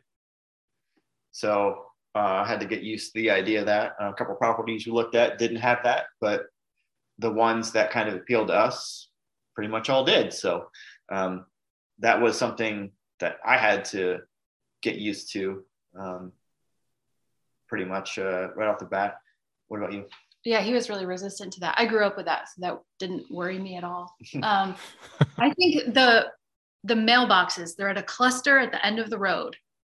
So 1.32 1.86
uh, 2.16 2.44
I 2.44 2.48
had 2.48 2.60
to 2.60 2.66
get 2.66 2.84
used 2.84 3.14
to 3.14 3.22
the 3.22 3.32
idea 3.32 3.64
that 3.66 3.94
a 4.00 4.14
couple 4.14 4.36
properties 4.36 4.86
we 4.86 4.92
looked 4.92 5.16
at 5.16 5.38
didn't 5.38 5.58
have 5.58 5.80
that, 5.84 6.06
but 6.22 6.44
the 7.20 7.32
ones 7.32 7.72
that 7.72 7.92
kind 7.92 8.10
of 8.10 8.16
appealed 8.16 8.48
to 8.48 8.54
us 8.54 9.10
pretty 9.56 9.70
much 9.70 9.90
all 9.90 10.04
did. 10.04 10.34
So 10.34 10.68
um, 11.12 11.46
that 12.04 12.22
was 12.22 12.38
something 12.38 12.92
that 13.20 13.38
I 13.44 13.58
had 13.58 13.86
to 13.86 14.20
get 14.82 14.96
used 14.96 15.34
to 15.34 15.64
um, 15.98 16.32
pretty 17.68 17.86
much 17.86 18.20
uh, 18.20 18.50
right 18.56 18.68
off 18.68 18.78
the 18.80 18.86
bat. 18.86 19.18
What 19.68 19.80
about 19.80 19.94
you? 19.94 20.06
yeah 20.46 20.62
he 20.62 20.74
was 20.74 20.90
really 20.90 21.06
resistant 21.06 21.54
to 21.54 21.60
that. 21.62 21.76
I 21.78 21.86
grew 21.86 22.06
up 22.06 22.18
with 22.18 22.26
that 22.26 22.50
so 22.50 22.62
that 22.62 22.80
didn't 23.00 23.32
worry 23.32 23.60
me 23.60 23.78
at 23.78 23.84
all. 23.84 24.16
Um, 24.44 24.76
i 25.38 25.54
think 25.54 25.94
the 25.94 26.28
the 26.84 26.96
mailboxes 26.96 27.76
they're 27.76 27.90
at 27.90 27.98
a 27.98 28.04
cluster 28.04 28.60
at 28.60 28.72
the 28.72 28.86
end 28.86 29.00
of 29.00 29.10
the 29.10 29.18
road 29.18 29.56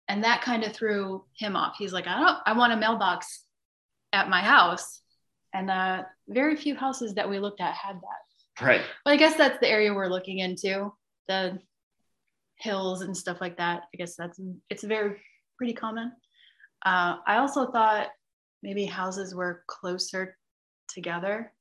and 0.08 0.22
that 0.22 0.42
kind 0.42 0.62
of 0.62 0.72
threw 0.72 1.24
him 1.36 1.56
off. 1.56 1.76
He's 1.78 1.92
like 1.92 2.06
i 2.06 2.18
don't 2.18 2.38
i 2.46 2.52
want 2.52 2.72
a 2.72 2.76
mailbox 2.76 3.44
at 4.12 4.28
my 4.28 4.40
house. 4.40 5.00
And 5.52 5.70
uh, 5.70 6.02
very 6.28 6.54
few 6.54 6.76
houses 6.76 7.14
that 7.14 7.28
we 7.30 7.38
looked 7.38 7.62
at 7.62 7.74
had 7.74 7.96
that. 7.96 8.64
Right. 8.64 8.82
But 9.04 9.14
i 9.14 9.16
guess 9.16 9.36
that's 9.36 9.58
the 9.58 9.68
area 9.68 9.92
we're 9.92 10.08
looking 10.08 10.38
into 10.38 10.92
the 11.28 11.58
hills 12.58 13.02
and 13.02 13.16
stuff 13.16 13.40
like 13.40 13.56
that 13.56 13.82
i 13.92 13.96
guess 13.96 14.16
that's 14.16 14.40
it's 14.70 14.84
very 14.84 15.16
pretty 15.58 15.72
common 15.72 16.12
uh, 16.84 17.16
i 17.26 17.36
also 17.38 17.70
thought 17.70 18.08
maybe 18.62 18.84
houses 18.84 19.34
were 19.34 19.62
closer 19.66 20.36
together 20.88 21.52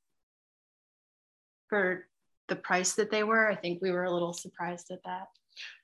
for 1.69 2.07
the 2.47 2.55
price 2.55 2.93
that 2.93 3.11
they 3.11 3.23
were. 3.23 3.49
I 3.49 3.55
think 3.55 3.81
we 3.81 3.91
were 3.91 4.05
a 4.05 4.11
little 4.11 4.33
surprised 4.33 4.91
at 4.91 5.03
that. 5.05 5.27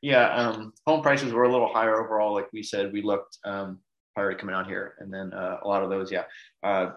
Yeah, 0.02 0.34
um, 0.34 0.74
home 0.86 1.02
prices 1.02 1.32
were 1.32 1.44
a 1.44 1.52
little 1.52 1.72
higher 1.72 2.04
overall. 2.04 2.34
Like 2.34 2.52
we 2.52 2.62
said, 2.62 2.92
we 2.92 3.02
looked 3.02 3.38
um, 3.46 3.80
prior 4.16 4.32
to 4.32 4.38
coming 4.38 4.56
out 4.56 4.68
here, 4.68 4.96
and 5.00 5.14
then 5.14 5.34
uh, 5.34 5.58
a 5.64 5.68
lot 5.68 5.84
of 5.84 5.90
those, 5.90 6.12
yeah. 6.12 6.24
Uh, 6.64 6.92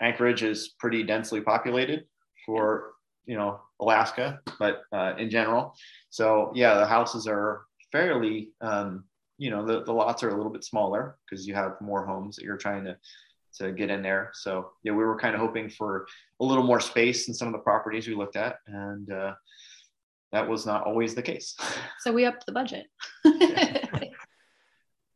Anchorage 0.00 0.42
is 0.42 0.74
pretty 0.78 1.02
densely 1.02 1.40
populated 1.40 2.04
for 2.46 2.93
you 3.26 3.36
know 3.36 3.60
Alaska, 3.80 4.40
but 4.58 4.82
uh, 4.92 5.14
in 5.18 5.30
general, 5.30 5.74
so 6.10 6.52
yeah, 6.54 6.74
the 6.74 6.86
houses 6.86 7.26
are 7.26 7.62
fairly 7.92 8.50
um, 8.60 9.04
you 9.38 9.50
know 9.50 9.64
the, 9.66 9.84
the 9.84 9.92
lots 9.92 10.22
are 10.22 10.30
a 10.30 10.36
little 10.36 10.52
bit 10.52 10.64
smaller 10.64 11.16
because 11.24 11.46
you 11.46 11.54
have 11.54 11.80
more 11.80 12.06
homes 12.06 12.36
that 12.36 12.44
you're 12.44 12.56
trying 12.56 12.84
to 12.84 12.96
to 13.58 13.72
get 13.72 13.90
in 13.90 14.02
there. 14.02 14.30
So 14.34 14.70
yeah 14.82 14.92
we 14.92 15.04
were 15.04 15.18
kind 15.18 15.34
of 15.34 15.40
hoping 15.40 15.70
for 15.70 16.06
a 16.40 16.44
little 16.44 16.64
more 16.64 16.80
space 16.80 17.28
in 17.28 17.34
some 17.34 17.48
of 17.48 17.52
the 17.52 17.60
properties 17.60 18.08
we 18.08 18.14
looked 18.14 18.36
at 18.36 18.56
and 18.66 19.10
uh, 19.12 19.34
that 20.32 20.48
was 20.48 20.66
not 20.66 20.84
always 20.84 21.14
the 21.14 21.22
case. 21.22 21.56
So 22.00 22.12
we 22.12 22.26
upped 22.26 22.46
the 22.46 22.52
budget. 22.52 22.86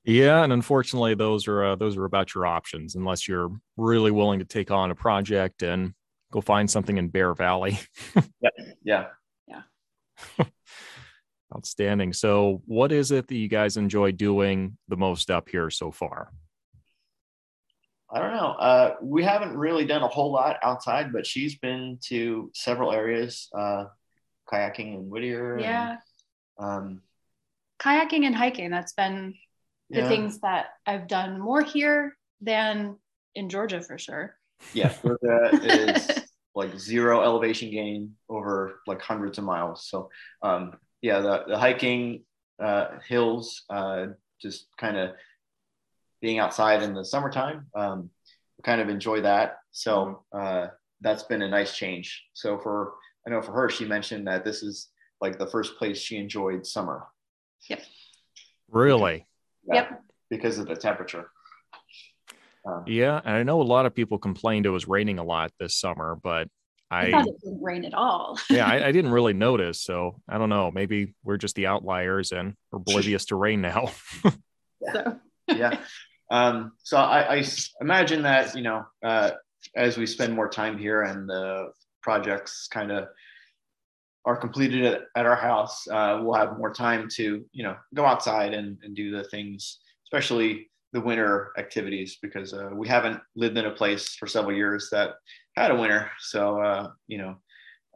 Yeah 0.04 0.42
and 0.42 0.54
unfortunately 0.54 1.14
those 1.14 1.46
are 1.48 1.64
uh, 1.64 1.76
those 1.76 1.98
are 1.98 2.06
about 2.06 2.34
your 2.34 2.46
options 2.46 2.94
unless 2.94 3.28
you're 3.28 3.50
really 3.76 4.10
willing 4.10 4.38
to 4.38 4.46
take 4.46 4.70
on 4.70 4.90
a 4.90 4.94
project 4.94 5.62
and 5.62 5.92
go 6.32 6.40
find 6.40 6.70
something 6.70 6.98
in 6.98 7.08
bear 7.08 7.34
valley 7.34 7.78
yeah 8.40 8.50
yeah 8.84 9.06
yeah 9.46 10.44
Outstanding. 11.56 12.12
So, 12.12 12.60
what 12.66 12.92
is 12.92 13.10
it 13.10 13.26
that 13.26 13.34
you 13.34 13.48
guys 13.48 13.78
enjoy 13.78 14.12
doing 14.12 14.76
the 14.88 14.98
most 14.98 15.30
up 15.30 15.48
here 15.48 15.70
so 15.70 15.90
far? 15.90 16.30
I 18.10 18.18
don't 18.18 18.32
know. 18.32 18.48
Uh, 18.52 18.94
we 19.02 19.24
haven't 19.24 19.56
really 19.56 19.86
done 19.86 20.02
a 20.02 20.08
whole 20.08 20.30
lot 20.30 20.58
outside, 20.62 21.10
but 21.10 21.26
she's 21.26 21.56
been 21.58 21.98
to 22.04 22.50
several 22.54 22.92
areas, 22.92 23.48
uh, 23.56 23.86
kayaking 24.50 24.94
in 24.94 25.08
Whittier. 25.08 25.58
Yeah. 25.58 25.96
And, 26.58 26.68
um, 26.70 27.02
kayaking 27.80 28.24
and 28.24 28.36
hiking. 28.36 28.70
That's 28.70 28.92
been 28.92 29.34
the 29.88 30.00
yeah. 30.00 30.08
things 30.08 30.40
that 30.40 30.66
I've 30.86 31.08
done 31.08 31.40
more 31.40 31.62
here 31.62 32.14
than 32.42 32.96
in 33.34 33.48
Georgia 33.48 33.80
for 33.80 33.96
sure. 33.96 34.36
Yeah, 34.74 34.92
Georgia 35.02 35.50
is 35.62 36.17
like 36.58 36.76
zero 36.76 37.22
elevation 37.22 37.70
gain 37.70 38.16
over 38.28 38.80
like 38.88 39.00
hundreds 39.00 39.38
of 39.38 39.44
miles. 39.44 39.86
So 39.88 40.10
um, 40.42 40.76
yeah, 41.00 41.20
the, 41.20 41.44
the 41.46 41.56
hiking 41.56 42.24
uh, 42.60 42.98
hills, 43.06 43.62
uh, 43.70 44.06
just 44.42 44.66
kind 44.76 44.96
of 44.96 45.12
being 46.20 46.40
outside 46.40 46.82
in 46.82 46.94
the 46.94 47.04
summertime, 47.04 47.66
um, 47.76 48.10
kind 48.64 48.80
of 48.80 48.88
enjoy 48.88 49.20
that. 49.20 49.58
So 49.70 50.24
uh, 50.32 50.66
that's 51.00 51.22
been 51.22 51.42
a 51.42 51.48
nice 51.48 51.76
change. 51.76 52.24
So 52.32 52.58
for 52.58 52.94
I 53.24 53.30
know 53.30 53.40
for 53.40 53.52
her, 53.52 53.68
she 53.70 53.84
mentioned 53.84 54.26
that 54.26 54.44
this 54.44 54.64
is 54.64 54.88
like 55.20 55.38
the 55.38 55.46
first 55.46 55.78
place 55.78 55.98
she 56.00 56.16
enjoyed 56.16 56.66
summer. 56.66 57.06
Yep. 57.70 57.82
Really? 58.68 59.26
Yeah, 59.64 59.74
yep. 59.74 60.02
Because 60.28 60.58
of 60.58 60.66
the 60.66 60.74
temperature. 60.76 61.30
Um, 62.68 62.84
yeah, 62.86 63.20
and 63.24 63.34
I 63.34 63.42
know 63.42 63.60
a 63.60 63.64
lot 63.64 63.86
of 63.86 63.94
people 63.94 64.18
complained 64.18 64.66
it 64.66 64.70
was 64.70 64.86
raining 64.86 65.18
a 65.18 65.24
lot 65.24 65.52
this 65.58 65.76
summer, 65.76 66.18
but 66.22 66.48
I, 66.90 67.06
I 67.06 67.10
thought 67.10 67.26
it 67.26 67.40
didn't 67.42 67.62
rain 67.62 67.84
at 67.84 67.94
all. 67.94 68.38
yeah, 68.50 68.66
I, 68.66 68.88
I, 68.88 68.92
didn't 68.92 69.10
really 69.10 69.34
notice. 69.34 69.82
So 69.82 70.20
I 70.28 70.38
don't 70.38 70.48
know. 70.48 70.70
Maybe 70.70 71.14
we're 71.22 71.36
just 71.36 71.54
the 71.54 71.66
outliers 71.66 72.32
and 72.32 72.54
we're 72.70 72.78
oblivious 72.78 73.26
to 73.26 73.36
rain 73.36 73.60
now. 73.60 73.90
yeah. 74.24 74.32
So. 75.50 75.56
yeah. 75.56 75.80
Um, 76.30 76.72
so 76.82 76.98
I, 76.98 77.38
I, 77.38 77.44
imagine 77.80 78.22
that, 78.22 78.54
you 78.54 78.62
know, 78.62 78.84
uh, 79.02 79.30
as 79.74 79.96
we 79.96 80.06
spend 80.06 80.34
more 80.34 80.48
time 80.48 80.78
here 80.78 81.02
and 81.02 81.28
the 81.28 81.72
projects 82.02 82.68
kind 82.68 82.92
of 82.92 83.08
are 84.24 84.36
completed 84.36 84.84
at, 84.84 85.00
at 85.16 85.26
our 85.26 85.36
house, 85.36 85.88
uh, 85.88 86.20
we'll 86.22 86.34
have 86.34 86.58
more 86.58 86.72
time 86.72 87.08
to, 87.14 87.44
you 87.50 87.62
know, 87.62 87.76
go 87.94 88.04
outside 88.04 88.52
and, 88.52 88.78
and 88.82 88.94
do 88.94 89.10
the 89.10 89.24
things, 89.24 89.78
especially 90.04 90.68
the 90.92 91.00
winter 91.00 91.52
activities 91.58 92.18
because 92.22 92.54
uh, 92.54 92.70
we 92.72 92.88
haven't 92.88 93.20
lived 93.36 93.58
in 93.58 93.66
a 93.66 93.70
place 93.70 94.14
for 94.14 94.26
several 94.26 94.56
years 94.56 94.88
that 94.90 95.14
had 95.56 95.70
a 95.70 95.76
winter. 95.76 96.10
So, 96.18 96.60
uh, 96.60 96.90
you 97.06 97.18
know, 97.18 97.36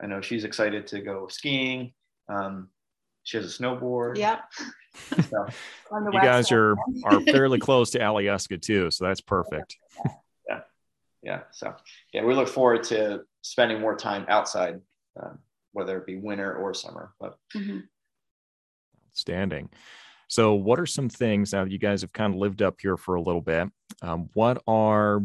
I 0.03 0.07
know 0.07 0.21
she's 0.21 0.45
excited 0.45 0.87
to 0.89 1.01
go 1.01 1.29
skiing. 1.29 1.93
Um, 2.29 2.69
she 3.25 3.37
has 3.37 3.47
a 3.47 3.63
snowboard. 3.63 4.19
Yep. 4.19 4.41
So, 5.31 5.47
you 5.93 6.21
guys 6.21 6.49
side. 6.49 6.57
are 6.57 6.77
are 7.05 7.21
fairly 7.27 7.59
close 7.59 7.91
to 7.91 7.99
Alyeska 7.99 8.61
too, 8.61 8.91
so 8.91 9.05
that's 9.05 9.21
perfect. 9.21 9.77
yeah, 10.49 10.61
yeah. 11.23 11.41
So 11.53 11.75
yeah, 12.13 12.25
we 12.25 12.35
look 12.35 12.49
forward 12.49 12.83
to 12.85 13.23
spending 13.43 13.81
more 13.81 13.97
time 13.97 14.27
outside, 14.29 14.81
um, 15.21 15.39
whether 15.73 15.97
it 15.99 16.07
be 16.07 16.17
winter 16.17 16.55
or 16.55 16.75
summer. 16.75 17.15
But 17.21 17.39
mm-hmm. 17.57 17.81
outstanding. 19.09 19.71
So, 20.29 20.55
what 20.55 20.81
are 20.81 20.87
some 20.87 21.09
things 21.09 21.53
now 21.53 21.65
that 21.65 21.71
you 21.71 21.79
guys 21.79 22.01
have 22.03 22.13
kind 22.13 22.35
of 22.35 22.41
lived 22.41 22.63
up 22.63 22.77
here 22.81 22.97
for 22.97 23.17
a 23.17 23.23
little 23.23 23.41
bit? 23.41 23.69
Um, 24.01 24.31
what 24.35 24.63
are 24.67 25.23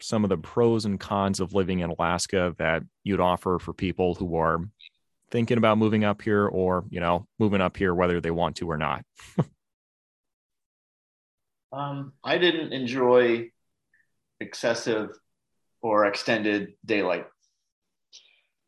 some 0.00 0.24
of 0.24 0.30
the 0.30 0.36
pros 0.36 0.84
and 0.84 0.98
cons 0.98 1.40
of 1.40 1.54
living 1.54 1.80
in 1.80 1.90
Alaska 1.90 2.54
that 2.58 2.82
you'd 3.04 3.20
offer 3.20 3.58
for 3.58 3.72
people 3.72 4.14
who 4.14 4.36
are 4.36 4.60
thinking 5.30 5.58
about 5.58 5.78
moving 5.78 6.04
up 6.04 6.22
here 6.22 6.46
or, 6.46 6.84
you 6.90 7.00
know, 7.00 7.26
moving 7.38 7.60
up 7.60 7.76
here 7.76 7.94
whether 7.94 8.20
they 8.20 8.30
want 8.30 8.56
to 8.56 8.70
or 8.70 8.78
not? 8.78 9.04
um, 11.72 12.12
I 12.24 12.38
didn't 12.38 12.72
enjoy 12.72 13.50
excessive 14.40 15.10
or 15.82 16.06
extended 16.06 16.74
daylight. 16.84 17.26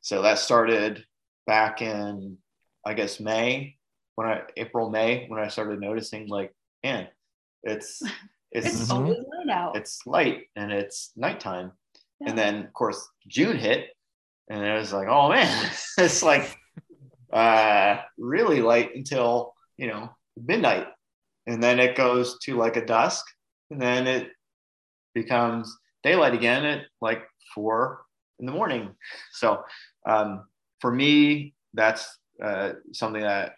So 0.00 0.22
that 0.22 0.38
started 0.38 1.04
back 1.46 1.82
in, 1.82 2.38
I 2.84 2.94
guess, 2.94 3.20
May, 3.20 3.76
when 4.16 4.26
I, 4.28 4.42
April, 4.56 4.90
May, 4.90 5.26
when 5.28 5.40
I 5.40 5.48
started 5.48 5.80
noticing 5.80 6.28
like, 6.28 6.52
man, 6.84 7.08
it's, 7.62 8.02
it's, 8.52 8.66
It's 8.66 8.90
Mhm. 8.90 8.90
always 8.90 9.18
light 9.18 9.50
out. 9.56 9.76
it's 9.76 10.06
light 10.06 10.44
and 10.56 10.70
it's 10.72 11.12
nighttime. 11.16 11.72
And 12.24 12.38
then 12.38 12.64
of 12.66 12.72
course 12.72 13.04
June 13.26 13.56
hit 13.56 13.88
and 14.48 14.62
it 14.64 14.72
was 14.74 14.92
like, 14.92 15.08
oh 15.08 15.28
man, 15.30 15.70
it's 15.98 16.22
like 16.22 16.56
uh 17.32 17.96
really 18.18 18.60
light 18.60 18.94
until 18.94 19.54
you 19.78 19.86
know 19.88 20.10
midnight. 20.36 20.86
And 21.46 21.60
then 21.62 21.80
it 21.80 21.96
goes 21.96 22.38
to 22.44 22.56
like 22.56 22.76
a 22.76 22.84
dusk 22.86 23.24
and 23.70 23.80
then 23.80 24.06
it 24.06 24.28
becomes 25.14 25.76
daylight 26.04 26.34
again 26.34 26.64
at 26.64 26.82
like 27.00 27.22
four 27.54 28.02
in 28.38 28.46
the 28.46 28.52
morning. 28.52 28.94
So 29.32 29.64
um 30.06 30.44
for 30.80 30.92
me, 30.92 31.54
that's 31.74 32.18
uh 32.42 32.72
something 32.92 33.22
that 33.22 33.54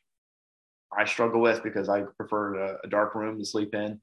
I 0.98 1.04
struggle 1.04 1.40
with 1.40 1.62
because 1.62 1.88
I 1.88 2.02
prefer 2.16 2.54
a, 2.56 2.78
a 2.84 2.88
dark 2.88 3.14
room 3.14 3.38
to 3.38 3.44
sleep 3.44 3.74
in. 3.74 4.00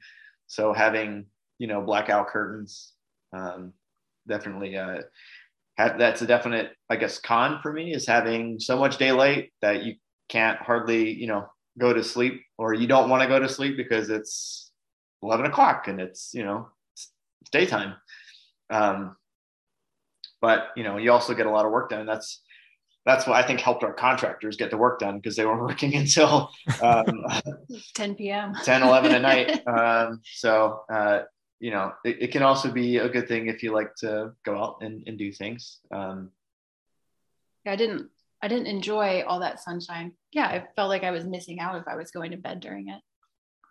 So 0.48 0.74
having, 0.74 1.26
you 1.60 1.68
know, 1.68 1.82
blackout 1.82 2.28
curtains 2.28 2.94
um 3.34 3.74
definitely 4.28 4.78
uh 4.78 5.00
that's 5.78 6.22
a 6.22 6.28
definite 6.28 6.72
i 6.90 6.96
guess 6.96 7.18
con 7.20 7.60
for 7.62 7.74
me 7.74 7.94
is 7.94 8.06
having 8.06 8.60
so 8.60 8.78
much 8.78 8.98
daylight 8.98 9.52
that 9.62 9.84
you 9.84 9.96
can't 10.30 10.60
hardly 10.60 11.12
you 11.12 11.28
know 11.28 11.46
go 11.80 11.94
to 11.94 12.04
sleep 12.04 12.42
or 12.58 12.74
you 12.74 12.88
don't 12.88 13.10
want 13.10 13.22
to 13.24 13.28
go 13.28 13.40
to 13.40 13.50
sleep 13.50 13.78
because 13.78 14.10
it's 14.10 14.72
11 15.24 15.46
o'clock 15.46 15.88
and 15.88 16.00
it's 16.00 16.32
you 16.34 16.44
know 16.44 16.68
it's, 16.94 17.12
it's 17.42 17.50
daytime 17.52 17.96
um 18.70 19.16
but 20.42 20.68
you 20.76 20.84
know 20.84 20.98
you 20.98 21.12
also 21.12 21.34
get 21.34 21.46
a 21.48 21.52
lot 21.52 21.66
of 21.66 21.72
work 21.72 21.90
done 21.90 22.06
that's 22.06 22.42
that's 23.06 23.28
what 23.28 23.36
i 23.36 23.46
think 23.46 23.60
helped 23.60 23.84
our 23.84 23.94
contractors 23.94 24.58
get 24.58 24.70
the 24.70 24.78
work 24.78 25.00
done 25.00 25.18
because 25.18 25.36
they 25.36 25.46
were 25.46 25.62
working 25.68 25.96
until 25.96 26.50
um, 26.82 27.26
10 27.96 28.16
p.m. 28.16 28.54
10 28.64 28.84
11 28.84 29.12
at 29.12 29.22
night 29.22 29.68
um, 29.80 30.22
so 30.24 30.82
uh, 30.92 31.22
you 31.60 31.72
know 31.72 31.92
it, 32.04 32.24
it, 32.24 32.32
can 32.32 32.44
also 32.44 32.72
be 32.72 32.98
a 32.98 33.10
good 33.10 33.28
thing 33.28 33.48
if 33.48 33.64
you 33.64 33.72
like 33.72 33.94
to 33.96 34.32
go 34.44 34.58
out 34.58 34.78
and, 34.82 35.04
and 35.08 35.18
do 35.18 35.32
things 35.32 35.80
um, 35.94 36.32
yeah, 37.66 37.74
I 37.74 37.76
didn't 37.76 38.10
I 38.42 38.48
didn't 38.48 38.68
enjoy 38.68 39.24
all 39.28 39.40
that 39.40 39.60
sunshine. 39.60 40.14
Yeah, 40.32 40.46
I 40.46 40.66
felt 40.76 40.90
like 40.90 41.04
I 41.04 41.12
was 41.12 41.26
missing 41.26 41.60
out 41.60 41.76
if 41.76 41.88
I 41.88 41.96
was 41.96 42.12
going 42.12 42.32
to 42.32 42.38
bed 42.38 42.60
during 42.60 42.90
it. 42.90 43.02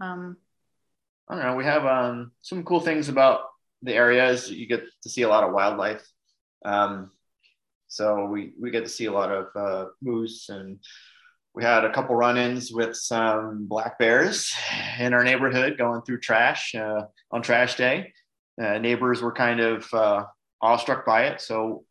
Um, 0.00 0.36
I 1.28 1.34
don't 1.34 1.44
know. 1.44 1.56
We 1.56 1.64
have 1.64 1.84
um, 1.84 2.32
some 2.40 2.64
cool 2.64 2.80
things 2.80 3.08
about 3.08 3.40
the 3.82 3.94
area. 3.94 4.28
Is 4.28 4.50
you 4.50 4.66
get 4.66 4.84
to 5.02 5.08
see 5.08 5.22
a 5.22 5.28
lot 5.28 5.44
of 5.44 5.52
wildlife. 5.52 6.06
Um, 6.64 7.10
so 7.90 8.24
we 8.26 8.52
we 8.58 8.70
get 8.70 8.84
to 8.84 8.88
see 8.88 9.06
a 9.06 9.12
lot 9.12 9.32
of 9.32 9.46
uh, 9.56 9.86
moose, 10.00 10.48
and 10.48 10.78
we 11.54 11.64
had 11.64 11.84
a 11.84 11.92
couple 11.92 12.14
run-ins 12.14 12.70
with 12.70 12.94
some 12.94 13.66
black 13.66 13.98
bears 13.98 14.54
in 15.00 15.12
our 15.12 15.24
neighborhood 15.24 15.76
going 15.76 16.00
through 16.02 16.20
trash 16.20 16.72
uh, 16.76 17.02
on 17.32 17.42
trash 17.42 17.74
day. 17.74 18.12
Uh, 18.62 18.78
neighbors 18.78 19.20
were 19.20 19.32
kind 19.32 19.58
of 19.58 19.92
uh, 19.92 20.24
awestruck 20.62 21.04
by 21.04 21.24
it. 21.24 21.40
So 21.40 21.84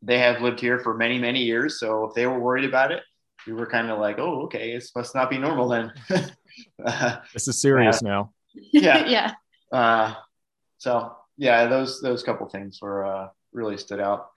they 0.00 0.18
have 0.20 0.40
lived 0.40 0.58
here 0.58 0.78
for 0.78 0.96
many 0.96 1.18
many 1.18 1.42
years. 1.42 1.78
So 1.78 2.04
if 2.04 2.14
they 2.14 2.26
were 2.26 2.40
worried 2.40 2.64
about 2.64 2.90
it, 2.90 3.02
we 3.46 3.52
were 3.52 3.66
kind 3.66 3.90
of 3.90 3.98
like, 3.98 4.18
oh, 4.18 4.44
okay, 4.44 4.72
it 4.72 4.84
must 4.96 5.14
not 5.14 5.28
be 5.28 5.36
normal 5.36 5.68
then. 5.68 5.92
this 6.08 7.46
is 7.46 7.60
serious 7.60 8.00
now. 8.00 8.32
Yeah. 8.54 9.06
yeah. 9.06 9.32
Uh, 9.70 10.14
so 10.78 11.14
yeah, 11.36 11.66
those 11.66 12.00
those 12.00 12.22
couple 12.22 12.48
things 12.48 12.78
were 12.80 13.04
uh, 13.04 13.28
really 13.52 13.76
stood 13.76 14.00
out. 14.00 14.30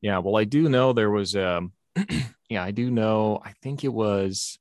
Yeah, 0.00 0.18
well, 0.18 0.36
I 0.36 0.44
do 0.44 0.68
know 0.68 0.92
there 0.92 1.10
was 1.10 1.36
um 1.36 1.72
yeah, 2.48 2.62
I 2.62 2.70
do 2.70 2.90
know 2.90 3.40
I 3.44 3.52
think 3.62 3.84
it 3.84 3.92
was 3.92 4.58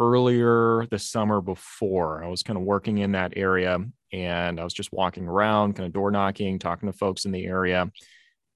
earlier 0.00 0.86
the 0.90 0.98
summer 0.98 1.40
before. 1.40 2.22
I 2.22 2.28
was 2.28 2.42
kind 2.42 2.56
of 2.56 2.64
working 2.64 2.98
in 2.98 3.12
that 3.12 3.32
area 3.36 3.78
and 4.12 4.60
I 4.60 4.64
was 4.64 4.72
just 4.72 4.92
walking 4.92 5.26
around, 5.26 5.74
kind 5.74 5.86
of 5.86 5.92
door 5.92 6.10
knocking, 6.10 6.58
talking 6.58 6.90
to 6.90 6.96
folks 6.96 7.24
in 7.24 7.32
the 7.32 7.44
area. 7.44 7.90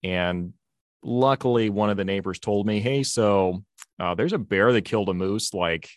And 0.05 0.55
luckily 1.03 1.71
one 1.71 1.91
of 1.91 1.97
the 1.97 2.05
neighbors 2.05 2.39
told 2.39 2.67
me, 2.67 2.81
"Hey, 2.81 3.03
so 3.03 3.65
uh, 4.01 4.15
there's 4.15 4.33
a 4.33 4.39
bear 4.39 4.73
that 4.73 4.85
killed 4.85 5.09
a 5.09 5.15
moose 5.15 5.55
like 5.55 5.91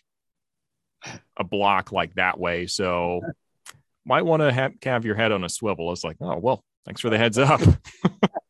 a 1.36 1.44
block 1.44 1.92
like 1.92 2.14
that 2.14 2.38
way. 2.38 2.66
So 2.66 3.20
might 4.06 4.22
want 4.24 4.42
to 4.42 4.52
have, 4.52 4.74
have 4.82 5.04
your 5.04 5.16
head 5.16 5.32
on 5.32 5.44
a 5.44 5.48
swivel." 5.48 5.92
It's 5.92 6.04
like, 6.04 6.16
"Oh, 6.20 6.38
well, 6.38 6.64
thanks 6.84 7.00
for 7.00 7.10
the 7.10 7.18
heads 7.18 7.38
up." 7.38 7.60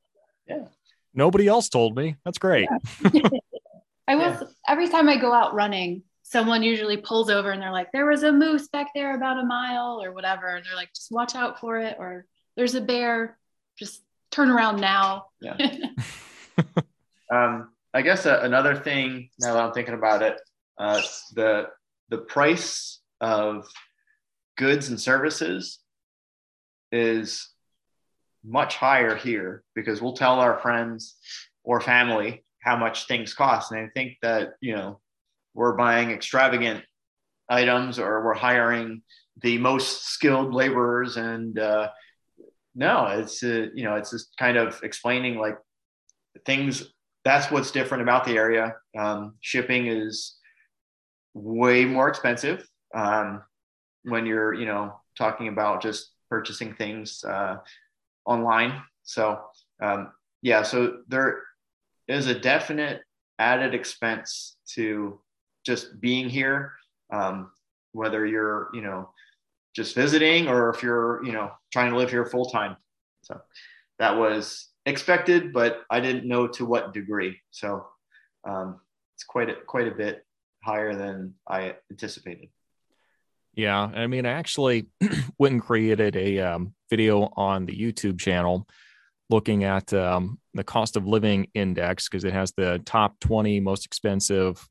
yeah. 1.17 1.23
Nobody 1.25 1.49
else 1.49 1.69
told 1.69 1.97
me. 1.97 2.17
That's 2.25 2.39
great. 2.39 2.69
I 4.09 4.15
will 4.15 4.23
yeah. 4.23 4.43
every 4.69 4.89
time 4.89 5.09
I 5.09 5.17
go 5.17 5.33
out 5.33 5.55
running, 5.55 6.03
someone 6.23 6.63
usually 6.63 6.97
pulls 6.97 7.31
over 7.31 7.51
and 7.51 7.63
they're 7.63 7.73
like, 7.73 7.93
there 7.93 8.07
was 8.07 8.23
a 8.23 8.33
moose 8.33 8.69
back 8.69 8.89
there 8.95 9.15
about 9.15 9.39
a 9.39 9.45
mile 9.45 10.01
or 10.03 10.13
whatever. 10.13 10.49
And 10.49 10.65
they're 10.65 10.77
like, 10.77 10.93
just 10.95 11.13
watch 11.13 11.35
out 11.35 11.61
for 11.61 11.79
it. 11.79 11.97
Or 11.99 12.27
there's 12.57 12.75
a 12.75 12.81
bear, 12.81 13.39
just 13.79 14.03
turn 14.31 14.51
around 14.51 14.81
now. 14.81 15.27
Yeah. 15.41 15.57
um, 17.33 17.71
I 17.95 18.03
guess 18.03 18.27
uh, 18.27 18.41
another 18.43 18.77
thing 18.77 19.31
now 19.41 19.55
that 19.55 19.63
I'm 19.63 19.73
thinking 19.73 19.95
about 19.95 20.23
it, 20.23 20.41
uh, 20.79 21.01
the, 21.35 21.69
the 22.09 22.19
price 22.19 23.01
of 23.21 23.69
goods 24.57 24.89
and 24.89 25.01
services 25.01 25.79
is 26.93 27.49
much 28.47 28.77
higher 28.77 29.17
here 29.17 29.65
because 29.75 30.01
we'll 30.01 30.13
tell 30.13 30.41
our 30.41 30.59
friends 30.59 31.17
or 31.65 31.81
family 31.81 32.45
how 32.61 32.77
much 32.77 33.07
things 33.07 33.35
cost. 33.35 33.73
And 33.73 33.81
I 33.81 33.89
think 33.95 34.19
that, 34.23 34.55
you 34.61 34.75
know, 34.75 35.01
we're 35.55 35.77
buying 35.77 36.11
extravagant 36.11 36.85
items 37.49 37.99
or 37.99 38.25
we're 38.25 38.35
hiring 38.35 39.03
the 39.43 39.59
most 39.59 40.07
skilled 40.07 40.55
laborers. 40.55 41.17
And 41.17 41.59
uh, 41.59 41.89
no 42.77 43.07
it's 43.07 43.43
uh, 43.43 43.67
you 43.75 43.83
know 43.83 43.97
it's 43.97 44.11
just 44.11 44.37
kind 44.37 44.57
of 44.57 44.79
explaining 44.85 45.39
like 45.39 45.59
things 46.45 46.93
that's 47.25 47.51
what's 47.51 47.73
different 47.73 48.05
about 48.05 48.25
the 48.25 48.37
area. 48.37 48.77
Um, 48.97 49.35
shipping 49.41 49.89
is 49.89 50.37
way 51.35 51.85
more 51.85 52.09
expensive 52.09 52.65
um, 52.95 53.43
when 54.05 54.27
you're 54.27 54.55
you 54.55 54.67
know 54.67 55.01
talking 55.19 55.49
about 55.49 55.83
just 55.83 56.13
purchasing 56.31 56.75
things. 56.75 57.25
Uh, 57.25 57.57
online 58.27 58.81
so 59.03 59.41
um, 59.83 60.13
yeah 60.43 60.63
so 60.63 60.99
there 61.09 61.43
is 62.09 62.27
a 62.27 62.39
definite 62.39 63.03
added 63.39 63.75
expense 63.75 64.57
to 64.75 65.21
just 65.65 66.01
being 66.01 66.29
here, 66.29 66.73
um, 67.13 67.51
whether 67.93 68.25
you're, 68.27 68.69
you 68.73 68.81
know, 68.81 69.11
just 69.75 69.95
visiting 69.95 70.49
or 70.49 70.71
if 70.71 70.83
you're, 70.83 71.25
you 71.25 71.33
know, 71.33 71.51
trying 71.73 71.91
to 71.91 71.97
live 71.97 72.11
here 72.11 72.25
full 72.25 72.47
time. 72.47 72.77
So 73.23 73.41
that 73.99 74.17
was 74.17 74.69
expected, 74.87 75.53
but 75.53 75.83
I 75.91 76.01
didn't 76.01 76.27
know 76.27 76.47
to 76.49 76.65
what 76.65 76.95
degree. 76.95 77.39
So 77.51 77.87
um, 78.49 78.81
it's 79.15 79.25
quite 79.25 79.51
a, 79.51 79.55
quite 79.67 79.89
a 79.89 79.95
bit 79.95 80.25
higher 80.63 80.95
than 80.95 81.35
I 81.49 81.75
anticipated. 81.91 82.49
Yeah, 83.57 83.81
I 83.81 84.07
mean, 84.07 84.27
I 84.27 84.33
actually 84.33 84.87
went 85.39 85.55
and 85.55 85.63
created 85.63 86.15
a 86.15 86.41
um, 86.41 86.75
video 86.91 87.31
on 87.37 87.65
the 87.65 87.75
YouTube 87.75 88.21
channel 88.21 88.69
looking 89.31 89.65
at 89.65 89.93
um, 89.93 90.39
the 90.55 90.63
cost 90.63 90.97
of 90.97 91.07
living 91.07 91.49
index 91.55 92.09
because 92.09 92.25
it 92.25 92.33
has 92.33 92.53
the 92.53 92.81
top 92.85 93.19
20 93.21 93.59
most 93.61 93.87
expensive 93.87 94.69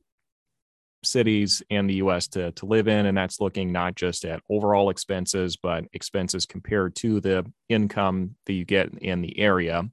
cities 1.03 1.61
in 1.69 1.87
the 1.87 1.95
US 1.95 2.27
to, 2.29 2.51
to 2.53 2.65
live 2.65 2.87
in. 2.87 3.07
And 3.07 3.17
that's 3.17 3.41
looking 3.41 3.71
not 3.71 3.95
just 3.95 4.23
at 4.23 4.41
overall 4.49 4.91
expenses, 4.91 5.57
but 5.57 5.85
expenses 5.93 6.45
compared 6.45 6.95
to 6.97 7.19
the 7.19 7.45
income 7.69 8.35
that 8.45 8.53
you 8.53 8.65
get 8.65 8.93
in 8.99 9.21
the 9.21 9.37
area. 9.39 9.83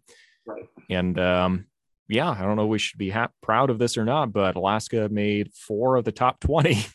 Right. 0.47 0.65
And 0.91 1.19
um, 1.19 1.67
yeah, 2.09 2.31
I 2.31 2.43
don't 2.43 2.57
know 2.57 2.67
we 2.67 2.79
should 2.79 2.99
be 2.99 3.11
ha- 3.11 3.31
proud 3.43 3.71
of 3.71 3.79
this 3.79 3.97
or 3.97 4.05
not, 4.05 4.33
but 4.33 4.55
Alaska 4.55 5.09
made 5.11 5.53
four 5.55 5.97
of 5.97 6.05
the 6.05 6.13
top 6.13 6.41
20. 6.41 6.79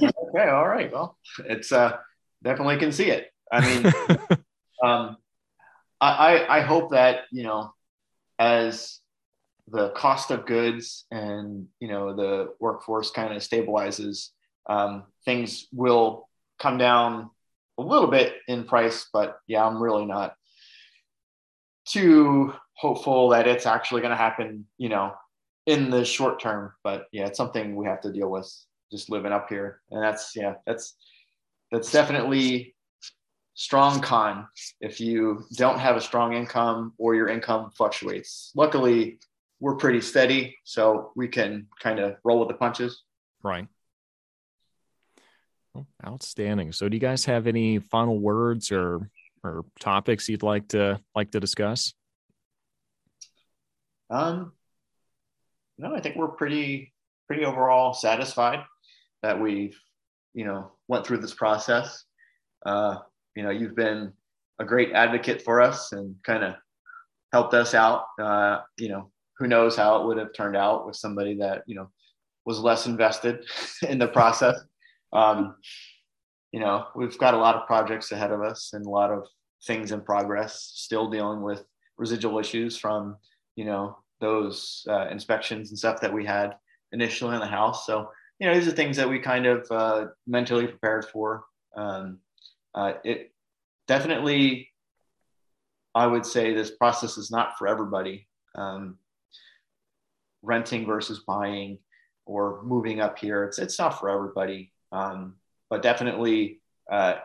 okay. 0.30 0.48
All 0.48 0.66
right. 0.66 0.92
Well, 0.92 1.18
it's 1.46 1.72
uh, 1.72 1.96
definitely 2.42 2.78
can 2.78 2.92
see 2.92 3.10
it. 3.10 3.28
I 3.52 3.60
mean, 3.60 3.92
um, 4.84 5.16
I, 6.00 6.46
I 6.48 6.60
hope 6.62 6.92
that, 6.92 7.24
you 7.30 7.42
know, 7.42 7.74
as 8.38 9.00
the 9.70 9.90
cost 9.90 10.30
of 10.30 10.46
goods 10.46 11.06
and 11.10 11.66
you 11.78 11.88
know 11.88 12.14
the 12.14 12.52
workforce 12.58 13.10
kind 13.10 13.32
of 13.32 13.42
stabilizes 13.42 14.30
um, 14.68 15.04
things 15.24 15.68
will 15.72 16.28
come 16.58 16.78
down 16.78 17.30
a 17.78 17.82
little 17.82 18.08
bit 18.08 18.34
in 18.48 18.64
price 18.64 19.06
but 19.12 19.38
yeah 19.46 19.64
i'm 19.64 19.82
really 19.82 20.04
not 20.04 20.34
too 21.86 22.52
hopeful 22.74 23.30
that 23.30 23.46
it's 23.46 23.66
actually 23.66 24.00
going 24.00 24.10
to 24.10 24.16
happen 24.16 24.66
you 24.76 24.88
know 24.88 25.12
in 25.66 25.90
the 25.90 26.04
short 26.04 26.40
term 26.40 26.72
but 26.82 27.06
yeah 27.12 27.26
it's 27.26 27.36
something 27.36 27.76
we 27.76 27.86
have 27.86 28.00
to 28.00 28.12
deal 28.12 28.30
with 28.30 28.52
just 28.90 29.10
living 29.10 29.32
up 29.32 29.48
here 29.48 29.80
and 29.90 30.02
that's 30.02 30.34
yeah 30.34 30.54
that's 30.66 30.96
that's 31.70 31.92
definitely 31.92 32.74
strong 33.60 34.00
con 34.00 34.46
if 34.80 35.00
you 35.00 35.44
don't 35.52 35.78
have 35.78 35.94
a 35.94 36.00
strong 36.00 36.32
income 36.32 36.94
or 36.96 37.14
your 37.14 37.28
income 37.28 37.70
fluctuates. 37.76 38.52
Luckily, 38.54 39.18
we're 39.60 39.76
pretty 39.76 40.00
steady, 40.00 40.56
so 40.64 41.12
we 41.14 41.28
can 41.28 41.66
kind 41.78 41.98
of 41.98 42.16
roll 42.24 42.40
with 42.40 42.48
the 42.48 42.54
punches. 42.54 43.02
Right. 43.42 43.66
outstanding. 46.06 46.72
So, 46.72 46.88
do 46.88 46.96
you 46.96 47.00
guys 47.00 47.26
have 47.26 47.46
any 47.46 47.78
final 47.78 48.18
words 48.18 48.72
or 48.72 49.10
or 49.42 49.64
topics 49.78 50.28
you'd 50.28 50.42
like 50.42 50.68
to 50.68 50.98
like 51.14 51.30
to 51.32 51.40
discuss? 51.40 51.92
Um, 54.08 54.52
no, 55.76 55.94
I 55.94 56.00
think 56.00 56.16
we're 56.16 56.28
pretty 56.28 56.94
pretty 57.26 57.44
overall 57.44 57.92
satisfied 57.92 58.64
that 59.22 59.40
we've 59.40 59.78
you 60.34 60.44
know 60.44 60.72
went 60.88 61.06
through 61.06 61.18
this 61.18 61.34
process. 61.34 62.04
Uh, 62.64 62.96
you 63.36 63.42
know, 63.42 63.50
you've 63.50 63.76
been 63.76 64.12
a 64.58 64.64
great 64.64 64.92
advocate 64.92 65.42
for 65.42 65.60
us 65.60 65.92
and 65.92 66.14
kind 66.24 66.44
of 66.44 66.54
helped 67.32 67.54
us 67.54 67.74
out. 67.74 68.04
Uh, 68.20 68.60
you 68.78 68.88
know, 68.88 69.10
who 69.38 69.46
knows 69.46 69.76
how 69.76 70.00
it 70.00 70.06
would 70.06 70.18
have 70.18 70.34
turned 70.34 70.56
out 70.56 70.86
with 70.86 70.96
somebody 70.96 71.36
that 71.36 71.62
you 71.66 71.74
know 71.74 71.90
was 72.44 72.60
less 72.60 72.86
invested 72.86 73.44
in 73.88 73.98
the 73.98 74.08
process. 74.08 74.58
Um, 75.12 75.56
you 76.52 76.60
know, 76.60 76.86
we've 76.96 77.16
got 77.18 77.34
a 77.34 77.38
lot 77.38 77.54
of 77.54 77.66
projects 77.66 78.12
ahead 78.12 78.32
of 78.32 78.42
us 78.42 78.72
and 78.72 78.84
a 78.84 78.90
lot 78.90 79.10
of 79.10 79.26
things 79.66 79.92
in 79.92 80.00
progress, 80.00 80.72
still 80.74 81.08
dealing 81.10 81.42
with 81.42 81.64
residual 81.96 82.38
issues 82.38 82.76
from, 82.76 83.16
you 83.56 83.64
know, 83.64 83.96
those 84.20 84.84
uh, 84.88 85.06
inspections 85.08 85.70
and 85.70 85.78
stuff 85.78 86.00
that 86.00 86.12
we 86.12 86.24
had 86.24 86.54
initially 86.92 87.34
in 87.34 87.40
the 87.40 87.46
house. 87.46 87.86
So, 87.86 88.10
you 88.40 88.46
know, 88.46 88.54
these 88.54 88.66
are 88.66 88.72
things 88.72 88.96
that 88.96 89.08
we 89.08 89.18
kind 89.18 89.46
of 89.46 89.66
uh, 89.70 90.06
mentally 90.26 90.66
prepared 90.66 91.04
for. 91.04 91.44
Um, 91.76 92.18
uh, 92.74 92.94
it 93.04 93.32
definitely, 93.86 94.70
I 95.94 96.06
would 96.06 96.24
say 96.24 96.54
this 96.54 96.70
process 96.70 97.18
is 97.18 97.30
not 97.30 97.58
for 97.58 97.68
everybody. 97.68 98.26
Um, 98.54 98.96
renting 100.42 100.86
versus 100.86 101.20
buying 101.26 101.78
or 102.24 102.62
moving 102.62 103.00
up 103.00 103.18
here, 103.18 103.44
it's, 103.44 103.58
it's 103.58 103.78
not 103.78 104.00
for 104.00 104.08
everybody. 104.08 104.72
Um, 104.90 105.34
but 105.68 105.82
definitely, 105.82 106.60
uh, 106.90 107.16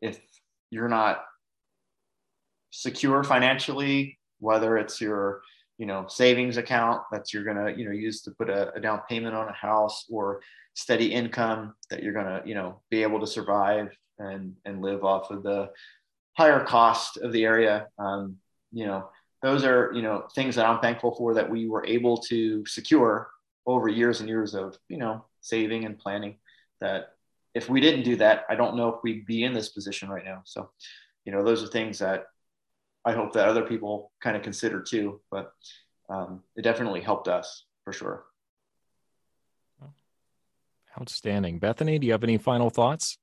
if 0.00 0.20
you're 0.70 0.88
not 0.88 1.24
secure 2.70 3.24
financially, 3.24 4.18
whether 4.38 4.78
it's 4.78 5.00
your 5.00 5.42
you 5.80 5.86
know 5.86 6.04
savings 6.08 6.58
account 6.58 7.00
that 7.10 7.32
you're 7.32 7.42
gonna 7.42 7.72
you 7.74 7.86
know 7.86 7.90
use 7.90 8.20
to 8.20 8.30
put 8.32 8.50
a, 8.50 8.70
a, 8.74 8.80
down 8.80 9.00
payment 9.08 9.34
on 9.34 9.48
a 9.48 9.52
house 9.52 10.04
or 10.10 10.42
steady 10.74 11.10
income 11.12 11.74
that 11.88 12.02
you're 12.02 12.12
gonna 12.12 12.42
you 12.44 12.54
know 12.54 12.82
be 12.90 13.02
able 13.02 13.18
to 13.18 13.26
survive 13.26 13.88
and 14.18 14.54
and 14.66 14.82
live 14.82 15.04
off 15.04 15.30
of 15.30 15.42
the 15.42 15.70
higher 16.36 16.62
cost 16.64 17.16
of 17.16 17.32
the 17.32 17.44
area. 17.44 17.88
Um, 17.98 18.36
you 18.72 18.84
know 18.84 19.08
those 19.42 19.64
are 19.64 19.90
you 19.94 20.02
know 20.02 20.26
things 20.34 20.54
that 20.54 20.66
i'm 20.66 20.80
thankful 20.80 21.14
for 21.16 21.34
that 21.34 21.50
we 21.50 21.66
were 21.66 21.84
able 21.86 22.18
to 22.18 22.64
secure 22.66 23.30
over 23.66 23.88
years 23.88 24.20
and 24.20 24.28
years 24.28 24.54
of 24.54 24.78
you 24.88 24.98
know 24.98 25.24
saving 25.40 25.86
and 25.86 25.98
planning 25.98 26.36
that 26.80 27.14
if 27.54 27.68
we 27.68 27.80
didn't 27.80 28.04
do 28.04 28.16
that 28.16 28.44
i 28.48 28.54
don't 28.54 28.76
know 28.76 28.90
if 28.90 29.02
we'd 29.02 29.26
be 29.26 29.42
in 29.44 29.54
this 29.54 29.70
position 29.70 30.08
right 30.10 30.24
now. 30.24 30.42
So 30.44 30.70
you 31.24 31.32
know 31.32 31.42
those 31.42 31.64
are 31.64 31.68
things 31.68 31.98
that 31.98 32.26
I 33.04 33.12
hope 33.12 33.32
that 33.32 33.48
other 33.48 33.62
people 33.62 34.12
kind 34.20 34.36
of 34.36 34.42
consider 34.42 34.82
too. 34.82 35.20
But 35.30 35.52
um, 36.08 36.42
it 36.56 36.62
definitely 36.62 37.00
helped 37.00 37.28
us 37.28 37.64
for 37.84 37.92
sure. 37.92 38.24
Outstanding. 41.00 41.58
Bethany, 41.58 41.98
do 41.98 42.06
you 42.06 42.12
have 42.12 42.24
any 42.24 42.36
final 42.36 42.68
thoughts? 42.68 43.16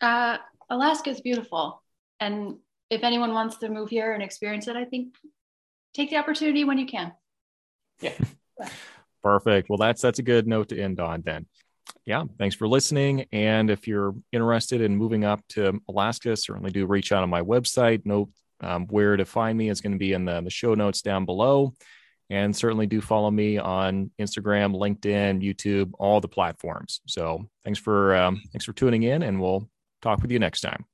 Uh, 0.00 0.36
Alaska 0.68 1.10
is 1.10 1.20
beautiful. 1.20 1.82
And 2.20 2.56
if 2.90 3.02
anyone 3.02 3.32
wants 3.32 3.56
to 3.58 3.68
move 3.68 3.88
here 3.88 4.12
and 4.12 4.22
experience 4.22 4.68
it, 4.68 4.76
I 4.76 4.84
think 4.84 5.14
take 5.94 6.10
the 6.10 6.16
opportunity 6.16 6.64
when 6.64 6.78
you 6.78 6.86
can. 6.86 7.12
Yeah. 8.00 8.12
Perfect. 9.22 9.68
Well, 9.68 9.78
that's 9.78 10.02
that's 10.02 10.18
a 10.18 10.22
good 10.22 10.46
note 10.46 10.68
to 10.70 10.80
end 10.80 11.00
on 11.00 11.22
then. 11.22 11.46
Yeah, 12.04 12.24
thanks 12.38 12.56
for 12.56 12.66
listening. 12.66 13.26
And 13.32 13.70
if 13.70 13.86
you're 13.86 14.14
interested 14.32 14.80
in 14.80 14.96
moving 14.96 15.24
up 15.24 15.40
to 15.50 15.80
Alaska, 15.88 16.36
certainly 16.36 16.72
do 16.72 16.86
reach 16.86 17.12
out 17.12 17.22
on 17.22 17.30
my 17.30 17.42
website. 17.42 18.04
Note 18.04 18.30
um, 18.62 18.86
where 18.86 19.16
to 19.16 19.24
find 19.24 19.58
me 19.58 19.68
is 19.68 19.80
going 19.80 19.92
to 19.92 19.98
be 19.98 20.12
in 20.12 20.24
the, 20.24 20.40
the 20.40 20.50
show 20.50 20.74
notes 20.74 21.02
down 21.02 21.24
below. 21.24 21.74
And 22.30 22.56
certainly 22.56 22.86
do 22.86 23.00
follow 23.00 23.30
me 23.30 23.58
on 23.58 24.10
Instagram, 24.18 24.74
LinkedIn, 24.74 25.42
YouTube, 25.42 25.90
all 25.98 26.20
the 26.20 26.28
platforms. 26.28 27.00
So 27.06 27.46
thanks 27.64 27.78
for 27.78 28.14
um, 28.16 28.40
thanks 28.52 28.64
for 28.64 28.72
tuning 28.72 29.02
in, 29.02 29.22
and 29.22 29.40
we'll 29.40 29.68
talk 30.00 30.22
with 30.22 30.30
you 30.30 30.38
next 30.38 30.62
time. 30.62 30.86